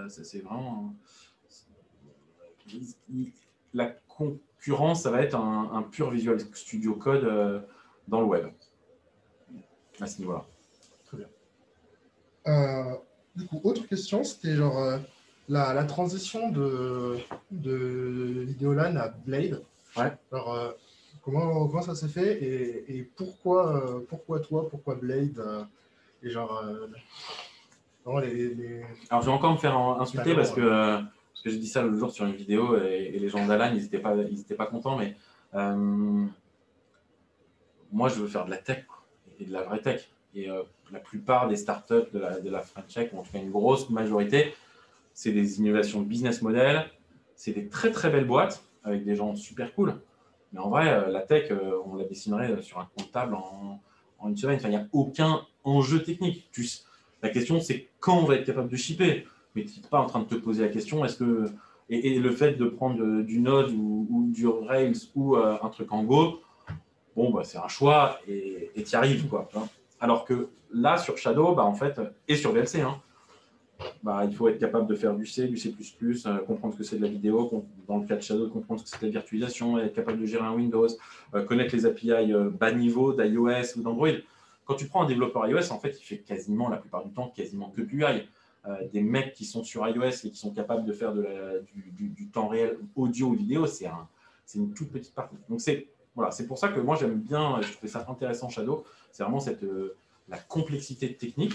c'est 0.09 0.41
vraiment. 0.41 0.95
il- 3.09 3.33
Ça 4.95 5.11
va 5.11 5.23
être 5.23 5.35
un, 5.35 5.71
un 5.73 5.83
pur 5.83 6.11
Visual 6.11 6.39
Studio 6.55 6.95
Code 6.95 7.25
euh, 7.25 7.61
dans 8.09 8.21
le 8.21 8.27
web. 8.27 8.47
À 10.01 10.07
ce 10.07 10.19
niveau-là. 10.21 10.45
Euh, 12.49 12.95
du 13.37 13.47
coup, 13.47 13.61
autre 13.65 13.87
question, 13.87 14.25
c'était 14.25 14.57
genre 14.57 14.79
euh, 14.79 14.99
la, 15.49 15.73
la 15.75 15.85
transition 15.85 16.51
de, 16.51 17.17
de 17.51 18.45
Videolan 18.47 18.97
à 18.97 19.09
Blade. 19.09 19.63
Ouais. 19.97 20.13
Alors, 20.33 20.75
comment, 21.23 21.67
comment 21.69 21.83
ça 21.83 21.95
s'est 21.95 22.09
fait 22.09 22.43
et, 22.43 22.97
et 22.99 23.03
pourquoi, 23.03 24.03
pourquoi 24.09 24.41
toi, 24.41 24.69
pourquoi 24.69 24.97
Blade 24.97 25.41
Et 26.23 26.31
genre, 26.31 26.65
vraiment 28.05 28.21
les, 28.21 28.55
les- 28.55 28.83
Alors, 29.11 29.23
je 29.23 29.27
vais 29.27 29.33
encore 29.33 29.53
me 29.53 29.59
faire 29.59 29.77
insulter 29.77 30.35
parce 30.35 30.51
que, 30.51 31.01
parce 31.43 31.57
que 31.57 31.59
j'ai 31.59 31.67
dit 31.67 31.69
ça 31.69 31.83
l'autre 31.83 31.99
jour 31.99 32.13
sur 32.13 32.25
une 32.25 32.37
vidéo 32.37 32.77
et, 32.77 33.19
les 33.19 33.29
gens 33.29 33.45
d'Alan, 33.45 33.73
ils 33.75 33.83
n'étaient 33.83 33.99
pas, 33.99 34.15
pas 34.57 34.67
contents. 34.67 34.97
Mais 34.97 35.17
euh, 35.55 36.25
moi, 37.91 38.09
je 38.09 38.15
veux 38.21 38.29
faire 38.29 38.45
de 38.45 38.51
la 38.51 38.59
tech 38.59 38.85
et 39.41 39.45
de 39.45 39.53
la 39.53 39.63
vraie 39.63 39.81
tech. 39.81 40.09
Et 40.37 40.49
euh, 40.49 40.63
la 40.93 41.01
plupart 41.01 41.49
des 41.49 41.57
startups 41.57 42.13
de 42.13 42.21
la, 42.21 42.39
de 42.39 42.49
la 42.49 42.61
French 42.61 42.97
ou 43.13 43.19
en 43.19 43.23
tout 43.23 43.33
cas 43.33 43.41
une 43.41 43.51
grosse 43.51 43.91
majorité, 43.91 44.55
c'est 45.15 45.33
des 45.33 45.59
innovations 45.59 46.01
business 46.01 46.43
model. 46.43 46.85
C'est 47.35 47.51
des 47.51 47.67
très 47.67 47.91
très 47.91 48.09
belles 48.09 48.27
boîtes 48.27 48.63
avec 48.85 49.05
des 49.05 49.17
gens 49.17 49.35
super 49.35 49.75
cool. 49.75 50.01
Mais 50.53 50.61
en 50.61 50.71
vrai, 50.71 50.93
euh, 50.93 51.09
la 51.09 51.23
tech, 51.23 51.51
on 51.87 51.97
la 51.97 52.05
dessinerait 52.05 52.63
sur 52.63 52.79
un 52.79 52.89
comptable 52.97 53.35
en, 53.35 53.81
en 54.21 54.29
une 54.29 54.37
semaine. 54.37 54.61
Il 54.63 54.71
n'y 54.71 54.77
a 54.77 54.87
aucun 54.93 55.45
enjeu 55.65 56.05
technique. 56.05 56.49
La 57.21 57.31
question, 57.31 57.61
c'est 57.61 57.89
quand 57.99 58.19
on 58.19 58.27
va 58.27 58.37
être 58.37 58.47
capable 58.47 58.69
de 58.69 58.77
shipper. 58.77 59.27
Mais 59.55 59.65
tu 59.65 59.81
n'es 59.81 59.89
pas 59.89 60.01
en 60.01 60.07
train 60.07 60.21
de 60.21 60.25
te 60.25 60.35
poser 60.35 60.63
la 60.63 60.69
question, 60.69 61.05
est-ce 61.05 61.17
que. 61.17 61.47
Et, 61.89 62.19
le 62.19 62.31
fait 62.31 62.53
de 62.53 62.67
prendre 62.67 63.03
euh, 63.03 63.23
du 63.23 63.41
Node 63.41 63.71
ou, 63.73 64.31
du 64.33 64.47
Rails 64.47 64.97
ou 65.15 65.37
euh, 65.37 65.59
un 65.63 65.69
truc 65.69 65.93
en 65.93 66.05
Go, 66.05 66.41
bah, 67.17 67.43
c'est 67.45 67.59
un 67.59 67.69
choix 67.69 68.19
et 68.27 68.71
tu 68.75 68.93
y 68.93 68.95
arrives. 68.95 69.29
Quoi, 69.29 69.49
hein. 69.55 69.69
Alors 70.01 70.25
que 70.25 70.49
là, 70.73 70.97
sur 70.97 71.19
Shadow, 71.19 71.55
bah, 71.55 71.71
et 72.29 72.37
sur 72.37 72.53
VLC, 72.53 72.81
hein, 72.81 73.01
bah, 74.03 74.25
il 74.25 74.35
faut 74.35 74.49
être 74.49 74.59
capable 74.59 74.87
de 74.87 74.95
faire 74.95 75.15
du 75.15 75.27
C, 75.27 75.49
du 75.49 75.57
C, 75.59 75.75
euh, 76.27 76.39
comprendre 76.39 76.73
ce 76.73 76.79
que 76.79 76.85
c'est 76.85 76.97
de 76.97 77.03
la 77.03 77.09
vidéo, 77.09 77.65
dans 77.87 77.99
le 77.99 78.07
cas 78.07 78.17
de 78.17 78.23
Shadow, 78.23 78.49
comprendre 78.49 78.81
ce 78.81 78.85
que 78.85 78.91
c'est 78.91 79.01
de 79.01 79.07
la 79.07 79.21
virtualisation, 79.21 79.79
être 79.79 79.95
capable 79.95 80.21
de 80.21 80.27
gérer 80.27 80.45
un 80.45 80.55
Windows, 80.55 80.89
connaître 81.47 81.75
les 81.77 81.85
API 81.85 82.33
bas 82.59 82.73
niveau 82.73 83.13
d'iOS 83.13 83.77
ou 83.77 83.83
d'Android. 83.83 84.09
Quand 84.65 84.75
tu 84.75 84.87
prends 84.87 85.03
un 85.03 85.07
développeur 85.07 85.47
iOS, 85.47 85.73
en 85.73 85.79
fait, 85.79 85.99
il 86.01 86.05
fait 86.05 86.19
quasiment, 86.19 86.69
la 86.69 86.79
plupart 86.79 87.05
du 87.05 87.13
temps, 87.13 87.33
quasiment 87.37 87.71
que 87.77 87.83
du 87.83 88.03
UI. 88.03 88.29
Euh, 88.65 88.77
des 88.93 89.03
mecs 89.03 89.33
qui 89.33 89.45
sont 89.45 89.65
sur 89.65 89.85
iOS 89.89 90.05
et 90.25 90.31
qui 90.31 90.37
sont 90.37 90.53
capables 90.53 90.85
de 90.85 90.93
faire 90.93 91.13
du, 91.13 92.29
temps 92.33 92.47
réel 92.47 92.79
audio 92.95 93.27
ou 93.29 93.35
vidéo, 93.35 93.67
c'est 93.67 93.87
un, 93.89 94.07
c'est 94.47 94.59
une 94.59 94.73
toute 94.73 94.93
petite 94.93 95.15
partie. 95.15 95.35
Donc 95.49 95.61
c'est 95.61 95.89
voilà, 96.15 96.31
c'est 96.31 96.47
pour 96.47 96.59
ça 96.59 96.69
que 96.69 96.79
moi 96.79 96.95
j'aime 96.95 97.19
bien, 97.19 97.61
je 97.61 97.73
trouvais 97.73 97.89
ça 97.89 98.07
intéressant 98.09 98.49
Shadow, 98.49 98.85
c'est 99.11 99.25
vraiment 99.25 99.41
cette, 99.41 99.65
euh, 99.65 99.97
la 100.29 100.39
complexité 100.39 101.13
technique. 101.15 101.55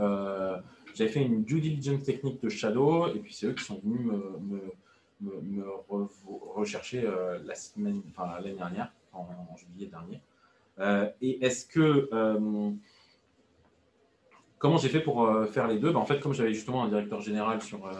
Euh, 0.00 0.56
J'avais 0.94 1.10
fait 1.10 1.22
une 1.22 1.44
due 1.44 1.60
diligence 1.60 2.02
technique 2.02 2.42
de 2.42 2.48
Shadow 2.48 3.06
et 3.14 3.20
puis 3.20 3.32
c'est 3.32 3.46
eux 3.46 3.52
qui 3.54 3.62
sont 3.62 3.80
venus 3.84 4.00
me, 4.00 4.14
me- 4.40 4.72
me- 5.20 5.40
me 5.40 5.64
re- 5.88 6.08
rechercher 6.54 7.08
la 7.44 7.54
semaine, 7.54 8.02
enfin 8.10 8.40
l'année 8.40 8.56
dernière, 8.56 8.92
en, 9.12 9.20
en 9.20 9.56
juillet 9.56 9.86
dernier. 9.88 10.20
Et 11.20 11.44
est-ce 11.44 11.64
que 11.64 12.10
Comment 14.62 14.76
j'ai 14.76 14.90
fait 14.90 15.00
pour 15.00 15.24
euh, 15.24 15.46
faire 15.46 15.66
les 15.66 15.80
deux? 15.80 15.90
Ben, 15.90 15.98
En 15.98 16.06
fait, 16.06 16.20
comme 16.20 16.32
j'avais 16.32 16.54
justement 16.54 16.84
un 16.84 16.88
directeur 16.88 17.20
général 17.20 17.60
sur 17.60 17.84
euh, 17.84 17.92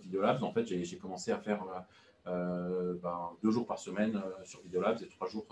Videolabs, 0.00 0.44
en 0.44 0.52
fait, 0.52 0.64
j'ai 0.64 0.96
commencé 0.96 1.32
à 1.32 1.38
faire 1.40 1.64
euh, 1.64 2.30
euh, 2.30 2.94
ben, 3.02 3.30
deux 3.42 3.50
jours 3.50 3.66
par 3.66 3.80
semaine 3.80 4.22
sur 4.44 4.62
Videolabs 4.62 5.02
et 5.02 5.08
trois 5.08 5.26
jours 5.28 5.44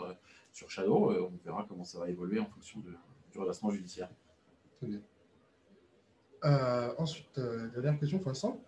sur 0.52 0.70
Shadow. 0.70 1.10
On 1.10 1.32
verra 1.44 1.66
comment 1.68 1.82
ça 1.82 1.98
va 1.98 2.08
évoluer 2.08 2.38
en 2.38 2.46
fonction 2.46 2.78
du 2.78 3.38
redressement 3.40 3.70
judiciaire. 3.70 4.08
Très 4.76 4.86
bien. 4.86 5.00
Ensuite, 6.96 7.40
dernière 7.74 7.98
question 7.98 8.20
l'instant, 8.24 8.62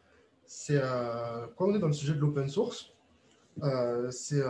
c'est 0.47 0.80
quand 1.57 1.68
on 1.68 1.74
est 1.76 1.78
dans 1.78 1.86
le 1.86 1.92
sujet 1.92 2.14
de 2.14 2.18
l'open 2.18 2.49
source, 2.49 2.92
c'est 4.11 4.42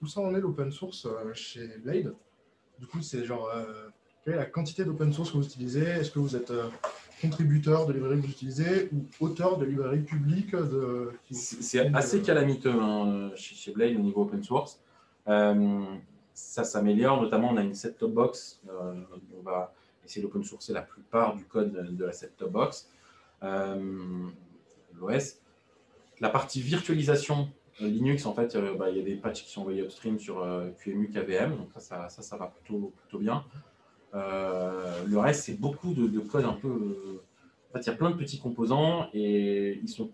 où 0.00 0.06
ça 0.06 0.20
en 0.20 0.36
est 0.36 0.40
l'open 0.40 0.70
source 0.70 1.08
chez 1.32 1.66
Blade? 1.78 2.14
Du 2.78 2.86
coup, 2.86 3.02
c'est 3.02 3.24
genre 3.24 3.50
quelle 4.24 4.34
est 4.34 4.38
la 4.38 4.46
quantité 4.46 4.84
d'open 4.84 5.12
source 5.12 5.30
que 5.30 5.36
vous 5.36 5.44
utilisez? 5.46 5.82
Est-ce 5.82 6.10
que 6.10 6.18
vous 6.18 6.36
êtes 6.36 6.50
euh, 6.50 6.68
contributeur 7.20 7.86
de 7.86 7.92
librairies 7.92 8.20
que 8.20 8.26
vous 8.26 8.32
utilisez 8.32 8.88
ou 8.92 9.04
auteur 9.24 9.58
de 9.58 9.64
librairies 9.64 10.00
publiques 10.02 10.54
de... 10.54 11.10
qui- 11.24 11.34
C'est 11.34 11.92
assez 11.94 12.20
calamiteux 12.22 12.72
hein, 12.80 13.30
chez, 13.36 13.54
chez 13.54 13.72
Blade 13.72 13.96
au 13.96 14.00
niveau 14.00 14.22
open 14.22 14.42
source. 14.42 14.80
ça 15.26 16.64
s'améliore, 16.64 17.22
notamment 17.22 17.50
on 17.50 17.56
a 17.56 17.62
une 17.62 17.74
set-top 17.74 18.12
box. 18.12 18.60
on 18.68 19.42
va 19.42 19.74
essayer 20.04 20.22
d'open 20.22 20.42
sourcer 20.44 20.72
la 20.72 20.82
plupart 20.82 21.34
du 21.36 21.44
code 21.44 21.96
de 21.96 22.04
la 22.04 22.12
set-top 22.12 22.50
box. 22.50 22.88
L'OS. 25.00 25.36
La 26.20 26.28
partie 26.28 26.60
virtualisation 26.60 27.48
euh, 27.80 27.88
Linux, 27.88 28.26
en 28.26 28.34
fait, 28.34 28.54
euh, 28.54 28.74
bah, 28.74 28.90
il 28.90 28.98
y 28.98 29.00
a 29.00 29.02
des 29.02 29.14
patchs 29.16 29.44
qui 29.44 29.50
sont 29.50 29.62
envoyés 29.62 29.82
upstream 29.82 30.18
sur 30.18 30.40
euh, 30.42 30.68
QEMU, 30.84 31.08
KVM, 31.08 31.56
donc 31.56 31.68
ça, 31.78 32.08
ça, 32.08 32.22
ça, 32.22 32.36
va 32.36 32.46
plutôt, 32.46 32.92
plutôt 33.02 33.18
bien. 33.18 33.44
Le 34.12 35.16
reste, 35.18 35.44
c'est 35.44 35.60
beaucoup 35.60 35.94
de, 35.94 36.18
code 36.20 36.44
un 36.44 36.52
peu. 36.52 37.20
En 37.70 37.72
fait, 37.72 37.80
il 37.80 37.86
y 37.86 37.90
a 37.90 37.96
plein 37.96 38.10
de 38.10 38.16
petits 38.16 38.38
composants 38.38 39.08
et 39.14 39.78
ils 39.82 39.88
sont 39.88 40.10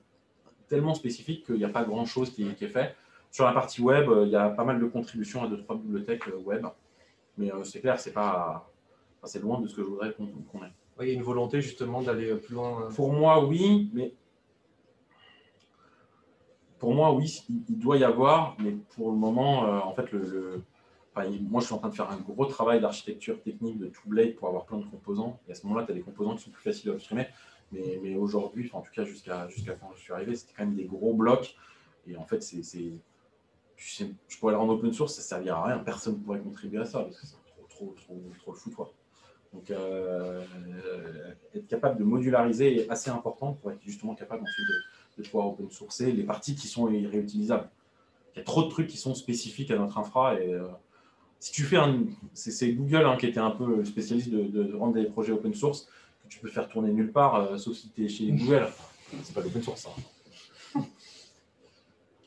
tellement 0.68 0.94
spécifiques 0.94 1.46
qu'il 1.46 1.56
n'y 1.56 1.64
a 1.64 1.68
pas 1.68 1.84
grand 1.84 2.04
chose 2.04 2.30
qui, 2.30 2.42
est 2.42 2.68
fait. 2.68 2.94
Sur 3.30 3.44
la 3.44 3.52
partie 3.52 3.82
web, 3.82 4.08
il 4.24 4.30
y 4.30 4.36
a 4.36 4.48
pas 4.50 4.64
mal 4.64 4.78
de 4.80 4.86
contributions 4.86 5.42
à 5.42 5.48
deux, 5.48 5.58
trois 5.58 5.76
bibliothèques 5.76 6.24
web. 6.44 6.66
Mais 7.36 7.50
c'est 7.64 7.80
clair, 7.80 7.98
c'est 7.98 8.12
pas. 8.12 8.70
c'est 9.24 9.42
loin 9.42 9.60
de 9.60 9.66
ce 9.66 9.74
que 9.74 9.82
je 9.82 9.88
voudrais 9.88 10.12
qu'on 10.12 10.62
ait. 10.64 10.72
il 11.02 11.08
y 11.08 11.10
a 11.10 11.14
une 11.14 11.22
volonté 11.22 11.60
justement 11.60 12.02
d'aller 12.02 12.34
plus 12.36 12.54
loin. 12.54 12.88
Pour 12.94 13.12
moi, 13.12 13.44
oui, 13.44 13.90
mais 13.92 14.12
pour 16.78 16.94
moi, 16.94 17.12
oui, 17.12 17.44
il, 17.48 17.78
doit 17.78 17.96
y 17.96 18.04
avoir, 18.04 18.56
mais 18.60 18.72
pour 18.94 19.10
le 19.10 19.16
moment, 19.16 19.66
euh, 19.66 19.78
en 19.80 19.92
fait, 19.94 20.10
le, 20.12 20.62
moi, 21.48 21.60
je 21.60 21.66
suis 21.66 21.74
en 21.74 21.78
train 21.78 21.88
de 21.88 21.94
faire 21.94 22.10
un 22.10 22.18
gros 22.18 22.46
travail 22.46 22.80
d'architecture 22.80 23.40
technique 23.42 23.78
de 23.78 23.86
tout 23.86 24.08
Blade 24.08 24.34
pour 24.36 24.48
avoir 24.48 24.64
plein 24.64 24.78
de 24.78 24.84
composants. 24.84 25.40
Et 25.48 25.52
à 25.52 25.54
ce 25.54 25.66
moment-là, 25.66 25.84
tu 25.86 25.92
as 25.92 25.94
des 25.94 26.00
composants 26.00 26.36
qui 26.36 26.44
sont 26.44 26.50
plus 26.50 26.62
faciles 26.62 26.90
à 26.90 26.94
exprimer. 26.94 27.26
Mais, 27.72 27.98
mais 28.02 28.14
aujourd'hui, 28.14 28.70
en 28.72 28.80
tout 28.80 28.92
cas, 28.92 29.04
jusqu'à 29.04 29.48
jusqu'à 29.48 29.74
quand 29.74 29.90
je 29.94 30.00
suis 30.00 30.12
arrivé, 30.12 30.34
c'était 30.34 30.54
quand 30.56 30.64
même 30.64 30.74
des 30.74 30.86
gros 30.86 31.14
blocs. 31.14 31.54
Et 32.06 32.16
en 32.16 32.24
fait, 32.24 32.42
c'est, 32.42 32.62
je 33.76 34.38
pourrais 34.38 34.52
le 34.52 34.58
rendre 34.58 34.74
open 34.74 34.92
source, 34.92 35.14
ça 35.14 35.20
ne 35.20 35.26
servira 35.42 35.64
à 35.64 35.66
rien. 35.66 35.78
Personne 35.78 36.14
ne 36.14 36.24
pourrait 36.24 36.40
contribuer 36.40 36.80
à 36.80 36.84
ça 36.84 37.00
parce 37.00 37.20
que 37.20 37.26
c'est 37.26 37.36
trop, 37.68 37.94
trop, 37.94 37.94
trop, 37.96 38.22
trop 38.38 38.52
le 38.52 38.58
foutoir. 38.58 38.88
Donc, 39.52 39.70
euh, 39.70 40.44
être 41.54 41.66
capable 41.66 41.98
de 41.98 42.04
modulariser 42.04 42.80
est 42.80 42.90
assez 42.90 43.10
important 43.10 43.54
pour 43.54 43.70
être 43.70 43.80
justement 43.82 44.14
capable 44.14 44.42
ensuite 44.42 44.66
de 44.68 44.74
de 45.18 45.24
pouvoir 45.24 45.48
open 45.48 45.70
sourcer 45.70 46.12
les 46.12 46.22
parties 46.22 46.54
qui 46.54 46.68
sont 46.68 46.84
réutilisables. 46.84 47.68
Il 48.34 48.38
y 48.38 48.40
a 48.40 48.44
trop 48.44 48.62
de 48.62 48.68
trucs 48.68 48.86
qui 48.86 48.96
sont 48.96 49.14
spécifiques 49.14 49.70
à 49.70 49.76
notre 49.76 49.98
infra 49.98 50.40
et 50.40 50.52
euh, 50.52 50.68
si 51.40 51.52
tu 51.52 51.62
fais 51.62 51.76
un. 51.76 52.04
C'est 52.34 52.72
Google 52.72 53.06
hein, 53.06 53.16
qui 53.16 53.26
était 53.26 53.40
un 53.40 53.50
peu 53.50 53.84
spécialiste 53.84 54.30
de, 54.30 54.74
rendre 54.74 54.94
des 54.94 55.04
projets 55.04 55.32
open 55.32 55.54
source 55.54 55.88
que 56.24 56.28
tu 56.28 56.40
peux 56.40 56.48
faire 56.48 56.68
tourner 56.68 56.92
nulle 56.92 57.12
part, 57.12 57.34
euh, 57.36 57.58
sauf 57.58 57.76
si 57.76 57.90
tu 57.90 58.04
es 58.04 58.08
chez 58.08 58.30
Google. 58.30 58.66
C'est 59.22 59.34
pas 59.34 59.40
l'open 59.40 59.62
source, 59.62 59.82
ça. 59.82 59.90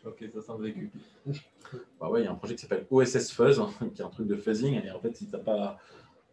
ok, 0.05 0.25
ça 0.33 0.41
sent 0.41 0.53
vécu. 0.59 0.91
Bah 1.99 2.09
ouais, 2.09 2.21
il 2.21 2.23
y 2.25 2.27
a 2.27 2.31
un 2.31 2.35
projet 2.35 2.55
qui 2.55 2.61
s'appelle 2.61 2.87
OSS 2.89 3.31
Fuzz, 3.31 3.59
hein, 3.59 3.69
qui 3.95 4.01
est 4.01 4.05
un 4.05 4.09
truc 4.09 4.27
de 4.27 4.35
fuzzing, 4.35 4.81
et 4.83 4.91
en 4.91 4.99
fait, 4.99 5.15
si 5.15 5.27
t'as 5.27 5.37
pas. 5.37 5.77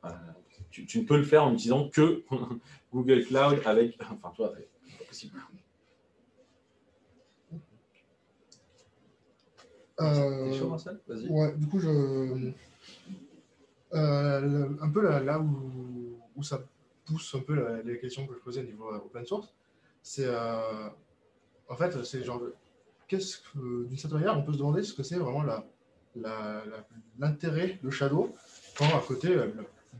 Euh, 0.04 0.10
tu, 0.70 0.86
tu, 0.86 1.00
ne 1.00 1.04
peux 1.04 1.16
le 1.16 1.24
faire 1.24 1.44
en 1.44 1.52
utilisant 1.52 1.88
que 1.88 2.22
Google 2.92 3.24
Cloud 3.24 3.60
avec. 3.64 3.98
Enfin, 4.00 4.32
toi, 4.34 4.52
c'est 4.56 4.98
pas 4.98 5.04
possible. 5.04 5.34
Euh, 10.00 10.70
ouais, 11.28 11.54
du 11.56 11.66
coup, 11.66 11.80
je, 11.80 12.52
euh, 13.94 14.68
un 14.80 14.90
peu 14.90 15.02
là, 15.02 15.20
là 15.20 15.40
où, 15.40 16.20
où, 16.36 16.42
ça 16.42 16.62
pousse 17.04 17.34
un 17.34 17.40
peu 17.40 17.82
les 17.82 17.98
questions 17.98 18.26
que 18.26 18.34
je 18.34 18.38
posais 18.38 18.60
au 18.60 18.64
niveau 18.64 18.92
euh, 18.92 18.98
open 18.98 19.26
source, 19.26 19.52
c'est 20.02 20.28
en 21.70 21.76
fait, 21.76 22.02
c'est 22.04 22.22
genre, 22.22 22.40
qu'est-ce 23.08 23.38
que, 23.38 23.86
d'une 23.86 23.98
certaine 23.98 24.20
manière, 24.20 24.38
on 24.38 24.42
peut 24.42 24.52
se 24.52 24.58
demander 24.58 24.82
ce 24.82 24.94
que 24.94 25.02
c'est 25.02 25.16
vraiment 25.16 25.42
la, 25.42 25.64
l'intérêt 27.18 27.78
de 27.82 27.90
Shadow 27.90 28.34
quand 28.76 28.96
à 28.96 29.00
côté, 29.00 29.36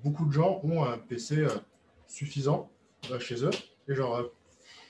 beaucoup 0.05 0.27
de 0.27 0.33
gens 0.33 0.61
ont 0.63 0.85
un 0.85 0.99
PC 0.99 1.47
suffisant 2.07 2.71
chez 3.19 3.45
eux. 3.45 3.51
Et 3.89 3.95
genre, 3.95 4.31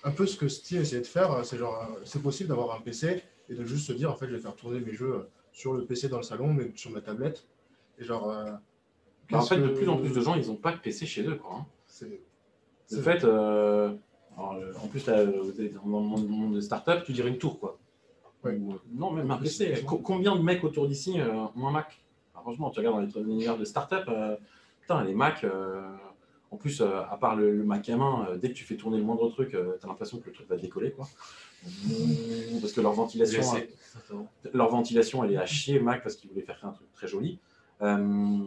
un 0.05 0.11
peu 0.11 0.27
ce 0.27 0.37
que 0.37 0.49
Steve 0.49 0.83
essayait 0.83 1.01
de 1.01 1.07
faire, 1.07 1.45
c'est 1.45 1.57
genre, 1.57 1.89
c'est 2.05 2.23
possible 2.23 2.51
d'avoir 2.51 2.77
un 2.77 2.81
PC 2.81 3.23
et 3.49 3.55
de 3.55 3.64
juste 3.64 3.86
se 3.86 3.92
dire, 3.92 4.11
en 4.11 4.16
fait, 4.16 4.26
je 4.26 4.34
vais 4.34 4.40
faire 4.40 4.55
tourner 4.55 4.80
mes 4.80 4.92
jeux 4.92 5.28
sur 5.53 5.72
le 5.72 5.84
PC 5.84 6.09
dans 6.09 6.18
le 6.18 6.22
salon, 6.22 6.53
mais 6.53 6.70
sur 6.74 6.90
ma 6.90 7.01
tablette. 7.01 7.46
Et 7.99 8.05
genre. 8.05 8.30
Euh, 8.30 8.53
bah, 9.30 9.38
en 9.38 9.42
fait, 9.42 9.59
de 9.59 9.68
plus 9.68 9.88
en 9.88 9.99
plus 9.99 10.14
de 10.14 10.20
gens, 10.20 10.34
ils 10.34 10.46
n'ont 10.46 10.57
pas 10.57 10.72
de 10.72 10.78
PC 10.78 11.07
chez 11.07 11.26
eux. 11.26 11.36
Quoi, 11.36 11.57
hein. 11.57 12.07
Le 12.90 13.03
fait, 13.03 13.24
euh, 13.24 13.92
euh, 14.38 14.72
en 14.82 14.88
plus, 14.88 15.05
là, 15.07 15.24
dans 15.24 15.32
le 15.32 16.28
monde 16.28 16.55
de 16.55 16.61
start-up, 16.61 17.03
tu 17.05 17.12
dirais 17.12 17.28
une 17.28 17.38
tour, 17.38 17.59
quoi. 17.59 17.78
non, 18.90 19.11
même 19.11 19.30
un 19.30 19.36
PC. 19.36 19.84
Combien 19.84 20.36
de 20.36 20.42
mecs 20.42 20.64
autour 20.64 20.88
d'ici 20.88 21.20
ont 21.20 21.66
un 21.66 21.70
Mac? 21.70 22.03
Franchement, 22.32 22.70
tu 22.70 22.78
regardes 22.78 23.09
dans 23.09 23.20
l'univers 23.20 23.59
de 23.59 23.64
start-up, 23.64 24.09
putain, 24.80 25.05
les 25.05 25.14
Mac, 25.14 25.44
en 26.51 26.57
plus, 26.57 26.80
à 26.80 27.16
part 27.20 27.36
le, 27.36 27.62
Mac 27.62 27.88
à 27.88 27.96
main, 27.96 28.28
dès 28.40 28.49
que 28.49 28.55
tu 28.55 28.64
fais 28.64 28.76
tourner 28.76 28.99
le 28.99 29.05
moindre 29.05 29.28
truc, 29.28 29.51
tu 29.51 29.57
as 29.57 29.86
l'impression 29.86 30.18
que 30.18 30.26
le 30.26 30.32
truc 30.32 30.49
va 30.49 30.57
décoller, 30.57 30.92
quoi. 30.92 31.07
Parce 32.61 32.72
que 32.72 32.80
leur 32.80 32.92
ventilation, 32.92 33.42
leur 34.53 34.70
ventilation, 34.70 35.24
elle 35.24 35.32
est 35.32 35.36
à 35.36 35.46
chier, 35.46 35.80
Mac, 35.80 36.03
parce 36.03 36.16
qu'ils 36.16 36.30
voulaient 36.30 36.42
faire 36.42 36.59
un 36.62 36.72
truc 36.72 36.90
très 36.92 37.09
joli. 37.09 37.38
Euh, 37.82 38.44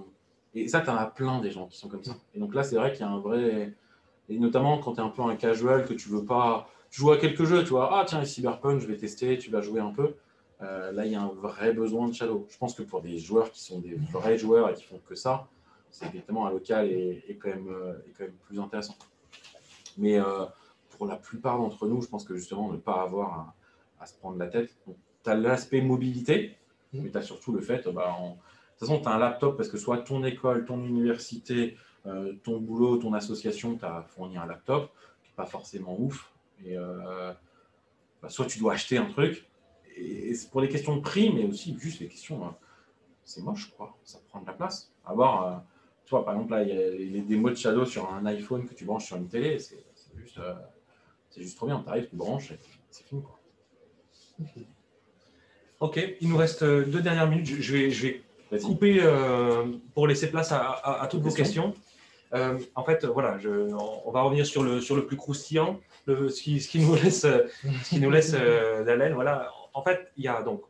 et 0.53 0.67
ça, 0.67 0.81
tu 0.81 0.89
en 0.89 0.95
as 0.95 1.05
plein 1.05 1.39
des 1.39 1.51
gens 1.51 1.67
qui 1.67 1.77
sont 1.77 1.87
comme 1.87 2.03
ça. 2.03 2.15
Et 2.35 2.39
donc 2.39 2.53
là, 2.53 2.63
c'est 2.63 2.75
vrai 2.75 2.91
qu'il 2.91 3.01
y 3.01 3.03
a 3.03 3.09
un 3.09 3.19
vrai. 3.19 3.73
Et 4.29 4.37
notamment 4.37 4.77
quand 4.79 4.93
tu 4.93 4.99
es 4.99 5.03
un 5.03 5.09
peu 5.09 5.21
un 5.21 5.35
casual, 5.35 5.85
que 5.85 5.93
tu 5.93 6.09
veux 6.09 6.25
pas. 6.25 6.69
Tu 6.89 7.01
joues 7.01 7.11
à 7.11 7.17
quelques 7.17 7.45
jeux, 7.45 7.63
tu 7.63 7.69
vois. 7.69 7.97
Ah, 7.97 8.05
tiens, 8.05 8.23
Cyberpunk, 8.25 8.81
je 8.81 8.87
vais 8.87 8.97
tester, 8.97 9.37
tu 9.37 9.49
vas 9.49 9.61
jouer 9.61 9.79
un 9.79 9.91
peu. 9.91 10.15
Euh, 10.61 10.91
là, 10.91 11.05
il 11.05 11.11
y 11.11 11.15
a 11.15 11.21
un 11.21 11.29
vrai 11.29 11.73
besoin 11.73 12.09
de 12.09 12.13
Shadow. 12.13 12.45
Je 12.49 12.57
pense 12.57 12.75
que 12.75 12.83
pour 12.83 13.01
des 13.01 13.17
joueurs 13.17 13.49
qui 13.51 13.63
sont 13.63 13.79
des 13.79 13.95
vrais 14.11 14.37
joueurs 14.37 14.69
et 14.69 14.73
qui 14.73 14.83
font 14.83 14.99
que 15.07 15.15
ça, 15.15 15.47
c'est 15.91 16.07
évidemment 16.07 16.47
un 16.47 16.51
local 16.51 16.89
et, 16.89 17.37
quand 17.41 17.49
même, 17.49 17.67
euh, 17.69 17.93
quand 18.17 18.23
même 18.23 18.33
plus 18.47 18.59
intéressant. 18.59 18.95
Mais 19.97 20.19
pour 20.89 21.05
la 21.05 21.17
plupart 21.17 21.57
d'entre 21.57 21.85
nous, 21.87 22.01
je 22.01 22.07
pense 22.07 22.23
que 22.23 22.35
justement, 22.35 22.71
ne 22.71 22.77
pas 22.77 23.01
avoir 23.01 23.55
à, 23.99 24.05
se 24.05 24.13
prendre 24.15 24.37
la 24.37 24.47
tête. 24.47 24.75
Tu 25.23 25.29
as 25.29 25.35
l'aspect 25.35 25.81
mobilité, 25.81 26.55
mmh. 26.93 27.01
mais 27.01 27.11
tu 27.11 27.17
as 27.17 27.21
surtout 27.21 27.51
le 27.51 27.61
fait, 27.61 27.87
bah, 27.89 28.17
de 28.19 28.87
toute 28.87 28.89
façon, 28.89 29.01
tu 29.01 29.07
as 29.07 29.11
un 29.11 29.19
laptop 29.19 29.57
parce 29.57 29.69
que 29.69 29.77
soit 29.77 29.99
ton 29.99 30.23
école, 30.23 30.65
ton 30.65 30.83
université, 30.83 31.77
euh, 32.07 32.33
ton 32.43 32.59
boulot, 32.59 32.97
ton 32.97 33.13
association 33.13 33.77
t'a 33.77 34.03
fourni 34.09 34.37
un 34.37 34.45
laptop, 34.45 34.91
qui 35.23 35.29
n'est 35.29 35.35
pas 35.35 35.45
forcément 35.45 35.99
ouf. 35.99 36.31
Et 36.65 36.77
euh, 36.77 37.31
bah, 38.21 38.29
soit 38.29 38.45
tu 38.45 38.59
dois 38.59 38.73
acheter 38.73 38.97
un 38.97 39.05
truc. 39.05 39.47
Et, 39.95 40.33
c'est 40.33 40.49
pour 40.49 40.61
les 40.61 40.69
questions 40.69 40.95
de 40.95 41.01
prix, 41.01 41.31
mais 41.31 41.45
aussi 41.45 41.77
juste 41.77 41.99
les 41.99 42.07
questions. 42.07 42.43
Hein. 42.45 42.55
c'est 43.23 43.41
moche, 43.41 43.71
quoi. 43.77 43.95
Ça 44.03 44.19
prend 44.29 44.41
de 44.41 44.47
la 44.47 44.53
place. 44.53 44.91
Avoir, 45.05 45.63
euh, 46.13 46.17
vois, 46.17 46.25
par 46.25 46.33
exemple, 46.35 46.51
là, 46.51 46.63
il 46.63 46.69
y 46.69 46.71
a 46.71 46.91
des 46.91 47.21
démos 47.21 47.51
de 47.51 47.57
Shadow 47.57 47.85
sur 47.85 48.11
un 48.11 48.25
iPhone 48.25 48.67
que 48.67 48.73
tu 48.73 48.85
branches 48.85 49.05
sur 49.05 49.17
une 49.17 49.27
télé. 49.27 49.59
C'est 49.59 49.83
juste. 50.17 50.39
C'est 51.31 51.41
juste 51.41 51.57
trop 51.57 51.65
bien. 51.65 51.81
Tu 51.81 51.89
arrives, 51.89 52.09
tu 52.09 52.15
branches, 52.15 52.53
c'est 52.89 53.05
fini. 53.05 53.23
Quoi. 53.23 53.39
Ok, 55.79 55.99
il 56.19 56.29
nous 56.29 56.37
reste 56.37 56.61
euh, 56.61 56.85
deux 56.85 57.01
dernières 57.01 57.27
minutes. 57.27 57.47
Je 57.47 57.73
vais, 57.73 57.89
je 57.89 58.07
vais 58.51 58.59
couper 58.59 58.99
euh, 59.01 59.65
pour 59.93 60.07
laisser 60.07 60.29
place 60.29 60.51
à, 60.51 61.07
toutes 61.09 61.21
vos 61.21 61.31
questions. 61.31 61.73
Euh, 62.33 62.59
en 62.75 62.83
fait, 62.83 63.05
voilà, 63.05 63.37
je, 63.39 63.49
on, 63.49 64.11
va 64.11 64.21
revenir 64.21 64.45
sur 64.45 64.63
le, 64.63 64.79
sur 64.79 64.95
le 64.95 65.05
plus 65.05 65.17
croustillant, 65.17 65.79
le, 66.05 66.29
ce, 66.29 66.41
qui, 66.41 66.61
ce, 66.61 66.69
qui, 66.69 66.79
nous 66.79 66.95
laisse, 66.95 67.21
ce 67.21 67.89
qui 67.89 67.99
nous 67.99 68.11
laisse 68.11 68.31
d'haleine. 68.31 69.13
Voilà. 69.13 69.51
En 69.73 69.83
fait, 69.83 70.11
il 70.17 70.25
y 70.25 70.27
a 70.27 70.43
donc 70.43 70.61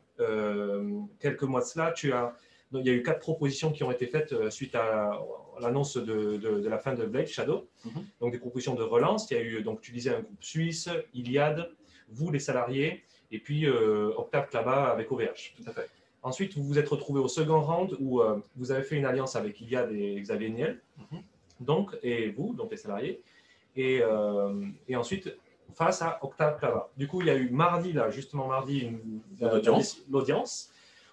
quelques 1.19 1.43
mois 1.43 1.61
de 1.61 1.65
cela, 1.65 1.91
tu 1.91 2.13
as, 2.13 2.35
il 2.73 2.85
y 2.85 2.89
a 2.89 2.93
eu 2.93 3.03
quatre 3.03 3.19
propositions 3.19 3.71
qui 3.71 3.83
ont 3.83 3.91
été 3.91 4.07
faites 4.07 4.49
suite 4.49 4.75
à, 4.75 5.19
l'annonce 5.61 5.97
de, 5.97 6.37
de, 6.37 6.67
la 6.67 6.77
fin 6.77 6.93
de 6.93 7.05
Blade 7.05 7.27
Shadow. 7.27 7.67
Mhm. 7.85 8.05
Donc 8.19 8.31
des 8.31 8.39
propositions 8.39 8.75
de 8.75 8.83
relance. 8.83 9.29
Il 9.31 9.37
y 9.37 9.39
a 9.39 9.43
eu, 9.43 9.61
donc 9.61 9.81
tu 9.81 9.91
disais, 9.91 10.11
un 10.11 10.21
groupe 10.21 10.43
suisse, 10.43 10.89
Iliad, 11.13 11.69
vous 12.09 12.31
les 12.31 12.39
salariés, 12.39 13.03
et 13.31 13.39
puis 13.39 13.65
euh, 13.65 14.11
Octave 14.17 14.47
là-bas 14.53 14.91
avec 14.91 15.11
OVH. 15.11 15.55
Tout 15.57 15.69
à 15.69 15.73
fait. 15.73 15.89
Ensuite, 16.23 16.55
vous 16.55 16.63
vous 16.63 16.77
êtes 16.77 16.89
retrouvé 16.89 17.19
au 17.19 17.27
second 17.27 17.61
round 17.61 17.95
où 17.99 18.21
euh, 18.21 18.39
vous 18.55 18.71
avez 18.71 18.83
fait 18.83 18.95
une 18.95 19.05
alliance 19.05 19.35
avec 19.35 19.59
Iliad 19.61 19.91
et 19.91 20.19
Xavier 20.21 20.49
Niel, 20.49 20.81
mhm. 20.97 21.21
donc, 21.59 21.97
et 22.03 22.29
vous, 22.29 22.53
donc 22.53 22.71
les 22.71 22.77
salariés. 22.77 23.21
Et, 23.75 24.01
euh, 24.01 24.65
et 24.87 24.95
ensuite, 24.95 25.35
face 25.73 26.01
à 26.01 26.19
Octave 26.21 26.61
là 26.61 26.89
Du 26.97 27.07
coup, 27.07 27.21
il 27.21 27.27
y 27.27 27.29
a 27.29 27.35
eu 27.35 27.49
mardi, 27.49 27.93
là, 27.93 28.09
justement 28.09 28.47
mardi, 28.47 28.89
l'audience 30.09 30.70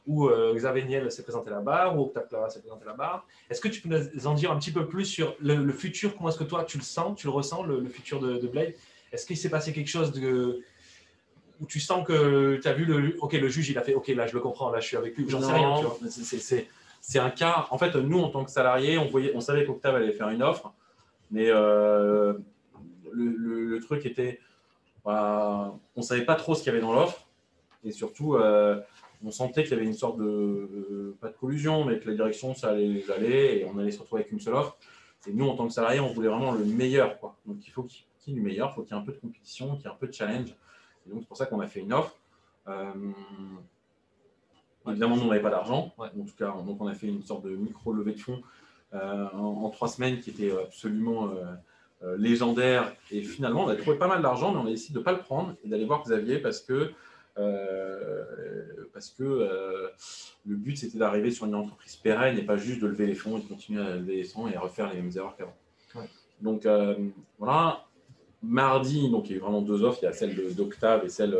où 0.09 0.26
euh, 0.26 0.54
Xavier 0.54 0.84
Niel 0.84 1.12
s'est 1.12 1.22
présenté 1.22 1.50
là-bas, 1.50 1.92
où 1.92 2.00
Octave 2.00 2.26
Clara 2.28 2.48
s'est 2.48 2.61
présenté 2.61 2.86
là-bas. 2.86 3.24
Est-ce 3.50 3.61
que 3.61 3.68
tu 3.68 3.82
peux 3.82 3.90
nous 3.90 4.26
en 4.26 4.34
dire 4.34 4.50
un 4.50 4.59
petit 4.59 4.72
peu 4.72 4.86
plus 4.86 5.04
sur 5.04 5.36
le, 5.38 5.70
futur? 5.70 6.16
Comment 6.16 6.30
est-ce 6.30 6.38
que 6.38 6.44
toi, 6.44 6.64
tu 6.64 6.78
le 6.78 6.82
sens, 6.82 7.16
tu 7.16 7.26
le 7.26 7.32
ressens, 7.32 7.62
le, 7.64 7.86
futur 7.88 8.18
de, 8.18 8.48
Blade? 8.48 8.72
Est-ce 9.12 9.26
qu'il 9.26 9.36
s'est 9.36 9.50
passé 9.50 9.72
quelque 9.72 9.88
chose 9.88 10.11
de 10.12 10.62
où 11.61 11.66
tu 11.66 11.78
sens 11.78 12.06
que 12.06 12.56
tu 12.56 12.68
as 12.68 12.72
vu 12.72 12.84
le, 12.84 13.16
ok, 13.20 13.32
le 13.32 13.48
juge, 13.48 13.68
il 13.68 13.78
a 13.78 13.82
fait, 13.82 13.92
ok, 13.92 14.09
là, 14.09 14.26
je 14.26 14.32
le 14.32 14.40
comprends, 14.40 14.70
là, 14.70 14.80
je 14.80 14.86
suis 14.86 14.96
avec 14.96 15.16
lui, 15.16 15.28
j'en 15.28 15.42
sais 15.42 15.52
rien. 15.52 15.76
C'est 17.00 17.18
un 17.18 17.30
cas, 17.30 17.66
en 17.70 17.78
fait, 17.78 17.94
nous, 17.96 18.20
en 18.20 18.30
tant 18.30 18.44
que 18.44 18.50
salariés, 18.50 18.96
on, 18.96 19.06
voyait, 19.06 19.32
on 19.34 19.40
savait 19.40 19.64
qu'Octave 19.64 19.96
allait 19.96 20.12
faire 20.12 20.30
une 20.30 20.42
offre, 20.42 20.72
mais 21.30 21.48
euh, 21.48 22.34
le, 23.12 23.78
truc 23.80 24.06
était, 24.06 24.40
bah, 25.04 25.74
on 25.96 26.00
ne 26.00 26.04
savait 26.04 26.24
pas 26.24 26.34
trop 26.34 26.54
ce 26.54 26.62
qu'il 26.62 26.72
y 26.72 26.76
avait 26.76 26.84
dans 26.84 26.92
l'offre, 26.92 27.26
et 27.84 27.92
surtout, 27.92 28.36
euh, 28.36 28.80
on 29.24 29.30
sentait 29.30 29.62
qu'il 29.62 29.72
y 29.72 29.74
avait 29.74 29.86
une 29.86 29.94
sorte 29.94 30.18
de, 30.18 31.16
pas 31.20 31.28
de 31.28 31.36
collusion, 31.36 31.84
mais 31.84 31.98
que 31.98 32.08
la 32.08 32.14
direction, 32.14 32.54
ça 32.54 32.70
allait 32.70 32.86
les 32.86 33.10
aller 33.10 33.60
et 33.60 33.66
on 33.66 33.78
allait 33.78 33.90
se 33.90 34.00
retrouver 34.00 34.22
avec 34.22 34.32
une 34.32 34.40
seule 34.40 34.54
offre. 34.54 34.76
Et 35.26 35.32
nous, 35.32 35.46
en 35.46 35.56
tant 35.56 35.66
que 35.66 35.72
salariés, 35.72 36.00
on 36.00 36.12
voulait 36.12 36.28
vraiment 36.28 36.52
le 36.52 36.64
meilleur. 36.64 37.18
Quoi. 37.18 37.36
Donc 37.46 37.66
il 37.66 37.70
faut 37.70 37.82
qu'il 37.82 38.04
y 38.28 38.30
ait 38.30 38.34
du 38.34 38.40
meilleur, 38.40 38.70
il 38.70 38.74
faut 38.74 38.82
qu'il 38.82 38.94
y 38.94 38.98
ait 38.98 39.02
un 39.02 39.04
peu 39.04 39.12
de 39.12 39.18
compétition, 39.18 39.74
qu'il 39.76 39.84
y 39.84 39.88
ait 39.88 39.92
un 39.92 39.96
peu 39.96 40.06
de 40.06 40.12
challenge. 40.12 40.50
Et 41.06 41.10
donc 41.10 41.20
c'est 41.20 41.28
pour 41.28 41.36
ça 41.36 41.46
qu'on 41.46 41.60
a 41.60 41.66
fait 41.66 41.80
une 41.80 41.92
offre. 41.92 42.16
Euh, 42.68 42.92
évidemment, 44.86 45.16
nous, 45.16 45.22
on 45.22 45.28
n'avait 45.28 45.42
pas 45.42 45.50
d'argent. 45.50 45.92
En 45.98 46.08
tout 46.08 46.36
cas, 46.38 46.54
donc 46.64 46.80
on 46.80 46.86
a 46.86 46.94
fait 46.94 47.08
une 47.08 47.22
sorte 47.22 47.44
de 47.44 47.50
micro-levée 47.50 48.12
de 48.12 48.20
fonds 48.20 48.42
euh, 48.94 49.28
en, 49.32 49.68
trois 49.70 49.88
semaines 49.88 50.20
qui 50.20 50.30
était 50.30 50.52
absolument 50.52 51.30
euh, 52.02 52.16
légendaire. 52.16 52.92
Et 53.10 53.22
finalement, 53.22 53.64
on 53.64 53.68
a 53.68 53.76
trouvé 53.76 53.98
pas 53.98 54.08
mal 54.08 54.22
d'argent, 54.22 54.52
mais 54.52 54.60
on 54.60 54.66
a 54.66 54.70
décidé 54.70 54.94
de 54.94 54.98
ne 55.00 55.04
pas 55.04 55.12
le 55.12 55.18
prendre 55.18 55.54
et 55.64 55.68
d'aller 55.68 55.84
voir 55.84 56.02
Xavier 56.04 56.38
parce 56.38 56.60
que 56.60 56.92
parce 58.93 59.11
que 59.11 59.22
euh, 59.22 59.89
le 60.47 60.57
but 60.57 60.76
c'était 60.76 60.99
d'arriver 60.99 61.30
sur 61.30 61.47
une 61.47 61.55
entreprise 61.55 61.97
pérenne 61.97 62.36
et 62.39 62.43
pas 62.43 62.57
juste 62.57 62.80
de 62.80 62.86
lever 62.86 63.07
les 63.07 63.14
fonds 63.14 63.39
et 63.39 63.43
de 63.43 63.47
continuer 63.47 63.82
à 63.82 63.97
lever 63.97 64.16
les 64.16 64.24
fonds 64.24 64.49
et 64.49 64.57
à 64.57 64.61
refaire 64.61 64.93
les 64.93 65.01
mêmes 65.01 65.12
erreurs 65.14 65.36
qu'avant. 65.36 65.57
Donc 66.41 66.66
voilà, 67.39 67.84
mardi, 68.43 69.11
donc 69.11 69.28
il 69.28 69.32
y 69.32 69.34
a 69.34 69.39
eu 69.39 69.41
vraiment 69.41 69.62
deux 69.62 69.82
offres, 69.82 69.99
il 70.03 70.07
y 70.07 70.09
a 70.09 70.12
celle 70.12 70.55
d'Octave 70.55 71.05
et 71.05 71.09
celle, 71.09 71.36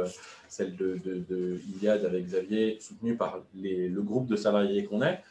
celle 0.49 0.75
de, 0.77 1.01
de, 1.05 1.61
Iliad 1.77 2.05
avec 2.05 2.25
Xavier, 2.27 2.79
soutenue 2.81 3.17
par 3.17 3.43
les, 3.55 3.89
le 3.89 4.03
groupe 4.03 4.27
de 4.27 4.35
salariés 4.35 4.85
qu'on 4.85 5.03
est. 5.03 5.23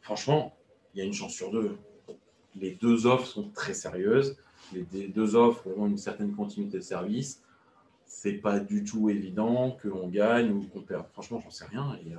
Franchement, 0.00 0.56
il 0.94 0.98
y 0.98 1.02
a 1.02 1.04
une 1.04 1.12
chance 1.12 1.32
sur 1.32 1.52
deux 1.52 1.76
les 2.60 2.72
deux 2.72 3.06
offres 3.06 3.26
sont 3.26 3.48
très 3.50 3.74
sérieuses. 3.74 4.36
Les 4.72 5.08
deux 5.08 5.36
offres 5.36 5.66
ont 5.76 5.86
une 5.86 5.98
certaine 5.98 6.34
continuité 6.34 6.78
de 6.78 6.82
service. 6.82 7.42
C'est 8.06 8.34
pas 8.34 8.60
du 8.60 8.84
tout 8.84 9.10
évident 9.10 9.76
qu'on 9.82 10.06
gagne 10.06 10.52
ou 10.52 10.62
qu'on 10.68 10.80
perd. 10.80 11.06
Franchement, 11.12 11.40
j'en 11.42 11.50
sais 11.50 11.64
rien. 11.64 11.98
Et 12.06 12.14
euh, 12.14 12.18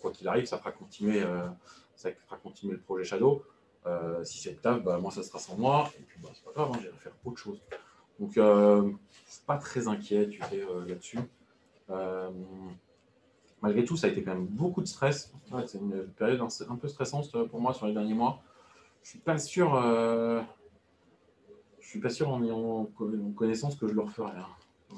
quoi 0.00 0.10
qu'il 0.10 0.26
arrive, 0.26 0.46
ça 0.46 0.58
fera 0.58 0.72
continuer, 0.72 1.22
euh, 1.22 1.46
ça 1.94 2.10
fera 2.12 2.36
continuer 2.36 2.74
le 2.74 2.80
projet 2.80 3.04
Shadow. 3.04 3.44
Euh, 3.86 4.24
si 4.24 4.40
c'est 4.40 4.60
taf, 4.60 4.82
bah, 4.82 4.98
moi, 4.98 5.12
ça 5.12 5.22
sera 5.22 5.38
sans 5.38 5.56
moi. 5.56 5.90
Et 5.96 6.02
puis, 6.02 6.18
bah, 6.20 6.30
c'est 6.34 6.44
pas 6.44 6.50
grave, 6.52 6.70
hein, 6.74 6.78
j'irai 6.82 6.96
faire 6.98 7.12
autre 7.24 7.38
chose. 7.38 7.60
Donc, 8.18 8.32
je 8.34 8.92
suis 9.28 9.42
pas 9.46 9.58
très 9.58 9.86
inquiet, 9.86 10.28
là-dessus. 10.86 11.20
malgré 13.62 13.84
tout, 13.84 13.96
ça 13.96 14.08
a 14.08 14.10
été 14.10 14.24
quand 14.24 14.34
même 14.34 14.46
beaucoup 14.46 14.82
de 14.82 14.88
stress. 14.88 15.32
c'est 15.66 15.78
une 15.78 16.04
période 16.18 16.40
un 16.68 16.76
peu 16.76 16.88
stressante 16.88 17.30
pour 17.46 17.60
moi 17.60 17.72
sur 17.74 17.86
les 17.86 17.94
derniers 17.94 18.14
mois. 18.14 18.42
Je 19.04 19.10
suis 19.10 19.20
pas 19.20 19.38
sûr. 19.38 19.80
Je 21.78 21.88
suis 21.88 22.00
pas 22.00 22.10
sûr 22.10 22.28
en 22.28 22.42
ayant 22.42 22.90
connaissance 23.36 23.76
que 23.76 23.86
je 23.86 23.94
le 23.94 24.00
referai. 24.00 24.36
Hein. 24.36 24.96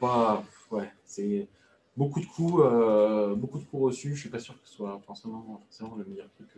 Pas. 0.00 0.44
Ouais, 0.70 0.90
c'est 1.04 1.48
beaucoup 1.96 2.20
de 2.20 2.26
coups, 2.26 2.62
euh, 2.64 3.34
beaucoup 3.34 3.58
de 3.58 3.64
coups 3.64 3.82
reçus. 3.82 4.14
Je 4.14 4.20
suis 4.20 4.28
pas 4.28 4.38
sûr 4.38 4.54
que 4.54 4.66
ce 4.66 4.74
soit 4.74 5.00
forcément, 5.06 5.62
le 5.96 6.04
meilleur 6.04 6.28
truc 6.30 6.48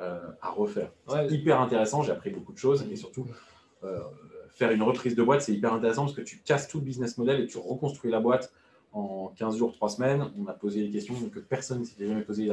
euh, 0.00 0.30
à 0.40 0.50
refaire. 0.50 0.90
C'est 1.08 1.30
hyper 1.30 1.60
intéressant. 1.60 2.02
J'ai 2.02 2.12
appris 2.12 2.30
beaucoup 2.30 2.52
de 2.52 2.58
choses 2.58 2.86
et 2.90 2.96
surtout. 2.96 3.26
faire 4.50 4.72
une 4.72 4.82
reprise 4.82 5.14
de 5.14 5.22
boîte, 5.22 5.42
c'est 5.42 5.52
hyper 5.52 5.72
intéressant 5.72 6.02
parce 6.04 6.16
que 6.16 6.22
tu 6.22 6.38
casses 6.38 6.66
tout 6.66 6.78
le 6.78 6.84
business 6.84 7.16
model 7.16 7.40
et 7.40 7.46
tu 7.46 7.58
reconstruis 7.58 8.10
la 8.10 8.18
boîte 8.18 8.52
en 8.92 9.32
15 9.36 9.56
jours, 9.56 9.72
3 9.72 9.88
semaines. 9.90 10.32
On 10.38 10.46
a 10.46 10.52
posé 10.52 10.82
des 10.82 10.90
questions 10.90 11.14
que 11.28 11.38
personne 11.38 11.80
ne 11.80 11.84
s'était 11.84 12.08
jamais 12.08 12.22
posé 12.22 12.50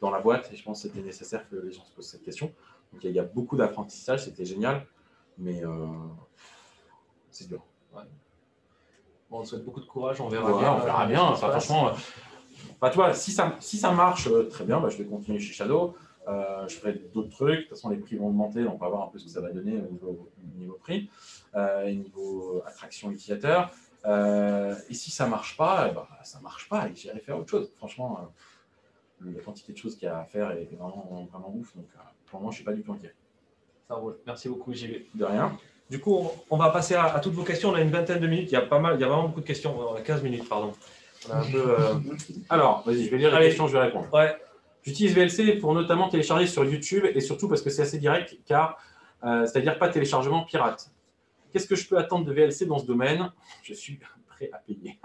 dans 0.00 0.10
la 0.10 0.20
boîte 0.20 0.50
et 0.52 0.56
je 0.56 0.62
pense 0.62 0.82
que 0.82 0.88
c'était 0.88 1.02
nécessaire 1.02 1.48
que 1.48 1.56
les 1.56 1.72
gens 1.72 1.84
se 1.84 1.92
posent 1.92 2.08
cette 2.08 2.22
question. 2.22 2.52
Donc 2.92 3.04
il 3.04 3.10
y 3.10 3.18
a 3.18 3.24
beaucoup 3.24 3.56
d'apprentissage, 3.56 4.24
c'était 4.24 4.44
génial, 4.44 4.86
mais 5.38 5.64
euh, 5.64 5.86
c'est 7.30 7.48
dur. 7.48 7.64
On 9.40 9.44
souhaite 9.44 9.64
beaucoup 9.64 9.80
de 9.80 9.86
courage, 9.86 10.20
on 10.20 10.28
verra 10.28 10.58
bien. 10.58 10.72
On 10.72 10.84
verra 10.84 11.06
bien. 11.06 11.34
franchement, 11.34 11.92
bah, 12.80 12.90
toi, 12.90 13.12
si 13.14 13.32
ça, 13.32 13.56
si 13.60 13.76
ça 13.76 13.92
marche, 13.92 14.26
euh, 14.28 14.48
très 14.48 14.64
bien, 14.64 14.80
bah, 14.80 14.88
je 14.88 14.98
vais 14.98 15.04
continuer 15.04 15.38
chez 15.38 15.52
Shadow. 15.52 15.94
Euh, 16.26 16.66
je 16.68 16.76
ferai 16.76 16.94
d'autres 17.12 17.30
trucs. 17.30 17.56
De 17.56 17.60
toute 17.62 17.70
façon, 17.70 17.90
les 17.90 17.98
prix 17.98 18.16
vont 18.16 18.28
augmenter, 18.28 18.64
donc 18.64 18.74
on 18.74 18.78
va 18.78 18.88
voir 18.88 19.02
un 19.02 19.08
peu 19.08 19.18
ce 19.18 19.24
que 19.24 19.30
ça 19.30 19.40
va 19.40 19.50
donner 19.50 19.76
au 19.76 19.92
niveau, 19.92 20.30
niveau 20.56 20.78
prix 20.80 21.10
et 21.54 21.94
niveau 21.94 22.62
attraction 22.66 23.10
utilisateur. 23.10 23.70
et 24.06 24.94
si 24.94 25.10
ça 25.10 25.26
marche 25.26 25.56
pas, 25.56 25.88
eh 25.90 25.94
ben, 25.94 26.06
ça 26.22 26.40
marche 26.40 26.68
pas 26.68 26.88
et 26.88 26.94
j'irai 26.94 27.20
faire 27.20 27.38
autre 27.38 27.50
chose. 27.50 27.70
Franchement, 27.76 28.30
la 29.32 29.40
quantité 29.40 29.72
de 29.72 29.78
choses 29.78 29.96
qu'il 29.96 30.06
y 30.06 30.10
a 30.10 30.18
à 30.18 30.24
faire 30.24 30.50
est 30.52 30.68
vraiment, 30.72 31.28
vraiment 31.30 31.54
ouf. 31.54 31.74
Donc, 31.76 31.86
euh, 31.94 32.00
pour 32.26 32.40
moi, 32.40 32.50
je 32.50 32.54
ne 32.54 32.56
suis 32.56 32.64
pas 32.64 32.72
du 32.72 32.82
tout 32.82 32.92
inquiet. 32.92 33.14
Ça 33.88 33.94
roule. 33.94 34.18
Merci 34.26 34.48
beaucoup, 34.48 34.72
JB. 34.72 35.04
De 35.14 35.24
rien. 35.24 35.56
Du 35.90 36.00
coup, 36.00 36.30
on 36.50 36.56
va 36.56 36.70
passer 36.70 36.94
à, 36.94 37.20
toutes 37.20 37.34
vos 37.34 37.44
questions. 37.44 37.70
On 37.70 37.74
a 37.74 37.80
une 37.80 37.90
vingtaine 37.90 38.20
de 38.20 38.26
minutes. 38.26 38.50
Il 38.50 38.54
y 38.54 38.56
a 38.56 38.62
pas 38.62 38.78
mal, 38.78 38.96
il 38.96 39.00
y 39.00 39.04
a 39.04 39.08
vraiment 39.08 39.28
beaucoup 39.28 39.42
de 39.42 39.46
questions. 39.46 39.78
On 39.78 39.96
a 39.96 40.00
15 40.00 40.22
minutes, 40.22 40.48
pardon. 40.48 40.72
Euh, 41.30 41.94
Alors, 42.48 42.82
vas-y, 42.86 43.04
je 43.04 43.10
vais 43.10 43.18
lire 43.18 43.38
les 43.38 43.46
questions, 43.46 43.66
je 43.66 43.72
vais 43.72 43.82
répondre. 43.82 44.08
Ouais. 44.12 44.36
J'utilise 44.82 45.14
VLC 45.14 45.58
pour 45.60 45.72
notamment 45.74 46.08
télécharger 46.08 46.46
sur 46.46 46.64
YouTube 46.64 47.04
et 47.06 47.20
surtout 47.20 47.48
parce 47.48 47.62
que 47.62 47.70
c'est 47.70 47.82
assez 47.82 47.98
direct, 47.98 48.36
car 48.46 48.78
euh, 49.24 49.46
c'est-à-dire 49.46 49.78
pas 49.78 49.88
téléchargement 49.88 50.44
pirate. 50.44 50.90
Qu'est-ce 51.52 51.66
que 51.66 51.76
je 51.76 51.88
peux 51.88 51.96
attendre 51.96 52.26
de 52.26 52.32
VLC 52.32 52.66
dans 52.66 52.78
ce 52.78 52.84
domaine? 52.84 53.30
Je 53.62 53.72
suis 53.72 53.98
à 54.52 54.58
payer. 54.58 54.98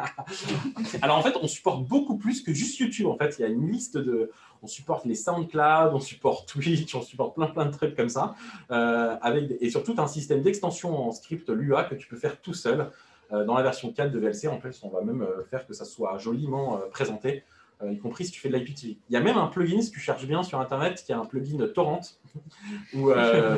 Alors 1.02 1.18
en 1.18 1.22
fait, 1.22 1.36
on 1.42 1.48
supporte 1.48 1.86
beaucoup 1.86 2.18
plus 2.18 2.42
que 2.42 2.54
juste 2.54 2.80
YouTube. 2.80 3.08
En 3.08 3.18
fait, 3.18 3.36
il 3.38 3.42
y 3.42 3.46
a 3.46 3.48
une 3.48 3.70
liste 3.70 3.98
de. 3.98 4.32
On 4.62 4.68
supporte 4.68 5.06
les 5.06 5.16
SoundCloud, 5.16 5.94
on 5.94 6.00
supporte 6.00 6.50
Twitch, 6.50 6.94
on 6.96 7.02
supporte 7.02 7.36
plein 7.36 7.48
plein 7.48 7.66
de 7.66 7.72
trucs 7.72 7.96
comme 7.96 8.10
ça. 8.10 8.36
Euh, 8.72 9.16
avec, 9.22 9.52
et 9.62 9.70
surtout, 9.70 9.96
un 9.98 10.08
système 10.08 10.42
d'extension 10.42 11.08
en 11.08 11.12
script 11.12 11.50
Lua 11.50 11.84
que 11.84 11.96
tu 11.96 12.08
peux 12.08 12.18
faire 12.18 12.42
tout 12.42 12.54
seul. 12.54 12.90
Euh, 13.32 13.46
dans 13.46 13.54
la 13.54 13.62
version 13.62 13.94
4 13.94 14.12
de 14.12 14.20
VLC, 14.20 14.48
en 14.48 14.58
plus, 14.58 14.82
on 14.84 14.90
va 14.90 15.02
même 15.02 15.22
euh, 15.22 15.44
faire 15.52 15.68
que 15.68 15.74
ça 15.74 15.86
soit 15.86 16.18
joliment 16.18 16.80
présenté 16.92 17.44
y 17.88 17.98
compris 17.98 18.26
si 18.26 18.32
tu 18.32 18.42
fais 18.42 18.50
de 18.50 18.58
l'IPTV. 18.58 18.98
Il 19.10 19.14
y 19.14 19.16
a 19.16 19.22
même 19.22 19.38
un 19.38 19.48
plugin, 19.48 19.82
si 19.82 19.92
tu 19.92 20.00
cherches 20.00 20.26
bien 20.26 20.44
sur 20.44 20.60
Internet, 20.60 21.02
qui 21.04 21.12
est 21.12 21.16
un 21.16 21.26
plugin 21.26 21.66
torrent, 21.74 22.02
où, 22.94 23.10
euh, 23.10 23.58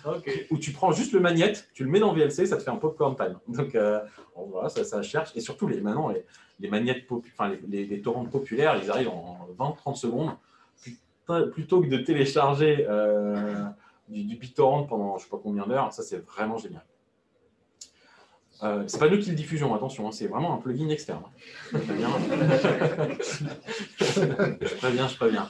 où 0.50 0.58
tu 0.58 0.72
prends 0.72 0.92
juste 0.92 1.12
le 1.12 1.20
magnète, 1.20 1.68
tu 1.72 1.84
le 1.84 1.90
mets 1.90 2.00
dans 2.00 2.12
VLC, 2.12 2.46
ça 2.46 2.56
te 2.56 2.62
fait 2.62 2.70
un 2.70 2.76
popcorn 2.76 3.16
time. 3.16 3.38
Donc 3.48 3.74
euh, 3.74 4.00
voilà, 4.36 4.68
ça, 4.68 4.84
ça, 4.84 5.02
cherche. 5.02 5.30
Et 5.34 5.40
surtout, 5.40 5.66
les, 5.66 5.80
maintenant, 5.80 6.08
les, 6.08 6.24
les 6.60 7.04
enfin, 7.32 7.54
les, 7.68 7.86
les, 7.86 8.02
torrents 8.02 8.26
populaires, 8.26 8.78
ils 8.82 8.90
arrivent 8.90 9.08
en 9.10 9.48
20-30 9.58 9.94
secondes. 9.96 10.30
Plutôt 11.52 11.80
que 11.80 11.86
de 11.86 11.98
télécharger 11.98 12.86
du, 14.08 14.24
du 14.24 14.36
BitTorrent 14.36 14.86
pendant 14.86 15.16
je 15.16 15.22
ne 15.22 15.24
sais 15.24 15.30
pas 15.30 15.40
combien 15.42 15.66
d'heures, 15.66 15.92
ça 15.92 16.02
c'est 16.02 16.18
vraiment 16.18 16.58
génial. 16.58 16.84
Euh, 18.62 18.84
c'est 18.86 18.98
pas 18.98 19.08
nous 19.08 19.18
qui 19.18 19.30
le 19.30 19.34
diffusions, 19.34 19.74
attention, 19.74 20.06
hein, 20.06 20.12
c'est 20.12 20.28
vraiment 20.28 20.54
un 20.54 20.58
plugin 20.58 20.88
externe. 20.88 21.24
Je 21.72 21.78
préviens, 24.76 25.08
je 25.08 25.16
préviens. 25.16 25.48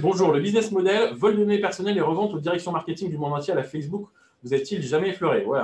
Bonjour, 0.00 0.32
le 0.32 0.40
business 0.40 0.72
model, 0.72 1.14
vol 1.14 1.34
de 1.34 1.40
données 1.40 1.60
personnelles 1.60 1.96
et 1.96 2.00
revente 2.00 2.34
aux 2.34 2.40
directions 2.40 2.72
marketing 2.72 3.10
du 3.10 3.18
monde 3.18 3.34
entier 3.34 3.52
à 3.52 3.56
la 3.56 3.62
Facebook, 3.62 4.08
vous 4.42 4.54
est-il 4.54 4.82
jamais 4.82 5.10
effleuré? 5.10 5.44
Ouais, 5.44 5.60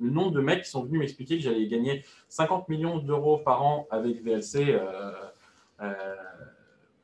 Le 0.00 0.08
nombre 0.08 0.30
de 0.30 0.40
mecs 0.40 0.62
qui 0.62 0.70
sont 0.70 0.82
venus 0.84 1.00
m'expliquer 1.00 1.36
que 1.36 1.42
j'allais 1.42 1.66
gagner 1.66 2.02
50 2.30 2.66
millions 2.70 2.96
d'euros 2.96 3.36
par 3.36 3.62
an 3.62 3.86
avec 3.90 4.24
VLC, 4.24 4.70
euh, 4.70 5.12
euh, 5.82 5.92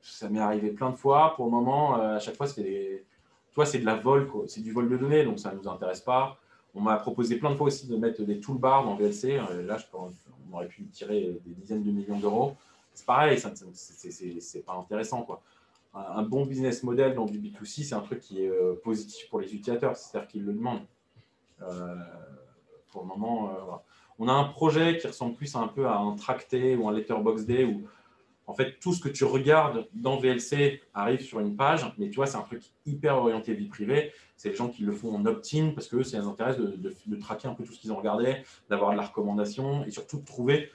ça 0.00 0.30
m'est 0.30 0.40
arrivé 0.40 0.70
plein 0.70 0.88
de 0.88 0.96
fois. 0.96 1.34
Pour 1.36 1.44
le 1.44 1.50
moment, 1.50 1.96
à 1.96 2.18
chaque 2.18 2.36
fois, 2.36 2.46
c'est 2.46 2.62
des... 2.62 3.04
Toi, 3.52 3.66
c'est 3.66 3.80
de 3.80 3.84
la 3.84 3.96
vol, 3.96 4.26
c'est 4.46 4.62
du 4.62 4.72
vol 4.72 4.88
de 4.88 4.96
données, 4.96 5.24
donc 5.24 5.38
ça 5.38 5.52
ne 5.52 5.58
nous 5.58 5.68
intéresse 5.68 6.00
pas. 6.00 6.38
On 6.74 6.80
m'a 6.80 6.96
proposé 6.96 7.36
plein 7.36 7.50
de 7.50 7.56
fois 7.56 7.68
aussi 7.68 7.86
de 7.86 7.96
mettre 7.96 8.22
des 8.22 8.40
toolbars 8.40 8.84
dans 8.84 8.94
VLC. 8.94 9.38
Euh, 9.38 9.62
là, 9.62 9.78
je 9.78 9.84
on 9.94 10.54
aurait 10.54 10.68
pu 10.68 10.84
tirer 10.86 11.38
des 11.44 11.54
dizaines 11.54 11.82
de 11.82 11.90
millions 11.90 12.18
d'euros. 12.18 12.56
C'est 12.94 13.06
pareil, 13.06 13.38
c'est 13.38 14.64
pas 14.64 14.74
intéressant. 14.74 15.22
Quoi. 15.22 15.40
Un 15.94 16.22
bon 16.22 16.46
business 16.46 16.82
model 16.82 17.14
dans 17.14 17.26
du 17.26 17.38
B2C, 17.38 17.84
c'est 17.84 17.94
un 17.94 18.00
truc 18.00 18.20
qui 18.20 18.42
est 18.42 18.48
euh, 18.48 18.74
positif 18.82 19.28
pour 19.28 19.40
les 19.40 19.46
utilisateurs, 19.54 19.96
c'est-à-dire 19.96 20.28
qu'ils 20.28 20.44
le 20.44 20.52
demandent. 20.52 20.86
Euh, 21.62 21.94
pour 22.90 23.02
le 23.02 23.08
moment, 23.08 23.82
on 24.18 24.28
a 24.28 24.32
un 24.32 24.44
projet 24.44 24.96
qui 24.98 25.06
ressemble 25.06 25.34
plus 25.34 25.54
un 25.54 25.68
peu 25.68 25.86
à 25.86 25.96
un 25.98 26.16
Tracté 26.16 26.76
ou 26.76 26.88
un 26.88 26.92
Letterbox 26.92 27.44
Day 27.44 27.64
en 28.48 28.54
fait, 28.54 28.78
tout 28.80 28.94
ce 28.94 29.00
que 29.00 29.10
tu 29.10 29.24
regardes 29.24 29.86
dans 29.92 30.16
VLC 30.16 30.80
arrive 30.94 31.20
sur 31.20 31.38
une 31.38 31.54
page, 31.54 31.84
mais 31.98 32.08
tu 32.08 32.16
vois, 32.16 32.26
c'est 32.26 32.38
un 32.38 32.42
truc 32.42 32.62
hyper 32.86 33.18
orienté 33.18 33.52
vie 33.52 33.68
privée. 33.68 34.10
C'est 34.36 34.48
les 34.48 34.54
gens 34.54 34.70
qui 34.70 34.84
le 34.84 34.92
font 34.92 35.14
en 35.14 35.26
opt-in 35.26 35.72
parce 35.74 35.86
que 35.86 36.02
ça 36.02 36.18
les 36.18 36.24
intéresse 36.24 36.56
de, 36.56 37.16
traquer 37.16 37.46
un 37.46 37.52
peu 37.52 37.62
tout 37.62 37.74
ce 37.74 37.78
qu'ils 37.78 37.92
ont 37.92 37.96
regardé, 37.96 38.38
d'avoir 38.70 38.92
de 38.92 38.96
la 38.96 39.02
recommandation 39.02 39.84
et 39.84 39.90
surtout 39.90 40.20
de 40.20 40.24
trouver, 40.24 40.70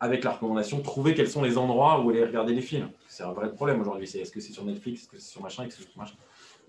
avec 0.00 0.24
la 0.24 0.30
recommandation, 0.30 0.80
trouver 0.80 1.12
quels 1.12 1.28
sont 1.28 1.42
les 1.42 1.58
endroits 1.58 2.00
où 2.00 2.08
aller 2.08 2.24
regarder 2.24 2.54
les 2.54 2.62
films. 2.62 2.90
C'est 3.06 3.22
un 3.22 3.32
vrai 3.32 3.52
problème 3.52 3.82
aujourd'hui. 3.82 4.04
Est-ce 4.04 4.32
que 4.32 4.40
c'est 4.40 4.52
sur 4.52 4.64
Netflix, 4.64 5.02
est-ce 5.02 5.08
que 5.10 5.18
c'est 5.18 5.30
sur 5.30 5.42
machin, 5.42 5.64
est-ce 5.64 5.76
que 5.76 5.82
c'est 5.82 5.90
sur 5.90 6.00
machin. 6.00 6.16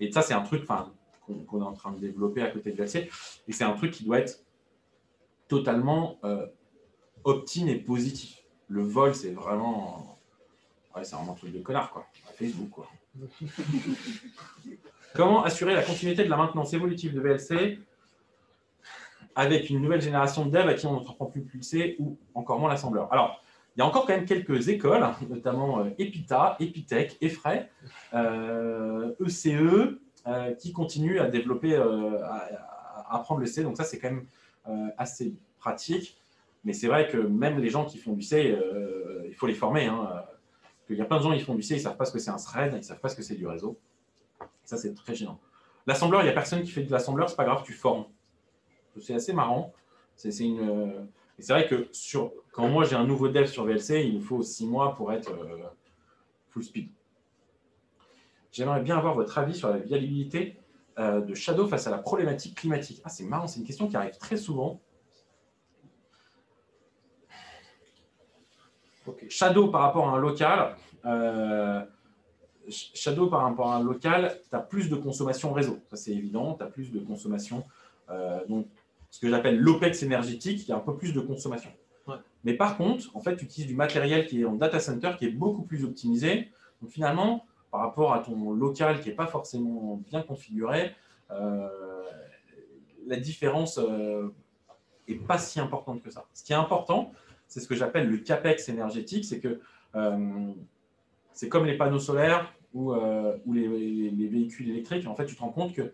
Et 0.00 0.12
ça, 0.12 0.20
c'est 0.20 0.34
un 0.34 0.42
truc 0.42 0.66
qu'on 0.66 1.60
est 1.60 1.64
en 1.64 1.72
train 1.72 1.92
de 1.92 1.98
développer 1.98 2.42
à 2.42 2.50
côté 2.50 2.72
de 2.72 2.76
VLC. 2.76 3.08
Et 3.48 3.52
c'est 3.52 3.64
un 3.64 3.72
truc 3.72 3.90
qui 3.90 4.04
doit 4.04 4.18
être 4.18 4.44
totalement 5.48 6.18
euh, 6.24 6.46
opt-in 7.24 7.68
et 7.68 7.76
positif 7.76 8.42
le 8.68 8.82
vol, 8.82 9.14
c'est 9.14 9.30
vraiment. 9.30 10.18
Ouais, 10.94 11.04
c'est 11.04 11.14
vraiment 11.16 11.32
un 11.32 11.36
truc 11.36 11.52
de 11.52 11.60
connard, 11.60 11.90
quoi. 11.90 12.06
Facebook, 12.34 12.70
quoi. 12.70 12.88
Comment 15.14 15.44
assurer 15.44 15.74
la 15.74 15.82
continuité 15.82 16.24
de 16.24 16.28
la 16.28 16.36
maintenance 16.36 16.72
évolutive 16.74 17.14
de 17.14 17.20
VLC 17.20 17.78
avec 19.34 19.70
une 19.70 19.80
nouvelle 19.80 20.00
génération 20.00 20.44
de 20.46 20.50
devs 20.50 20.68
à 20.68 20.74
qui 20.74 20.86
on 20.86 21.00
ne 21.00 21.04
prend 21.04 21.26
plus 21.26 21.42
pulser 21.42 21.96
ou 21.98 22.18
encore 22.34 22.58
moins 22.58 22.68
l'assembleur? 22.68 23.12
Alors, 23.12 23.42
Il 23.76 23.80
y 23.80 23.82
a 23.82 23.86
encore 23.86 24.06
quand 24.06 24.14
même 24.14 24.24
quelques 24.24 24.68
écoles, 24.68 25.06
notamment 25.28 25.80
euh, 25.80 25.90
Epita, 25.98 26.56
Epitech, 26.60 27.18
Efray, 27.20 27.68
euh, 28.14 29.14
ECE, 29.20 29.98
euh, 30.26 30.54
qui 30.54 30.72
continuent 30.72 31.20
à 31.20 31.28
développer, 31.28 31.74
euh, 31.74 32.22
à, 32.24 32.48
à 33.08 33.16
apprendre 33.16 33.40
le 33.40 33.46
C. 33.46 33.62
Donc 33.62 33.76
ça, 33.76 33.84
c'est 33.84 33.98
quand 33.98 34.10
même 34.10 34.26
assez 34.98 35.36
pratique. 35.58 36.18
Mais 36.66 36.72
c'est 36.72 36.88
vrai 36.88 37.06
que 37.06 37.16
même 37.16 37.60
les 37.60 37.70
gens 37.70 37.84
qui 37.84 37.96
font 37.96 38.12
du 38.12 38.22
C, 38.22 38.50
euh, 38.50 39.22
il 39.24 39.34
faut 39.34 39.46
les 39.46 39.54
former. 39.54 39.86
Hein, 39.86 40.24
qu'il 40.86 40.96
y 40.96 41.00
a 41.00 41.04
plein 41.04 41.18
de 41.18 41.22
gens 41.22 41.32
qui 41.32 41.40
font 41.40 41.54
du 41.54 41.62
C, 41.62 41.74
ils 41.74 41.78
ne 41.78 41.82
savent 41.82 41.96
pas 41.96 42.04
ce 42.04 42.12
que 42.12 42.18
c'est 42.18 42.30
un 42.30 42.38
thread, 42.38 42.72
ils 42.72 42.78
ne 42.78 42.82
savent 42.82 42.98
pas 42.98 43.08
ce 43.08 43.14
que 43.14 43.22
c'est 43.22 43.36
du 43.36 43.46
réseau. 43.46 43.78
Ça, 44.64 44.76
c'est 44.76 44.92
très 44.92 45.14
gênant. 45.14 45.38
L'assembleur, 45.86 46.22
il 46.22 46.24
n'y 46.24 46.30
a 46.30 46.32
personne 46.32 46.64
qui 46.64 46.72
fait 46.72 46.82
de 46.82 46.90
l'assembleur, 46.90 47.30
c'est 47.30 47.36
pas 47.36 47.44
grave, 47.44 47.62
tu 47.64 47.72
formes. 47.72 48.06
C'est 49.00 49.14
assez 49.14 49.32
marrant. 49.32 49.72
C'est 50.16 50.32
c'est 50.32 50.44
euh, 50.44 51.04
vrai 51.48 51.68
que 51.68 51.88
quand 52.50 52.68
moi 52.68 52.84
j'ai 52.84 52.96
un 52.96 53.06
nouveau 53.06 53.28
dev 53.28 53.46
sur 53.46 53.64
VLC, 53.64 54.04
il 54.04 54.16
me 54.16 54.20
faut 54.20 54.42
six 54.42 54.66
mois 54.66 54.96
pour 54.96 55.12
être 55.12 55.30
euh, 55.30 55.68
full 56.48 56.64
speed. 56.64 56.88
J'aimerais 58.50 58.80
bien 58.80 58.98
avoir 58.98 59.14
votre 59.14 59.38
avis 59.38 59.54
sur 59.54 59.70
la 59.70 59.78
viabilité 59.78 60.58
de 60.98 61.34
Shadow 61.34 61.68
face 61.68 61.86
à 61.86 61.90
la 61.90 61.98
problématique 61.98 62.56
climatique. 62.56 63.02
Ah, 63.04 63.10
c'est 63.10 63.24
marrant, 63.24 63.46
c'est 63.46 63.60
une 63.60 63.66
question 63.66 63.86
qui 63.86 63.96
arrive 63.96 64.16
très 64.16 64.38
souvent. 64.38 64.80
Shadow 69.28 69.68
par 69.68 69.82
rapport 69.82 70.08
à 70.08 70.12
un 70.12 70.18
local. 70.18 70.76
euh, 71.04 71.82
Sh- 72.68 72.90
Shadow 72.94 73.28
par 73.28 73.42
rapport 73.42 73.70
à 73.72 73.76
un 73.76 73.82
local, 73.82 74.40
tu 74.50 74.56
as 74.56 74.60
plus 74.60 74.88
de 74.90 74.96
consommation 74.96 75.52
réseau. 75.52 75.78
Ça, 75.88 75.96
c'est 75.96 76.10
évident. 76.12 76.54
Tu 76.54 76.64
as 76.64 76.66
plus 76.66 76.90
de 76.92 76.98
consommation. 76.98 77.64
euh, 78.10 78.44
donc, 78.48 78.66
ce 79.10 79.20
que 79.20 79.28
j'appelle 79.30 79.58
l'OPEX 79.58 80.02
énergétique, 80.02 80.62
il 80.64 80.68
y 80.68 80.72
a 80.72 80.76
un 80.76 80.80
peu 80.80 80.96
plus 80.96 81.12
de 81.14 81.20
consommation. 81.20 81.70
Ouais. 82.08 82.16
Mais 82.44 82.54
par 82.54 82.76
contre, 82.76 83.04
en 83.14 83.20
fait, 83.20 83.36
tu 83.36 83.44
utilises 83.44 83.68
du 83.68 83.76
matériel 83.76 84.26
qui 84.26 84.42
est 84.42 84.44
en 84.44 84.54
data 84.54 84.80
center 84.80 85.12
qui 85.18 85.26
est 85.26 85.30
beaucoup 85.30 85.62
plus 85.62 85.84
optimisé. 85.84 86.50
Donc, 86.82 86.90
finalement, 86.90 87.44
par 87.70 87.80
rapport 87.80 88.12
à 88.12 88.18
ton 88.18 88.52
local 88.52 89.00
qui 89.00 89.08
n'est 89.08 89.14
pas 89.14 89.26
forcément 89.26 90.00
bien 90.10 90.22
configuré, 90.22 90.92
euh, 91.30 91.68
la 93.06 93.16
différence 93.16 93.78
n'est 95.08 95.14
pas 95.16 95.38
si 95.38 95.60
importante 95.60 96.02
que 96.02 96.10
ça. 96.10 96.24
Ce 96.34 96.42
qui 96.44 96.52
est 96.52 96.56
important, 96.56 97.12
c'est 97.48 97.60
ce 97.60 97.68
que 97.68 97.74
j'appelle 97.74 98.08
le 98.10 98.18
CAPEX 98.18 98.68
énergétique, 98.68 99.24
c'est 99.24 99.40
que 99.40 99.60
euh, 99.94 100.52
c'est 101.32 101.48
comme 101.48 101.66
les 101.66 101.76
panneaux 101.76 101.98
solaires 101.98 102.52
ou, 102.74 102.92
euh, 102.92 103.36
les, 103.46 103.68
les- 103.68 104.10
les 104.10 104.28
véhicules 104.28 104.68
électriques. 104.70 105.06
En 105.06 105.14
fait, 105.14 105.26
tu 105.26 105.34
te 105.36 105.40
rends 105.40 105.50
compte 105.52 105.72
que 105.74 105.92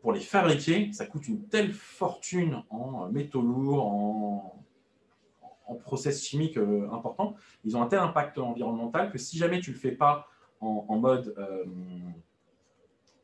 pour 0.00 0.12
les 0.12 0.20
fabriquer, 0.20 0.92
ça 0.92 1.06
coûte 1.06 1.28
une 1.28 1.46
telle 1.48 1.72
fortune 1.72 2.62
en 2.70 3.08
métaux 3.08 3.42
lourds, 3.42 3.86
en, 3.86 5.74
process 5.84 6.22
chimiques 6.22 6.58
euh, 6.58 6.86
importants. 6.92 7.34
Ils 7.64 7.76
ont 7.78 7.82
un 7.82 7.86
tel 7.86 7.98
impact 8.00 8.36
environnemental 8.36 9.10
que 9.10 9.16
si 9.16 9.38
jamais 9.38 9.58
tu 9.60 9.70
ne 9.70 9.74
le 9.74 9.80
fais 9.80 9.92
pas 9.92 10.28
en, 10.60 10.98
mode. 10.98 11.34
euh, 11.38 11.64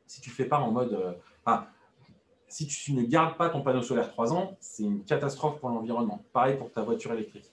si 0.07 0.19
tu 0.19 0.29
le 0.31 0.35
fais 0.35 0.45
pas 0.45 0.59
en 0.59 0.71
mode. 0.71 1.17
Si 2.49 2.67
tu 2.67 2.93
ne 2.93 3.03
gardes 3.03 3.37
pas 3.37 3.49
ton 3.49 3.61
panneau 3.61 3.81
solaire 3.81 4.09
3 4.09 4.33
ans, 4.33 4.57
c'est 4.59 4.83
une 4.83 5.03
catastrophe 5.03 5.59
pour 5.59 5.69
l'environnement. 5.69 6.23
Pareil 6.33 6.57
pour 6.57 6.71
ta 6.71 6.81
voiture 6.81 7.13
électrique. 7.13 7.49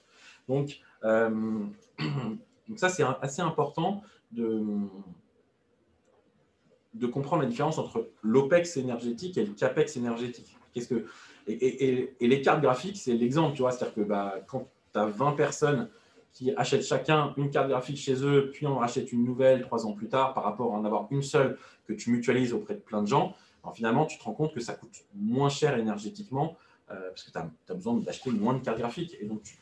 Donc, 0.48 0.80
euh, 1.04 1.64
ça, 2.76 2.88
c'est 2.88 3.04
assez 3.20 3.42
important 3.42 4.02
de, 4.32 4.88
comprendre 7.12 7.42
la 7.42 7.48
différence 7.48 7.78
entre 7.78 8.08
l'OPEX 8.22 8.78
énergétique 8.78 9.36
et 9.38 9.44
le 9.44 9.52
CAPEX 9.52 9.96
énergétique. 9.96 10.56
Que, 10.74 11.06
et, 11.46 12.14
les 12.20 12.42
cartes 12.42 12.60
graphiques, 12.60 12.98
c'est 12.98 13.14
l'exemple, 13.14 13.54
tu 13.54 13.62
vois, 13.62 13.70
c'est-à-dire 13.70 13.94
que 13.94 14.00
bah, 14.02 14.34
quand 14.46 14.68
tu 14.92 14.98
as 14.98 15.06
20 15.06 15.32
personnes 15.32 15.88
qui 16.32 16.54
achètent 16.54 16.84
chacun 16.84 17.32
une 17.38 17.50
carte 17.50 17.68
graphique 17.68 17.96
chez 17.96 18.22
eux, 18.22 18.50
puis 18.52 18.66
on 18.66 18.76
rachète 18.76 19.10
une 19.10 19.24
nouvelle 19.24 19.62
trois 19.62 19.86
ans 19.86 19.92
plus 19.92 20.08
tard, 20.08 20.34
par 20.34 20.44
rapport 20.44 20.74
à 20.74 20.78
en 20.78 20.84
avoir 20.84 21.06
une 21.10 21.22
seule 21.22 21.56
que 21.86 21.94
tu 21.94 22.10
mutualises 22.10 22.52
auprès 22.52 22.74
de 22.74 22.80
plein 22.80 23.02
de 23.02 23.08
gens, 23.08 23.34
alors 23.66 23.74
finalement, 23.74 24.06
tu 24.06 24.16
te 24.16 24.22
rends 24.22 24.32
compte 24.32 24.54
que 24.54 24.60
ça 24.60 24.74
coûte 24.74 25.04
moins 25.12 25.48
cher 25.48 25.76
énergétiquement 25.76 26.56
euh, 26.92 27.10
parce 27.10 27.24
que 27.24 27.32
tu 27.32 27.38
as, 27.38 27.74
besoin 27.74 27.94
d'acheter 27.94 28.30
moins 28.30 28.54
de 28.54 28.60
cartes 28.60 28.78
graphiques. 28.78 29.16
Et 29.20 29.26
donc, 29.26 29.42
tu, 29.42 29.56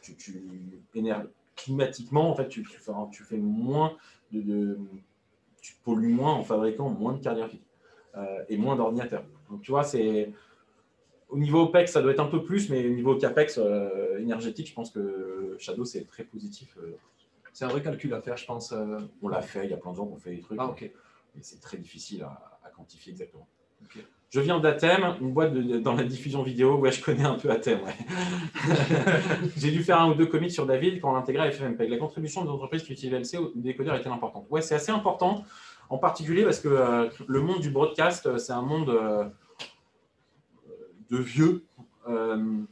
tu, 0.00 0.14
tu, 0.14 0.14
tu 0.14 0.82
énerves 0.94 1.26
climatiquement, 1.56 2.30
en 2.30 2.36
fait, 2.36 2.46
tu, 2.46 2.64
fais, 2.64 2.92
tu 3.10 3.24
fais 3.24 3.38
moins 3.38 3.96
de, 4.30 4.42
de- 4.42 4.78
Tu 5.60 5.74
pollues 5.82 6.12
moins 6.12 6.34
en 6.34 6.44
fabriquant 6.44 6.88
moins 6.88 7.14
de 7.14 7.18
cartes 7.18 7.38
graphiques 7.38 7.66
euh, 8.14 8.44
et 8.48 8.56
moins 8.56 8.76
d'ordinateurs. 8.76 9.24
Donc, 9.50 9.62
tu 9.62 9.72
vois, 9.72 9.82
c'est. 9.82 10.32
Au 11.28 11.36
niveau 11.36 11.62
OPEX, 11.62 11.90
ça 11.90 12.00
doit 12.00 12.12
être 12.12 12.20
un 12.20 12.28
peu 12.28 12.44
plus, 12.44 12.70
mais 12.70 12.86
au 12.86 12.90
niveau 12.90 13.16
CAPEX 13.16 13.58
euh, 13.58 14.18
énergétique, 14.20 14.68
je 14.68 14.74
pense 14.74 14.92
que 14.92 15.56
Shadow, 15.58 15.84
c'est 15.84 16.04
très 16.04 16.22
positif. 16.22 16.78
C'est 17.52 17.64
un 17.64 17.68
vrai 17.68 17.82
calcul 17.82 18.14
à 18.14 18.20
faire, 18.20 18.36
je 18.36 18.46
pense. 18.46 18.72
On 19.20 19.26
l'a 19.26 19.42
fait, 19.42 19.64
il 19.64 19.70
y 19.72 19.74
a 19.74 19.78
plein 19.78 19.90
de 19.90 19.96
gens 19.96 20.06
qui 20.06 20.12
ont 20.12 20.18
fait 20.18 20.36
des 20.36 20.40
trucs. 20.40 20.58
Ah, 20.60 20.68
ok. 20.68 20.88
Mais 21.34 21.42
c'est 21.42 21.60
très 21.60 21.78
difficile 21.78 22.22
à 22.22 22.55
quantifier 22.76 23.12
exactement. 23.12 23.46
Je 24.28 24.40
viens 24.40 24.58
d'Athème, 24.58 25.16
une 25.20 25.32
boîte 25.32 25.54
de- 25.54 25.62
de- 25.62 25.78
dans 25.78 25.94
la 25.94 26.02
diffusion 26.02 26.42
vidéo. 26.42 26.76
Ouais, 26.78 26.90
je 26.90 27.02
connais 27.02 27.24
un 27.24 27.34
peu. 27.34 27.48
Ouais. 27.48 27.56
J'ai 29.56 29.70
dû 29.70 29.82
faire 29.84 30.00
un 30.00 30.10
ou 30.10 30.14
deux 30.14 30.26
commits 30.26 30.50
sur 30.50 30.66
David 30.66 31.00
quand 31.00 31.10
on 31.10 31.14
l'intégrait 31.14 31.48
à 31.48 31.52
FFmpeg. 31.52 31.88
La 31.88 31.96
contribution 31.98 32.42
des 32.44 32.50
entreprises 32.50 32.82
qui 32.82 32.92
utilisent 32.92 33.12
VLC 33.12 33.38
au 33.38 33.52
décodeur 33.54 33.94
était 33.96 34.08
importante. 34.08 34.46
Ouais, 34.50 34.62
c'est 34.62 34.74
assez 34.74 34.90
important, 34.90 35.44
en 35.88 35.98
particulier 35.98 36.42
parce 36.44 36.58
que 36.60 36.68
euh, 36.68 37.08
le 37.28 37.40
monde 37.40 37.60
du 37.60 37.70
broadcast, 37.70 38.26
euh, 38.26 38.38
c'est 38.38 38.52
un 38.52 38.62
monde 38.62 38.90
euh, 38.90 39.24
de 41.10 41.18
vieux. 41.18 41.64
Euh, 42.08 42.62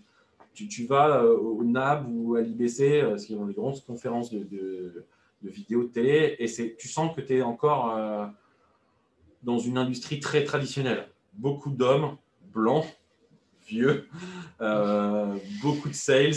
tu, 0.55 0.69
tu 0.69 0.87
vas 0.87 1.25
au 1.25 1.63
NAB 1.65 2.07
ou 2.09 2.37
à 2.37 2.41
l'IBC, 2.41 3.03
parce 3.09 3.25
qu'ils 3.25 3.37
ont 3.39 3.47
des 3.47 3.55
grandes 3.55 3.83
conférences 3.85 4.31
de, 4.31 4.41
de, 4.45 5.05
de 5.43 5.51
vidéos 5.51 5.83
de 5.85 5.89
télé, 5.89 6.37
et 6.39 6.47
tu 6.77 6.89
sens 6.89 7.15
que 7.15 7.21
tu 7.21 7.37
es 7.39 7.43
encore 7.43 7.97
dans 9.45 9.59
une 9.59 9.79
industrie 9.79 10.21
très 10.21 10.45
traditionnelle. 10.45 11.09
Beaucoup 11.35 11.71
d'hommes 11.71 12.17
blancs, 12.53 12.87
vieux, 13.67 14.09
euh, 14.61 15.37
beaucoup 15.63 15.89
de 15.89 15.95
sales, 15.95 16.35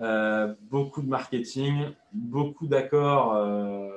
euh, 0.00 0.54
beaucoup 0.62 1.02
de 1.02 1.08
marketing, 1.08 1.90
beaucoup 2.12 2.66
d'accords 2.66 3.34
euh, 3.34 3.88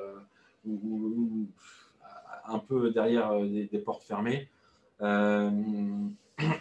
un 2.46 2.58
peu 2.58 2.90
derrière 2.90 3.40
des, 3.40 3.78
portes 3.78 4.02
fermées. 4.02 4.48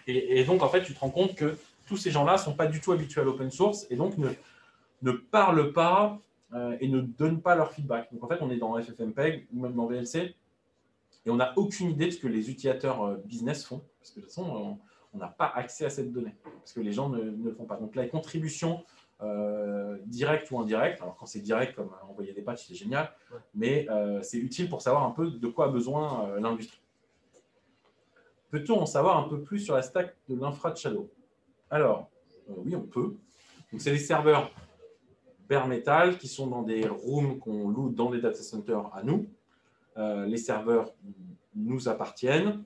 Et, 0.08 0.44
donc, 0.46 0.62
en 0.62 0.70
fait, 0.70 0.84
tu 0.84 0.94
te 0.94 1.00
rends 1.00 1.10
compte 1.10 1.36
que 1.36 1.58
tous 1.88 1.98
ces 1.98 2.12
gens-là 2.12 2.34
ne 2.34 2.38
sont 2.38 2.54
pas 2.54 2.68
du 2.68 2.80
tout 2.80 2.92
habitués 2.92 3.22
à 3.22 3.24
l'open 3.24 3.52
source 3.52 3.86
et 3.90 3.96
donc 3.96 4.18
ne, 4.18 4.30
ne 5.02 5.12
parlent 5.12 5.74
pas 5.74 6.20
et 6.80 6.88
ne 6.88 7.02
donnent 7.02 7.42
pas 7.42 7.56
leur 7.56 7.72
feedback. 7.72 8.14
Donc, 8.14 8.24
en 8.24 8.28
fait, 8.28 8.42
on 8.42 8.52
est 8.52 8.58
dans 8.58 8.80
FFmpeg 8.82 9.48
ou 9.54 9.62
même 9.62 9.74
dans 9.74 9.88
VLC 9.88 10.36
et 11.26 11.30
on 11.30 11.36
n'a 11.36 11.54
aucune 11.58 11.90
idée 11.92 12.08
de 12.08 12.12
ce 12.12 12.20
que 12.20 12.28
les 12.28 12.50
utilisateurs 12.50 13.04
euh, 13.04 13.18
business 13.26 13.66
font 13.66 13.82
parce 14.00 14.12
que 14.12 14.16
de 14.18 14.22
toute 14.26 14.30
façon, 14.34 14.80
on- 15.14 15.18
n'a 15.18 15.28
pas 15.28 15.46
accès 15.54 15.86
à 15.86 15.92
cette 15.92 16.12
donnée 16.12 16.36
parce 16.60 16.74
que 16.74 16.80
les 16.80 16.92
gens 16.92 17.08
ne, 17.08 17.22
ne 17.22 17.44
le 17.44 17.52
font 17.54 17.66
pas. 17.66 17.78
Donc, 17.78 17.94
la 17.96 18.08
contribution 18.08 18.84
euh, 19.22 20.00
directe 20.08 20.50
ou 20.50 20.58
indirecte, 20.60 21.02
alors 21.04 21.16
quand 21.16 21.28
c'est 21.28 21.40
direct, 21.40 21.76
comme 21.76 21.92
envoyer 22.10 22.34
des 22.34 22.42
patchs, 22.42 22.66
c'est 22.68 22.74
génial, 22.74 23.12
Ouais. 23.32 23.38
mais 23.54 23.88
euh, 23.92 24.24
c'est 24.24 24.40
utile 24.40 24.70
pour 24.70 24.82
savoir 24.82 25.04
un 25.04 25.12
peu 25.12 25.30
de 25.30 25.48
quoi 25.48 25.66
a 25.66 25.70
besoin 25.70 26.28
euh, 26.30 26.40
l'industrie. 26.40 26.82
Peut-on 28.50 28.80
en 28.82 28.86
savoir 28.88 29.18
un 29.24 29.30
peu 29.30 29.42
plus 29.42 29.60
sur 29.60 29.76
la 29.76 29.84
stack 29.84 30.16
de 30.30 30.36
l'infra 30.36 30.72
de 30.72 30.78
Shadow? 30.78 31.10
Alors, 31.70 32.10
oui, 32.48 32.76
on 32.76 32.82
peut. 32.82 33.16
Donc, 33.72 33.82
c'est 33.82 33.92
des 33.92 33.98
serveurs 34.00 34.52
bare 35.48 35.68
metal 35.68 36.18
qui 36.18 36.28
sont 36.28 36.48
dans 36.48 36.64
des 36.64 36.88
rooms 36.88 37.38
qu'on 37.40 37.70
loue 37.70 37.90
dans 37.90 38.10
des 38.10 38.20
data 38.20 38.42
centers 38.42 38.90
à 38.96 39.04
nous. 39.04 39.28
Euh, 39.98 40.26
les 40.26 40.38
serveurs 40.38 40.94
nous 41.56 41.88
appartiennent. 41.88 42.64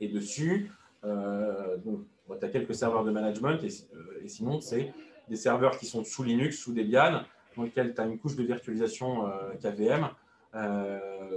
Et 0.00 0.08
dessus, 0.08 0.70
euh, 1.04 1.76
donc, 1.78 2.06
tu 2.38 2.44
as 2.44 2.48
quelques 2.48 2.74
serveurs 2.74 3.04
de 3.04 3.10
management. 3.10 3.62
Et, 3.62 3.68
euh, 3.94 4.22
et 4.24 4.28
sinon, 4.28 4.60
c'est 4.60 4.92
des 5.28 5.36
serveurs 5.36 5.78
qui 5.78 5.86
sont 5.86 6.04
sous 6.04 6.22
Linux, 6.22 6.58
sous 6.58 6.72
Debian, 6.72 7.22
dans 7.56 7.62
lesquels 7.62 7.94
tu 7.94 8.00
as 8.00 8.06
une 8.06 8.18
couche 8.18 8.36
de 8.36 8.44
virtualisation 8.44 9.30
KVM 9.60 10.08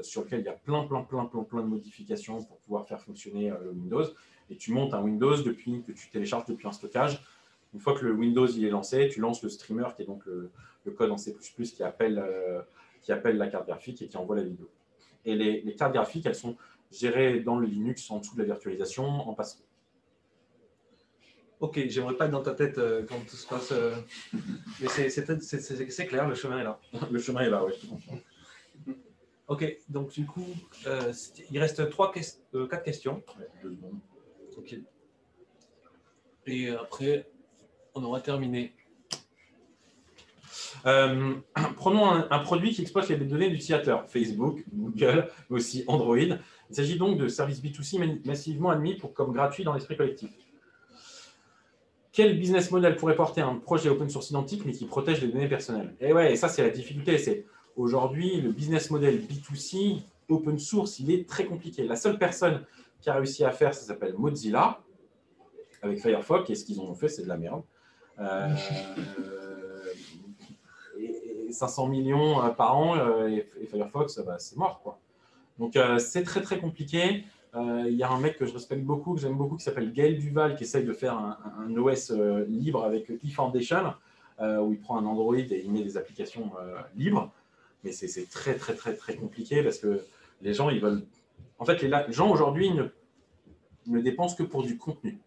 sur 0.01 0.23
lequel 0.23 0.39
il 0.39 0.45
y 0.45 0.49
a 0.49 0.53
plein, 0.53 0.85
plein, 0.85 1.03
plein, 1.03 1.25
plein, 1.25 1.43
plein 1.43 1.61
de 1.61 1.67
modifications 1.67 2.43
pour 2.43 2.57
pouvoir 2.59 2.87
faire 2.87 2.99
fonctionner 2.99 3.49
le 3.49 3.69
Windows. 3.71 4.05
Et 4.49 4.55
tu 4.55 4.71
montes 4.71 4.93
un 4.93 5.01
Windows 5.01 5.41
depuis 5.43 5.83
que 5.83 5.91
tu 5.91 6.09
télécharges 6.09 6.45
depuis 6.45 6.67
un 6.67 6.71
stockage. 6.71 7.21
Une 7.73 7.79
fois 7.79 7.93
que 7.93 8.05
le 8.05 8.13
Windows 8.13 8.47
il 8.47 8.65
est 8.65 8.69
lancé, 8.69 9.09
tu 9.09 9.19
lances 9.19 9.43
le 9.43 9.49
streamer 9.49 9.85
qui 9.95 10.03
est 10.03 10.05
donc 10.05 10.25
le, 10.25 10.51
code 10.91 11.11
en 11.11 11.17
C++ 11.17 11.35
qui 11.35 11.83
appelle, 11.83 12.23
qui 13.03 13.11
appelle 13.11 13.37
la 13.37 13.47
carte 13.47 13.67
graphique 13.67 14.01
et 14.01 14.07
qui 14.07 14.17
envoie 14.17 14.35
la 14.35 14.43
vidéo. 14.43 14.69
Et 15.25 15.35
les, 15.35 15.61
les 15.61 15.75
cartes 15.75 15.93
graphiques, 15.93 16.25
elles 16.25 16.35
sont 16.35 16.57
gérées 16.91 17.39
dans 17.41 17.57
le 17.57 17.67
Linux 17.67 18.09
en 18.09 18.19
dessous 18.19 18.35
de 18.35 18.39
la 18.41 18.45
virtualisation 18.45 19.05
en 19.05 19.33
passant. 19.33 19.59
Ok, 21.59 21.79
j'aimerais 21.87 22.15
pas 22.17 22.25
être 22.25 22.31
dans 22.31 22.41
ta 22.43 22.53
tête 22.53 22.77
euh, 22.77 23.05
quand 23.07 23.19
tout 23.25 23.35
se 23.35 23.47
passe. 23.47 23.71
euh, 23.71 23.95
Mais 24.81 24.87
c'est- 24.89 25.09
c'est 25.09 25.25
c'est- 25.41 25.59
c'est- 25.61 25.89
c'est 25.89 26.05
clair, 26.07 26.27
le 26.27 26.35
chemin 26.35 26.59
est 26.59 26.63
là. 26.63 26.79
Le 27.11 27.19
chemin 27.19 27.41
est 27.41 27.49
là, 27.49 27.63
oui. 27.63 27.71
je 27.75 27.85
te 27.85 27.89
comprends. 27.89 28.17
Ok, 29.47 29.77
donc 29.89 30.09
du 30.11 30.25
coup, 30.25 30.45
euh, 30.87 31.11
c'était- 31.13 31.45
il 31.51 31.59
reste 31.59 31.89
trois 31.89 32.11
ques- 32.11 32.39
euh, 32.55 32.67
quatre 32.67 32.83
questions. 32.83 33.23
Ouais, 33.39 33.47
deux 33.61 33.71
secondes. 33.75 33.99
Ok. 34.57 34.75
Et 36.47 36.69
après, 36.69 37.29
on 37.95 38.03
aura 38.03 38.19
terminé. 38.21 38.73
Euh, 40.85 41.33
prenons 41.75 42.09
un, 42.09 42.39
produit 42.39 42.71
qui 42.71 42.81
exploite 42.81 43.07
les 43.09 43.17
données 43.17 43.49
d'utilisateurs, 43.49 44.05
Facebook, 44.09 44.63
Google, 44.73 45.29
mais 45.49 45.57
aussi 45.57 45.83
Android. 45.87 46.17
Il 46.17 46.75
s'agit 46.75 46.97
donc 46.97 47.17
de 47.17 47.27
services 47.27 47.61
B2C 47.61 48.25
massivement 48.25 48.69
admis 48.69 48.97
comme 49.13 49.33
gratuits 49.33 49.63
dans 49.63 49.73
l'esprit 49.73 49.97
collectif. 49.97 50.31
Quel 52.11 52.37
business 52.37 52.69
model 52.69 52.95
pourrait 52.95 53.15
porter 53.15 53.41
un 53.41 53.55
projet 53.55 53.89
open 53.89 54.09
source 54.09 54.29
identique 54.29 54.65
mais 54.65 54.71
qui 54.71 54.85
protège 54.85 55.21
les 55.21 55.29
données 55.29 55.47
personnelles? 55.49 55.95
Et 55.99 56.13
ouais, 56.13 56.33
et 56.33 56.35
ça 56.35 56.47
c'est 56.47 56.61
la 56.61 56.69
difficulté. 56.69 57.17
C'est 57.17 57.45
aujourd'hui 57.75 58.39
le 58.39 58.51
business 58.51 58.91
model 58.91 59.19
B2C 59.19 60.01
open 60.29 60.59
source, 60.59 60.99
il 60.99 61.11
est 61.11 61.27
très 61.27 61.45
compliqué. 61.45 61.87
La 61.87 61.95
seule 61.95 62.17
personne 62.17 62.63
qui 63.01 63.09
a 63.09 63.15
réussi 63.15 63.43
à 63.43 63.51
faire, 63.51 63.73
ça 63.73 63.81
s'appelle 63.81 64.13
Mozilla 64.17 64.79
avec 65.81 66.01
Firefox. 66.01 66.49
Et 66.49 66.55
ce 66.55 66.65
qu'ils 66.65 66.79
ont 66.79 66.93
fait, 66.93 67.09
c'est 67.09 67.23
de 67.23 67.27
la 67.27 67.37
merde. 67.37 67.63
Euh, 68.19 68.47
500 71.53 71.87
millions 71.87 72.43
euh, 72.43 72.49
par 72.49 72.77
an 72.77 72.97
euh, 72.97 73.27
et, 73.27 73.65
Firefox, 73.65 74.19
bah, 74.25 74.37
c'est 74.39 74.57
mort. 74.57 74.81
Quoi. 74.81 74.99
Donc 75.59 75.75
euh, 75.75 75.99
c'est 75.99 76.23
très 76.23 76.41
très 76.41 76.59
compliqué. 76.59 77.25
Il 77.55 77.93
y 77.93 78.01
a 78.01 78.09
un 78.09 78.19
mec 78.19 78.37
que 78.37 78.47
je 78.47 78.53
respecte 78.53 78.83
beaucoup, 78.83 79.13
que 79.13 79.21
j'aime 79.21 79.37
beaucoup, 79.37 79.57
qui 79.57 79.63
s'appelle 79.63 79.93
Gaël 79.93 80.17
Duval, 80.17 80.55
qui 80.55 80.63
essaye 80.63 80.85
de 80.85 80.91
faire 80.91 81.15
un, 81.15 81.77
OS 81.77 82.11
libre 82.47 82.83
avec 82.83 83.11
eFoundation, 83.23 83.93
où 84.41 84.71
il 84.71 84.79
prend 84.79 84.97
un 84.97 85.05
Android 85.05 85.35
et 85.35 85.61
il 85.63 85.71
met 85.71 85.83
des 85.83 85.95
applications 85.95 86.51
libres. 86.95 87.31
Mais 87.83 87.91
c'est 87.91 88.27
très 88.27 88.55
très 88.55 88.73
très 88.73 88.95
très 88.95 89.15
compliqué 89.15 89.61
parce 89.61 89.77
que 89.77 90.03
les 90.41 90.55
gens, 90.55 90.71
ils 90.71 90.81
veulent. 90.81 91.03
En 91.59 91.65
fait, 91.65 91.83
les, 91.83 91.91
gens 92.09 92.31
aujourd'hui 92.31 92.71
ne, 92.71 92.85
ne 93.85 94.01
dépensent 94.01 94.35
que 94.35 94.41
pour 94.41 94.63
du 94.63 94.79
contenu. 94.79 95.19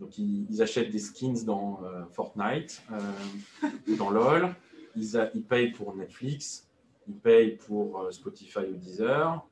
Donc, 0.00 0.18
ils, 0.18 0.60
achètent 0.62 0.90
des 0.90 0.98
skins 0.98 1.44
dans 1.44 1.78
Fortnite 2.10 2.82
ou 3.86 3.94
dans 3.94 4.10
LoL 4.10 4.52
ils, 4.96 5.44
payent 5.48 5.72
pour 5.72 5.94
Netflix, 5.94 6.68
ils 7.08 7.14
payent 7.14 7.56
pour 7.56 8.00
euh, 8.00 8.10
Spotify 8.10 8.60
ou 8.60 8.74
Deezer, 8.74 9.44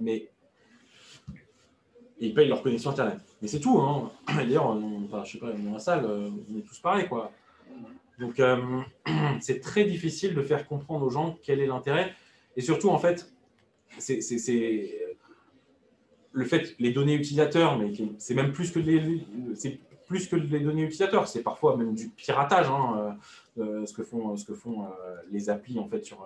mais 0.00 0.30
ils 2.20 2.34
payent 2.34 2.48
leur 2.48 2.62
connexion 2.62 2.90
Internet. 2.90 3.18
Mais 3.40 3.48
c'est 3.48 3.60
tout. 3.60 3.78
Hein. 3.78 4.10
D'ailleurs, 4.36 4.66
enfin, 4.66 5.24
je 5.24 5.32
sais 5.32 5.38
pas, 5.38 5.52
dans 5.52 5.72
la 5.72 5.78
salle, 5.78 6.04
euh, 6.04 6.30
on 6.50 6.58
est 6.58 6.62
tous 6.62 6.78
pareils. 6.80 7.08
Quoi. 7.08 7.32
Donc, 8.18 8.40
euh, 8.40 8.80
c'est 9.40 9.60
très 9.60 9.84
difficile 9.84 10.34
de 10.34 10.42
faire 10.42 10.66
comprendre 10.66 11.06
aux 11.06 11.10
gens 11.10 11.38
quel 11.42 11.60
est 11.60 11.66
l'intérêt. 11.66 12.14
Et 12.56 12.60
surtout, 12.60 12.90
en 12.90 12.98
fait, 12.98 13.32
c'est 13.98 14.20
le 16.32 16.44
fait, 16.44 16.76
les 16.78 16.92
données 16.92 17.14
utilisateurs, 17.14 17.78
mais 17.78 17.92
c'est 18.18 18.34
même 18.34 18.52
plus 18.52 18.70
que 18.70 18.78
les, 18.78 19.24
plus 20.06 20.28
que 20.28 20.36
les 20.36 20.60
données 20.60 20.82
utilisateurs, 20.82 21.26
c'est 21.26 21.42
parfois 21.42 21.76
même 21.76 21.94
du 21.94 22.08
piratage. 22.10 22.68
Hein. 22.68 23.16
Euh, 23.58 23.86
ce 23.86 23.94
que 23.94 24.02
font, 24.02 24.36
font 24.36 24.84
euh, 24.84 24.86
les 25.30 25.50
applis 25.50 25.78
en 25.78 25.88
fait 25.88 26.04
sur, 26.04 26.24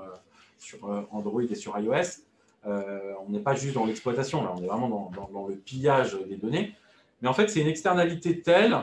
euh, 0.84 1.02
Android 1.10 1.42
et 1.42 1.54
sur 1.54 1.78
iOS. 1.78 2.22
on 2.64 3.28
n'est 3.30 3.40
pas 3.40 3.54
juste 3.54 3.74
dans 3.74 3.86
l'exploitation, 3.86 4.44
là, 4.44 4.54
on 4.56 4.62
est 4.62 4.66
vraiment 4.66 5.10
dans, 5.32 5.46
le 5.46 5.56
pillage 5.56 6.18
des 6.28 6.36
données. 6.36 6.74
Mais 7.20 7.28
en 7.28 7.34
fait, 7.34 7.48
c'est 7.48 7.60
une 7.60 7.68
externalité 7.68 8.40
telle 8.40 8.76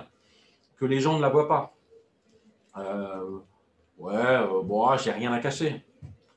que 0.77 0.85
les 0.85 0.99
gens 0.99 1.17
ne 1.17 1.21
la 1.21 1.29
voient 1.29 1.47
pas. 1.47 1.75
ouais, 3.97 4.37
bon, 4.63 4.85
ah, 4.85 4.97
j'ai 4.97 5.11
rien 5.11 5.31
à 5.31 5.39
cacher. 5.39 5.83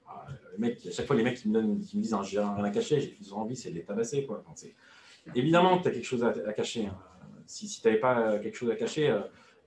Ah, 0.07 0.27
à 0.29 0.91
chaque 0.91 1.07
fois, 1.07 1.17
les 1.17 1.23
mecs 1.23 1.39
qui 1.39 1.49
me, 1.49 1.55
donnent, 1.55 1.81
qui 1.81 1.97
me 1.97 2.03
disent 2.03 2.15
hein, 2.15 2.23
j'ai 2.23 2.39
rien 2.39 2.63
à 2.63 2.71
cacher, 2.71 3.17
j'ai 3.21 3.33
envie, 3.33 3.57
c'est 3.57 3.71
de 3.71 3.77
les 3.77 3.85
tabasser. 3.85 4.27
Quoi. 4.27 4.45
évidemment 5.35 5.79
que 5.79 5.85
tu 5.85 5.89
as 5.89 5.93
quelque 5.93 6.05
chose 6.05 6.25
à, 6.25 6.53
cacher. 6.53 6.87
Hein. 6.87 6.99
Si, 7.47 7.69
si 7.69 7.81
tu 7.81 7.87
n'avais 7.87 8.01
pas 8.01 8.39
quelque 8.39 8.57
chose 8.57 8.71
à 8.71 8.77
cacher, 8.77 9.17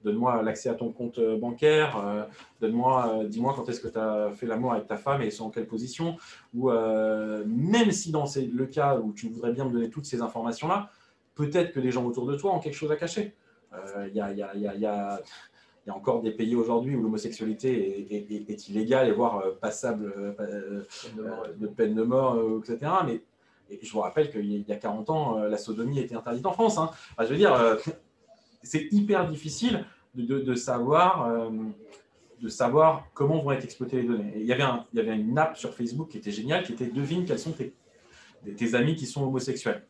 donne-moi 0.05 0.41
l'accès 0.43 0.69
à 0.69 0.75
ton 0.75 0.91
compte 0.91 1.17
euh, 1.17 1.37
bancaire, 1.37 1.97
euh, 1.97 2.23
donne-moi, 2.61 3.17
euh, 3.23 3.27
dis-moi 3.27 3.53
quand 3.55 3.67
est-ce 3.67 3.81
que 3.81 3.87
tu 3.87 3.97
as 3.97 4.31
fait 4.31 4.45
l'amour 4.45 4.73
avec 4.73 4.87
ta 4.87 4.95
femme 4.95 5.21
et 5.21 5.31
sont 5.31 5.45
en 5.45 5.49
quelle 5.49 5.67
position. 5.67 6.15
Ou 6.53 6.69
même 6.69 7.91
si 7.91 8.11
dans 8.11 8.25
le 8.35 8.65
cas 8.67 8.97
où 8.97 9.11
tu 9.11 9.27
voudrais 9.27 9.51
bien 9.51 9.65
me 9.65 9.71
donner 9.71 9.89
toutes 9.89 10.05
ces 10.05 10.21
informations-là, 10.21 10.89
peut-être 11.33 11.73
que 11.73 11.79
les 11.79 11.91
gens 11.91 12.05
autour 12.05 12.25
de 12.27 12.35
toi 12.37 12.55
ont 12.55 12.59
quelque 12.59 12.75
chose 12.75 12.91
à 12.91 12.95
cacher. 12.95 13.33
Il 14.07 14.15
y 14.15 14.21
a, 14.21 14.31
y, 14.31 14.41
a, 14.41 14.55
y, 14.55 14.67
a, 14.67 14.75
y, 14.75 14.85
a, 14.85 15.21
encore 15.89 16.21
des 16.21 16.31
pays 16.31 16.55
aujourd'hui 16.55 16.95
où 16.95 17.01
l'homosexualité 17.01 18.07
est, 18.09 18.67
illégale 18.69 19.09
et 19.09 19.11
voire 19.11 19.43
passable 19.59 20.35
de 21.59 21.67
peine 21.67 21.93
de 21.95 22.03
mort, 22.03 22.39
etc. 22.59 22.91
Mais 23.05 23.21
je 23.81 23.91
vous 23.91 23.99
rappelle 23.99 24.31
qu'il 24.31 24.61
y 24.61 24.71
a 24.71 24.77
40 24.77 25.09
ans, 25.09 25.39
la 25.39 25.57
sodomie 25.57 25.99
était 25.99 26.15
interdite 26.15 26.45
en 26.45 26.53
France. 26.53 26.77
Hein. 26.77 26.89
je 27.19 27.25
veux 27.25 27.37
dire, 27.37 27.77
c'est 28.63 28.87
hyper 28.91 29.27
difficile 29.27 29.85
de, 30.15 30.55
savoir, 30.55 31.27
euh, 31.27 31.49
de 32.41 32.47
savoir 32.47 33.07
comment 33.13 33.41
vont 33.41 33.51
être 33.51 33.63
exploitées 33.63 34.01
les 34.01 34.07
données. 34.07 34.33
il, 34.35 34.45
y 34.45 34.53
avait 34.53 34.63
il 34.93 34.97
y 34.97 35.01
avait 35.01 35.15
une 35.15 35.37
app 35.37 35.57
sur 35.57 35.73
Facebook 35.73 36.09
qui 36.09 36.17
était 36.17 36.31
géniale, 36.31 36.63
qui 36.63 36.73
était 36.73 36.87
devine 36.87 37.25
quels 37.25 37.39
sont 37.39 37.51
tes, 37.51 37.73
tes 38.57 38.75
amis 38.75 38.95
qui 38.95 39.05
sont 39.05 39.23
homosexuels. 39.23 39.83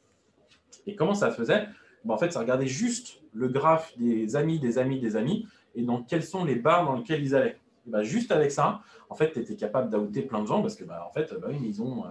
Et 0.87 0.95
comment 0.95 1.15
ça 1.15 1.31
faisait? 1.31 1.67
Ben, 2.03 2.13
En 2.13 2.17
fait, 2.17 2.31
ça 2.31 2.39
regardait 2.39 2.67
juste 2.67 3.21
le 3.33 3.47
graphe 3.47 3.97
des 3.97 4.35
amis, 4.35 4.59
des 4.59 4.77
amis, 4.77 4.99
des 4.99 5.15
amis, 5.15 5.47
et 5.75 5.83
dans 5.83 6.01
quels 6.03 6.23
sont 6.23 6.45
les 6.45 6.55
bars 6.55 6.85
dans 6.85 6.95
lesquels 6.95 7.23
ils 7.23 7.35
allaient. 7.35 7.57
Ben, 7.85 8.01
juste 8.01 8.31
avec 8.31 8.51
ça, 8.51 8.81
en 9.09 9.15
fait, 9.15 9.31
tu 9.31 9.39
étais 9.39 9.55
capable 9.55 9.91
d'outer 9.91 10.23
plein 10.23 10.41
de 10.41 10.47
gens 10.47 10.61
parce 10.61 10.75
que, 10.75 10.83
ben, 10.83 10.99
en 11.07 11.11
fait, 11.11 11.33
ben, 11.39 11.51
ils 11.63 11.81
ont, 11.81 12.05
euh, 12.05 12.09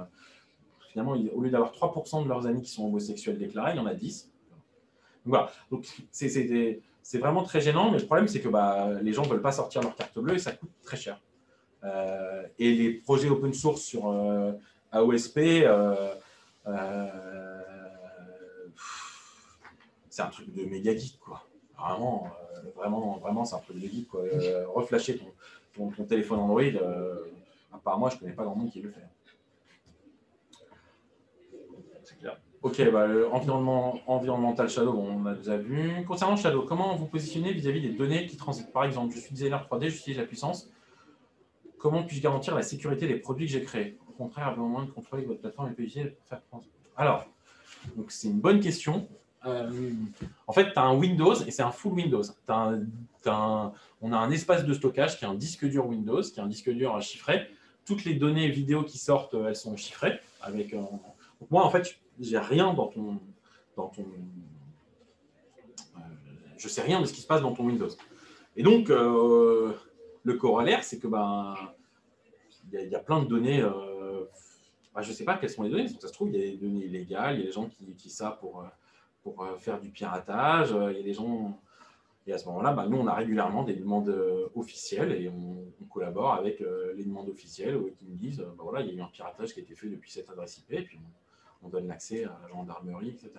finalement, 0.90 1.12
au 1.12 1.40
lieu 1.40 1.50
d'avoir 1.50 1.72
3% 1.72 2.22
de 2.22 2.28
leurs 2.28 2.46
amis 2.46 2.62
qui 2.62 2.70
sont 2.70 2.84
homosexuels 2.86 3.38
déclarés, 3.38 3.72
il 3.72 3.76
y 3.76 3.80
en 3.80 3.86
a 3.86 3.94
10. 3.94 4.30
voilà. 5.24 5.50
Donc, 5.70 5.86
c'est 7.04 7.18
vraiment 7.18 7.42
très 7.42 7.60
gênant, 7.60 7.90
mais 7.90 7.98
le 7.98 8.06
problème, 8.06 8.26
c'est 8.26 8.40
que 8.40 8.48
bah, 8.48 8.88
les 9.02 9.12
gens 9.12 9.24
ne 9.24 9.28
veulent 9.28 9.42
pas 9.42 9.52
sortir 9.52 9.82
leur 9.82 9.94
carte 9.94 10.18
bleue 10.18 10.36
et 10.36 10.38
ça 10.38 10.52
coûte 10.52 10.70
très 10.82 10.96
cher. 10.96 11.20
Euh, 11.84 12.42
et 12.58 12.74
les 12.74 12.94
projets 12.94 13.28
open 13.28 13.52
source 13.52 13.82
sur 13.82 14.08
euh, 14.08 14.52
AOSP, 14.90 15.36
euh, 15.36 16.14
c'est 20.08 20.22
un 20.22 20.28
truc 20.28 20.50
de 20.54 20.64
méga 20.64 20.96
geek, 20.96 21.20
quoi. 21.20 21.46
Vraiment, 21.78 22.30
vraiment, 22.74 23.18
vraiment, 23.18 23.44
c'est 23.44 23.56
un 23.56 23.58
truc 23.58 23.78
de 23.78 23.86
geek, 23.86 24.08
quoi. 24.08 24.22
reflasher 24.74 25.18
ton, 25.18 25.90
ton, 25.90 26.04
téléphone 26.04 26.38
Android, 26.38 26.62
à 27.70 27.76
part 27.84 27.98
moi, 27.98 28.08
je 28.08 28.14
ne 28.14 28.20
connais 28.20 28.32
pas 28.32 28.44
grand 28.44 28.56
monde 28.56 28.70
qui 28.70 28.80
le 28.80 28.90
fait. 28.90 29.06
Ok, 32.64 32.80
bah, 32.90 33.06
environnement, 33.30 34.00
environnemental 34.06 34.70
Shadow, 34.70 34.92
on 34.92 35.26
a 35.26 35.34
déjà 35.34 35.58
vu. 35.58 36.02
Concernant 36.08 36.34
Shadow, 36.34 36.62
comment 36.62 36.96
vous 36.96 37.04
positionnez 37.04 37.52
vis-à-vis 37.52 37.82
des 37.82 37.90
données 37.90 38.24
qui 38.24 38.38
transitent? 38.38 38.72
Par 38.72 38.84
exemple, 38.84 39.14
je 39.14 39.20
suis 39.20 39.34
designer 39.34 39.68
3D, 39.70 39.90
j'utilise 39.90 40.18
la 40.18 40.24
puissance. 40.24 40.70
Comment 41.76 42.04
puis-je 42.04 42.22
garantir 42.22 42.54
la 42.54 42.62
sécurité 42.62 43.06
des 43.06 43.16
produits 43.16 43.46
que 43.46 43.52
j'ai 43.52 43.62
créés? 43.62 43.98
Au 44.08 44.12
contraire, 44.12 44.48
avez 44.48 44.60
moins 44.62 44.84
de 44.84 44.90
contrôler 44.90 45.24
que 45.24 45.28
votre 45.28 45.42
plateforme 45.42 45.68
est 45.68 45.82
utiliser 45.82 46.10
pour 46.10 46.26
faire 46.26 46.40
Alors, 46.96 47.26
c'est 48.08 48.28
une 48.28 48.40
bonne 48.40 48.60
question. 48.60 49.06
Euh, 49.44 49.90
en 50.46 50.52
fait, 50.54 50.72
tu 50.72 50.78
as 50.78 50.84
un 50.84 50.96
Windows 50.96 51.34
et 51.34 51.50
c'est 51.50 51.62
un 51.62 51.70
full 51.70 51.92
Windows. 51.92 52.22
on 52.48 54.12
a 54.12 54.16
un 54.16 54.30
espace 54.30 54.64
de 54.64 54.72
stockage 54.72 55.18
qui 55.18 55.26
est 55.26 55.28
un 55.28 55.34
disque 55.34 55.66
dur 55.66 55.86
Windows, 55.86 56.22
qui 56.22 56.40
est 56.40 56.42
un 56.42 56.46
disque 56.46 56.70
dur 56.70 56.98
chiffré. 57.02 57.46
Toutes 57.84 58.06
les 58.06 58.14
données 58.14 58.48
vidéo 58.48 58.84
qui 58.84 58.96
sortent, 58.96 59.34
elles 59.34 59.54
sont 59.54 59.76
chiffrées. 59.76 60.18
Avec, 60.40 60.74
moi, 61.50 61.64
en 61.64 61.70
fait, 61.70 61.98
j'ai 62.20 62.38
rien 62.38 62.74
dans 62.74 62.88
ton, 62.88 63.20
dans 63.76 63.88
ton 63.88 64.02
euh, 65.96 66.00
je 66.56 66.68
sais 66.68 66.82
rien 66.82 67.00
de 67.00 67.06
ce 67.06 67.12
qui 67.12 67.20
se 67.20 67.26
passe 67.26 67.42
dans 67.42 67.52
ton 67.52 67.66
Windows. 67.66 67.88
Et 68.56 68.62
donc, 68.62 68.90
euh, 68.90 69.72
le 70.22 70.34
corollaire, 70.34 70.84
c'est 70.84 70.98
que 70.98 71.08
ben, 71.08 71.54
il 72.72 72.88
y, 72.88 72.94
a 72.94 73.00
plein 73.00 73.22
de 73.22 73.26
données. 73.26 73.62
Euh, 73.62 74.24
bah, 74.94 75.02
je 75.02 75.10
ne 75.10 75.14
sais 75.14 75.24
pas 75.24 75.36
quelles 75.36 75.50
sont 75.50 75.64
les 75.64 75.70
données. 75.70 75.88
Ça 75.88 76.08
se 76.08 76.12
trouve, 76.12 76.28
il 76.28 76.36
y 76.36 76.42
a 76.42 76.50
des 76.50 76.56
données 76.56 76.84
illégales. 76.84 77.36
Il 77.36 77.40
y 77.40 77.42
a 77.42 77.46
des 77.46 77.52
gens 77.52 77.68
qui 77.68 77.84
utilisent 77.84 78.16
ça 78.16 78.30
pour, 78.30 78.64
pour 79.22 79.46
faire 79.58 79.80
du 79.80 79.90
piratage. 79.90 80.70
Il 80.70 80.96
y 80.96 81.00
a 81.00 81.02
des 81.02 81.14
gens. 81.14 81.58
Et 82.26 82.32
à 82.32 82.38
ce 82.38 82.46
moment-là, 82.46 82.72
ben, 82.72 82.86
nous, 82.86 82.98
on 82.98 83.06
a 83.06 83.14
régulièrement 83.14 83.64
des 83.64 83.74
demandes 83.74 84.14
officielles 84.54 85.12
et 85.12 85.28
on, 85.28 85.64
collabore 85.90 86.34
avec 86.34 86.60
les 86.96 87.04
demandes 87.04 87.28
officielles 87.28 87.78
qui 87.96 88.06
nous 88.06 88.16
disent 88.16 88.38
ben, 88.38 88.64
voilà, 88.64 88.80
il 88.80 88.88
y 88.88 88.90
a 88.90 88.94
eu 88.94 89.00
un 89.00 89.06
piratage 89.06 89.52
qui 89.52 89.60
a 89.60 89.62
été 89.62 89.76
fait 89.76 89.88
depuis 89.88 90.10
cette 90.10 90.28
adresse 90.30 90.58
IP. 90.58 90.84
Puis 90.86 90.98
donne 91.68 91.88
l'accès 91.88 92.24
à 92.24 92.38
la 92.42 92.48
gendarmerie, 92.48 93.10
etc. 93.10 93.30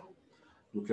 Donc, 0.73 0.91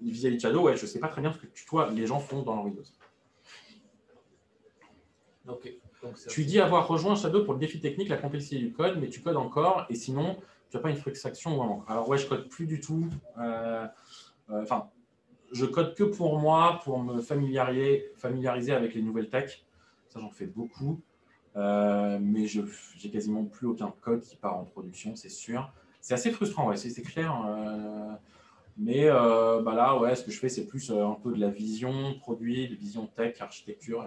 vis-à-vis 0.00 0.36
de 0.36 0.40
Shadow, 0.40 0.62
ouais, 0.62 0.76
je 0.76 0.82
ne 0.82 0.86
sais 0.86 1.00
pas 1.00 1.08
très 1.08 1.20
bien 1.20 1.32
ce 1.32 1.38
que 1.38 1.46
toi, 1.66 1.90
les 1.90 2.06
gens 2.06 2.20
font 2.20 2.42
dans 2.42 2.54
leur 2.54 2.64
Windows. 2.64 2.82
tu 6.28 6.44
dis 6.44 6.60
avoir 6.60 6.86
rejoint 6.86 7.16
Shadow 7.16 7.44
pour 7.44 7.54
le 7.54 7.60
défi 7.60 7.80
technique, 7.80 8.08
la 8.08 8.18
complexité 8.18 8.58
du 8.58 8.72
code, 8.72 8.98
mais 9.00 9.08
tu 9.08 9.22
codes 9.22 9.36
encore, 9.36 9.86
et 9.88 9.94
sinon, 9.94 10.36
tu 10.70 10.76
n'as 10.76 10.82
pas 10.82 10.90
une 10.90 10.96
frustration 10.96 11.56
vraiment. 11.56 11.84
Alors, 11.88 12.08
ouais, 12.08 12.18
je 12.18 12.26
code 12.26 12.48
plus 12.48 12.66
du 12.66 12.80
tout. 12.80 13.08
Euh, 13.38 13.86
euh, 14.50 14.62
enfin, 14.62 14.90
je 15.52 15.64
code 15.64 15.94
que 15.94 16.04
pour 16.04 16.38
moi, 16.38 16.80
pour 16.84 17.02
me 17.02 17.20
familiariser, 17.20 18.12
familiariser 18.16 18.72
avec 18.72 18.94
les 18.94 19.02
nouvelles 19.02 19.30
tech. 19.30 19.64
Ça, 20.08 20.20
j'en 20.20 20.30
fais 20.30 20.46
beaucoup. 20.46 21.00
Euh, 21.58 22.18
mais 22.20 22.46
je 22.46 22.62
j'ai 22.96 23.10
quasiment 23.10 23.44
plus 23.44 23.66
aucun 23.66 23.92
code 24.00 24.22
qui 24.22 24.36
part 24.36 24.56
en 24.56 24.64
production, 24.64 25.16
c'est 25.16 25.28
sûr. 25.28 25.70
C'est 26.00 26.14
assez 26.14 26.30
frustrant, 26.30 26.74
c'est 26.76 27.02
clair. 27.02 27.44
Euh, 27.46 28.12
Mais 28.76 29.08
euh, 29.08 29.60
bah 29.62 29.74
là, 29.74 29.98
ouais, 29.98 30.14
ce 30.14 30.24
que 30.24 30.30
je 30.30 30.38
fais, 30.38 30.48
c'est 30.48 30.66
plus 30.66 30.92
un 30.92 31.16
peu 31.22 31.32
de 31.32 31.40
la 31.40 31.50
vision 31.50 32.14
produit, 32.20 32.68
de 32.68 32.76
vision 32.76 33.06
tech, 33.06 33.40
architecture. 33.40 34.06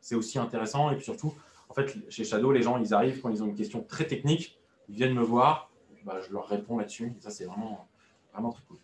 C'est 0.00 0.14
aussi 0.14 0.38
intéressant. 0.38 0.90
Et 0.90 0.96
puis 0.96 1.04
surtout, 1.04 1.34
en 1.68 1.74
fait, 1.74 1.94
chez 2.08 2.24
Shadow, 2.24 2.50
les 2.52 2.62
gens, 2.62 2.78
ils 2.78 2.94
arrivent 2.94 3.20
quand 3.20 3.30
ils 3.30 3.42
ont 3.42 3.46
une 3.46 3.54
question 3.54 3.82
très 3.82 4.06
technique, 4.06 4.58
ils 4.88 4.96
viennent 4.96 5.14
me 5.14 5.22
voir, 5.22 5.70
bah, 6.04 6.20
je 6.26 6.32
leur 6.32 6.46
réponds 6.48 6.78
là-dessus. 6.78 7.12
Ça, 7.20 7.30
c'est 7.30 7.44
vraiment, 7.44 7.86
vraiment 8.32 8.52
très 8.52 8.62
cool. 8.68 8.78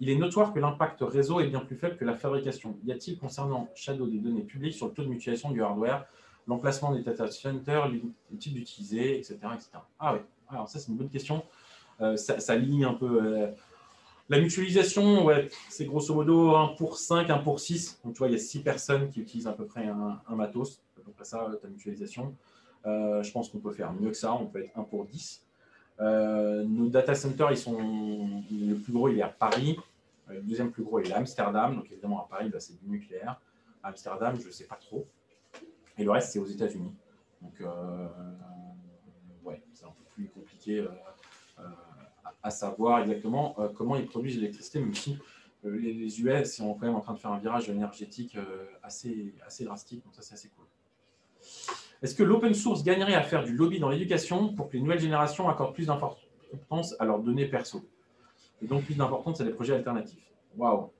Il 0.00 0.10
est 0.10 0.16
notoire 0.16 0.52
que 0.52 0.60
l'impact 0.60 1.00
réseau 1.02 1.40
est 1.40 1.48
bien 1.48 1.60
plus 1.60 1.76
faible 1.76 1.96
que 1.96 2.04
la 2.04 2.14
fabrication. 2.14 2.76
Y 2.84 2.92
a-t-il 2.92 3.18
concernant 3.18 3.68
Shadow 3.74 4.06
des 4.06 4.18
données 4.18 4.42
publiques 4.42 4.74
sur 4.74 4.86
le 4.86 4.92
taux 4.92 5.02
de 5.02 5.08
mutualisation 5.08 5.50
du 5.50 5.62
hardware, 5.62 6.06
l'emplacement 6.46 6.94
des 6.94 7.02
data 7.02 7.26
centers, 7.28 7.88
les 7.88 8.02
types 8.38 8.54
d'utiliser, 8.54 9.18
etc., 9.18 9.38
etc. 9.54 9.70
Ah 9.98 10.14
oui, 10.14 10.20
alors 10.48 10.68
ça 10.68 10.78
c'est 10.78 10.88
une 10.88 10.96
bonne 10.96 11.10
question. 11.10 11.42
Euh, 12.00 12.16
ça, 12.16 12.56
ligne 12.56 12.84
un 12.84 12.94
peu. 12.94 13.20
Euh, 13.22 13.48
la 14.28 14.38
mutualisation, 14.40 15.24
ouais, 15.24 15.48
c'est 15.68 15.86
grosso 15.86 16.14
modo 16.14 16.54
1 16.54 16.74
pour 16.76 16.98
5, 16.98 17.28
1 17.28 17.38
pour 17.38 17.60
6. 17.60 18.00
Donc 18.04 18.14
tu 18.14 18.18
vois, 18.18 18.28
il 18.28 18.32
y 18.32 18.36
a 18.36 18.38
6 18.38 18.60
personnes 18.60 19.10
qui 19.10 19.20
utilisent 19.20 19.46
à 19.46 19.52
peu 19.52 19.66
près 19.66 19.86
un, 19.86 20.20
matos. 20.36 20.80
À 20.98 21.04
peu 21.04 21.10
près 21.12 21.24
ça, 21.24 21.50
ta 21.60 21.68
mutualisation. 21.68 22.34
Euh, 22.86 23.22
je 23.22 23.32
pense 23.32 23.48
qu'on 23.48 23.58
peut 23.58 23.72
faire 23.72 23.92
mieux 23.92 24.10
que 24.10 24.16
ça. 24.16 24.32
On 24.32 24.46
peut 24.46 24.60
être 24.60 24.70
1 24.76 24.84
pour 24.84 25.06
10. 25.06 25.44
nos 25.98 26.88
data 26.88 27.14
centers, 27.14 27.50
ils 27.50 27.58
sont, 27.58 27.78
le 28.52 28.74
plus 28.74 28.92
gros, 28.92 29.08
il 29.08 29.18
est 29.18 29.22
à 29.22 29.28
Paris. 29.28 29.76
Le 30.28 30.42
deuxième 30.42 30.70
plus 30.70 30.82
gros, 30.82 30.98
est 30.98 31.10
à 31.12 31.18
Amsterdam. 31.18 31.76
Donc 31.76 31.90
évidemment, 31.90 32.24
à 32.24 32.28
Paris, 32.28 32.50
bah, 32.50 32.60
c'est 32.60 32.78
du 32.78 32.88
nucléaire. 32.88 33.40
À 33.82 33.88
Amsterdam, 33.88 34.36
je 34.40 34.46
ne 34.46 34.52
sais 34.52 34.66
pas 34.66 34.76
trop. 34.76 35.06
Et 35.96 36.04
le 36.04 36.10
reste, 36.10 36.32
c'est 36.32 36.38
aux 36.38 36.46
États-Unis. 36.46 36.94
Donc, 37.42 37.62
ouais, 39.44 39.62
c'est 39.72 39.84
un 39.84 39.90
peu 39.90 40.04
plus 40.14 40.28
compliqué 40.28 40.86
à 42.42 42.50
savoir 42.50 43.00
exactement 43.00 43.54
euh, 43.58 43.68
comment 43.68 43.96
ils 43.96 44.06
produisent 44.06 44.36
l'électricité, 44.36 44.80
même 44.80 44.94
si 44.94 45.18
euh, 45.64 45.76
les, 45.76 46.20
US 46.20 46.56
sont 46.56 46.74
quand 46.74 46.86
même 46.86 46.94
en 46.94 47.00
train 47.00 47.14
de 47.14 47.18
faire 47.18 47.32
un 47.32 47.38
virage 47.38 47.68
énergétique 47.68 48.36
euh, 48.36 48.66
assez, 48.82 49.34
assez 49.46 49.64
drastique, 49.64 50.04
donc 50.04 50.14
ça 50.14 50.22
c'est 50.22 50.34
assez 50.34 50.50
cool. 50.56 50.66
Est-ce 52.00 52.14
que 52.14 52.22
l'open 52.22 52.54
source 52.54 52.84
gagnerait 52.84 53.14
à 53.14 53.22
faire 53.22 53.44
du 53.44 53.54
lobby 53.54 53.80
dans 53.80 53.88
l'éducation 53.88 54.54
pour 54.54 54.68
que 54.68 54.76
les 54.76 54.82
nouvelles 54.82 55.00
générations 55.00 55.48
accordent 55.48 55.74
plus 55.74 55.86
d'importance 55.86 56.94
à 56.98 57.04
leurs 57.04 57.20
données 57.20 57.46
perso? 57.46 57.84
Et 58.62 58.66
donc 58.66 58.84
plus 58.84 58.94
d'importance 58.94 59.40
à 59.40 59.44
des 59.44 59.52
projets 59.52 59.74
alternatifs 59.74 60.32
Waouh 60.56 60.90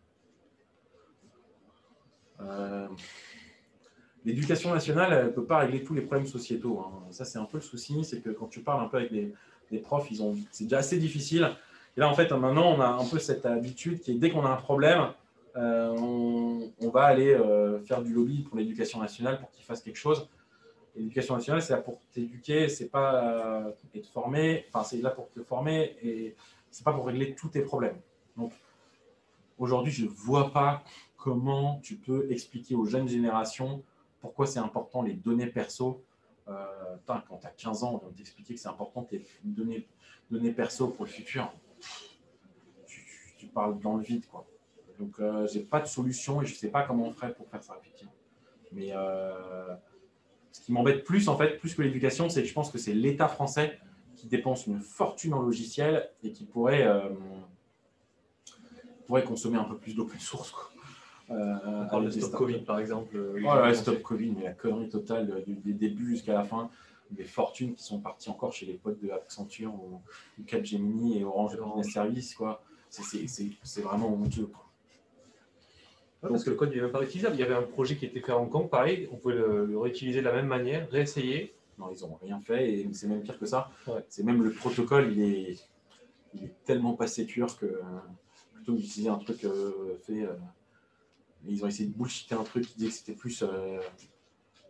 L'éducation 4.25 4.75
nationale 4.75 5.27
ne 5.27 5.31
peut 5.31 5.45
pas 5.45 5.59
régler 5.59 5.83
tous 5.83 5.95
les 5.95 6.03
problèmes 6.03 6.27
sociétaux. 6.27 6.81
Hein. 6.81 7.07
Ça, 7.11 7.25
c'est 7.25 7.39
un 7.39 7.45
peu 7.45 7.59
le 7.59 7.63
souci, 7.63 8.05
c'est 8.05 8.21
que 8.21 8.31
quand 8.31 8.47
tu 8.47 8.61
parles 8.61 8.85
un 8.85 8.89
peu 8.89 8.99
avec 8.99 9.11
des, 9.11 9.33
les 9.71 9.79
profs, 9.79 10.09
c'est 10.51 10.65
déjà 10.65 10.79
assez 10.79 10.99
difficile. 10.99 11.51
Et 11.97 12.01
là, 12.01 12.09
en 12.09 12.15
fait, 12.15 12.31
maintenant, 12.33 12.75
on 12.75 12.81
a 12.81 12.89
un 12.89 13.05
peu 13.07 13.19
cette 13.19 13.47
habitude 13.47 14.01
qui 14.01 14.13
est 14.13 14.15
dès 14.15 14.31
qu'on 14.31 14.45
a 14.45 14.51
un 14.51 14.57
problème, 14.57 15.13
euh, 15.57 15.97
on, 15.99 16.91
va 16.91 17.05
aller 17.05 17.33
euh, 17.33 17.81
faire 17.81 18.03
du 18.03 18.13
lobby 18.13 18.43
pour 18.43 18.57
l'éducation 18.57 19.01
nationale 19.01 19.39
pour 19.41 19.51
qu'ils 19.51 19.65
fassent 19.65 19.83
quelque 19.83 19.97
chose. 19.97 20.29
L'éducation 20.95 21.35
nationale, 21.35 21.63
c'est 21.63 21.73
là 21.73 21.81
pour 21.81 22.01
t'éduquer, 22.13 22.69
c'est 22.69 22.89
pas 22.89 23.25
euh, 23.25 23.71
et 23.95 24.01
te. 24.01 24.09
Enfin, 24.69 24.85
c'est 24.85 24.99
là 24.99 25.11
pour 25.11 25.31
te 25.31 25.43
former 25.43 25.97
et 26.03 26.35
c'est 26.71 26.85
pas 26.85 26.93
pour 26.93 27.07
régler 27.07 27.35
tous 27.35 27.49
tes 27.49 27.63
problèmes. 27.63 27.99
Donc, 28.37 28.53
aujourd'hui, 29.59 29.93
je 29.93 30.05
ne 30.05 30.11
vois 30.11 30.53
pas 30.53 30.83
comment 31.17 31.81
tu 31.81 31.97
peux 31.97 32.31
expliquer 32.31 32.75
aux 32.75 32.85
jeunes 32.85 33.09
générations 33.09 33.83
pourquoi 34.21 34.47
c'est 34.47 34.59
important 34.59 35.03
les 35.03 35.15
données 35.15 35.47
perso 35.47 36.05
euh, 36.49 36.97
quand 37.07 37.39
tu 37.41 37.47
as 37.47 37.51
15 37.51 37.85
ans, 37.85 38.01
on 38.03 38.07
va 38.07 38.13
t'expliquer 38.15 38.55
que 38.55 38.61
c'est 38.61 38.69
important 38.69 39.03
tes 39.03 39.27
données, 39.45 39.87
données 40.31 40.53
perso 40.53 40.89
pour 40.89 41.05
le 41.05 41.11
futur. 41.11 41.53
Tu, 43.39 43.47
parles 43.47 43.79
dans 43.81 43.97
le 43.97 44.03
vide. 44.03 44.27
Quoi. 44.27 44.47
Donc, 44.99 45.21
euh, 45.21 45.47
j'ai 45.47 45.61
pas 45.61 45.81
de 45.81 45.87
solution 45.87 46.43
et 46.43 46.47
je 46.47 46.55
sais 46.55 46.69
pas 46.69 46.83
comment 46.83 47.05
on 47.05 47.13
ferait 47.13 47.33
pour 47.35 47.49
faire 47.49 47.63
ça, 47.63 47.77
effectivement. 47.81 48.13
Mais 48.73 48.89
euh, 48.93 49.75
ce 50.53 50.61
qui 50.61 50.73
m'embête 50.73 51.05
plus, 51.05 51.29
en 51.29 51.37
fait, 51.37 51.59
plus 51.59 51.75
que 51.75 51.83
l'éducation, 51.83 52.29
c'est 52.29 52.43
que 52.43 52.49
je 52.49 52.53
pense 52.53 52.71
que 52.71 52.79
c'est 52.79 52.95
l'État 52.95 53.29
français 53.29 53.79
qui 54.19 54.27
dépense 54.27 54.67
une 54.67 54.81
fortune 54.81 55.33
en 55.33 55.43
logiciel 55.43 56.11
et 56.25 56.33
qui 56.33 56.45
pourrait, 56.45 56.87
euh, 56.87 57.09
consommer 59.25 59.59
un 59.59 59.65
peu 59.65 59.77
plus 59.77 59.95
d'open 59.95 60.19
source. 60.19 60.51
Quoi. 60.51 60.71
Euh, 61.31 61.57
on 61.65 61.87
parle 61.89 62.07
de 62.07 62.11
Stop 62.11 62.33
Covid, 62.33 62.61
par 62.61 62.79
exemple. 62.79 63.17
Euh, 63.17 63.41
ouais, 63.41 63.75
Stop 63.75 64.03
Covid, 64.03 64.33
mais 64.37 64.45
la 64.45 64.53
connerie 64.53 64.89
totale 64.89 65.45
du, 65.47 65.73
début 65.73 66.11
jusqu'à 66.11 66.35
la 66.35 66.45
fin. 66.45 66.71
Des 67.11 67.25
fortunes 67.25 67.75
qui 67.75 67.83
sont 67.83 68.01
parties 68.01 68.29
encore 68.29 68.53
chez 68.53 68.67
les 68.67 68.75
potes 68.75 69.01
de 69.01 69.11
Accenture 69.11 69.73
ou, 69.73 70.03
Capgemini 70.47 71.21
et 71.21 71.25
Orange 71.25 71.57
Business 71.57 71.93
Service. 71.93 72.35
Quoi. 72.35 72.63
C'est, 72.91 73.81
vraiment 73.81 74.13
honteux. 74.13 74.51
parce 76.21 76.45
que 76.45 76.51
le 76.51 76.57
code 76.57 76.75
n'est 76.75 76.81
même 76.81 76.91
pas 76.91 76.99
réutilisable. 76.99 77.37
Il 77.37 77.41
y 77.41 77.45
avait 77.45 77.55
un 77.55 77.63
projet 77.63 77.97
qui 77.97 78.05
était 78.07 78.21
fait 78.21 78.33
en 78.33 78.43
Hong 78.43 78.51
Kong, 78.51 78.69
pareil, 78.69 79.09
on 79.13 79.17
pouvait 79.17 79.37
le, 79.37 79.79
réutiliser 79.79 80.21
de 80.21 80.25
la 80.27 80.33
même 80.33 80.49
manière, 80.49 80.89
réessayer. 80.91 81.55
Non, 81.79 81.91
ils 81.95 82.01
n'ont 82.01 82.19
rien 82.21 82.41
fait 82.41 82.73
et 82.73 82.89
c'est 82.93 83.07
même 83.07 83.23
pire 83.23 83.39
que 83.39 83.47
ça. 83.47 83.71
C'est 84.09 84.25
même 84.25 84.43
le 84.43 84.53
protocole, 84.53 85.13
il 85.13 85.23
est, 85.23 85.57
il 86.35 86.45
est 86.45 86.55
tellement 86.65 86.95
pas 86.95 87.07
sécure 87.07 87.57
que 87.59 87.81
plutôt 88.55 88.75
d'utiliser 88.75 89.09
un 89.09 89.19
truc 89.19 89.45
euh, 89.45 89.97
fait 90.07 90.27
ils 91.47 91.65
ont 91.65 91.69
essayé 91.69 91.89
de 91.89 91.95
bullshiter 91.95 92.35
un 92.35 92.45
truc 92.45 92.67
qui 92.67 92.75
disait 92.77 92.89
que 92.91 92.95
c'était 92.95 93.13
plus, 93.13 93.43
euh, 93.43 93.79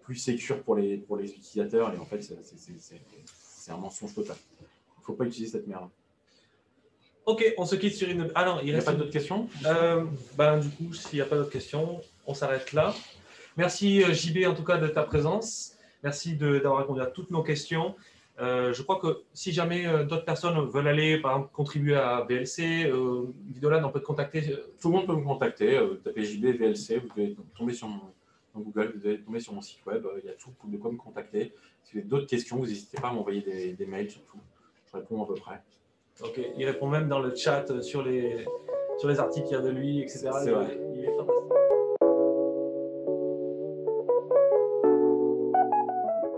plus 0.03 0.17
sécure 0.17 0.63
pour 0.63 0.77
les, 0.77 0.99
pour 0.99 1.17
les 1.17 1.31
utilisateurs. 1.31 1.93
Et 1.95 1.99
en 1.99 2.05
fait, 2.05 2.23
c'est 2.23 3.71
un 3.71 3.77
mensonge 3.77 4.15
total. 4.15 4.37
Il 4.61 5.01
ne 5.01 5.05
faut 5.05 5.15
pas 5.15 5.25
utiliser 5.25 5.53
cette 5.53 5.67
merde. 5.67 5.89
Ok, 7.27 7.45
on 7.59 7.67
se 7.67 7.77
quitte 7.77 7.95
sur 7.95 8.09
une. 8.09 8.31
Ah 8.35 8.45
non, 8.47 8.61
il 8.63 8.73
n'y 8.73 8.79
a 8.79 8.83
pas 8.83 8.95
d'autres 8.95 9.11
questions? 9.11 9.49
Euh, 9.67 10.05
ben, 10.37 10.61
Du 10.61 10.71
coup, 10.71 10.95
s'il 10.95 11.17
n'y 11.17 11.21
a 11.21 11.27
pas 11.27 11.37
d'autres 11.37 11.51
questions, 11.51 12.01
on 12.27 12.33
s'arrête 12.33 12.73
là. 12.73 12.95
Merci 13.57 14.03
euh, 14.03 14.15
JB 14.15 14.47
en 14.47 14.55
tout 14.55 14.65
cas 14.65 14.79
de 14.79 14.89
ta 14.89 15.03
présence. 15.03 15.75
Merci 16.03 16.37
d'avoir 16.37 16.79
répondu 16.79 17.01
à 17.01 17.07
toutes 17.07 17.31
nos 17.31 17.43
questions. 17.43 17.95
Euh, 18.41 18.73
je 18.73 18.83
crois 18.83 19.01
que 19.01 19.25
si 19.33 19.51
jamais 19.53 19.87
euh, 19.87 20.05
d'autres 20.05 20.25
personnes 20.25 20.59
veulent 20.69 20.87
aller, 20.87 21.19
par 21.21 21.33
exemple, 21.33 21.53
contribuer 21.53 21.97
à 21.97 22.25
VLC, 22.29 22.87
euh, 22.87 23.27
on 23.83 23.91
peut 23.91 24.01
te 24.01 24.05
contacter. 24.05 24.57
Tout 24.81 24.89
le 24.89 24.95
monde 24.95 25.07
peut 25.07 25.17
me 25.17 25.25
contacter. 25.25 25.81
tapez 26.05 26.25
JB 26.25 26.45
VLC, 26.57 26.99
vous 26.99 27.09
pouvez 27.09 27.37
tomber 27.57 27.73
sur 27.73 27.89
mon, 27.89 28.01
Google, 28.55 28.93
vous 28.95 29.01
pouvez 29.01 29.21
tomber 29.21 29.41
sur 29.41 29.53
mon 29.55 29.61
site 29.61 29.85
web. 29.87 30.07
Il 30.23 30.27
y 30.27 30.31
a 30.31 30.35
tout 30.35 30.51
de 30.65 30.77
quoi 30.77 30.93
me 30.93 30.97
contacter. 30.97 31.53
Si 31.83 31.95
vous 31.95 31.99
avez 31.99 32.09
d'autres 32.09 32.27
questions, 32.27 32.57
vous 32.57 32.67
n'hésitez 32.67 33.01
pas 33.01 33.09
à 33.09 33.13
m'envoyer 33.13 33.41
des, 33.77 33.87
mails 33.87 34.11
surtout. 34.11 34.39
Je 34.87 34.97
réponds 34.97 35.23
à 35.23 35.27
peu 35.27 35.35
près. 35.35 35.61
Ok, 36.23 36.41
il 36.57 36.65
répond 36.65 36.89
même 36.89 37.09
dans 37.09 37.21
le 37.21 37.35
chat 37.35 37.81
sur 37.83 38.03
les, 38.03 38.45
sur 38.99 39.09
les 39.09 39.19
articles 39.19 39.47
qu'il 39.47 39.57
y 39.57 39.61
a 39.61 39.63
de 39.63 39.71
lui, 39.71 40.01
etc. 40.01 40.31
C'est 40.45 40.51
vrai. 40.51 40.79
Il 40.95 41.05
est 41.05 41.17
fantastique. 41.17 41.68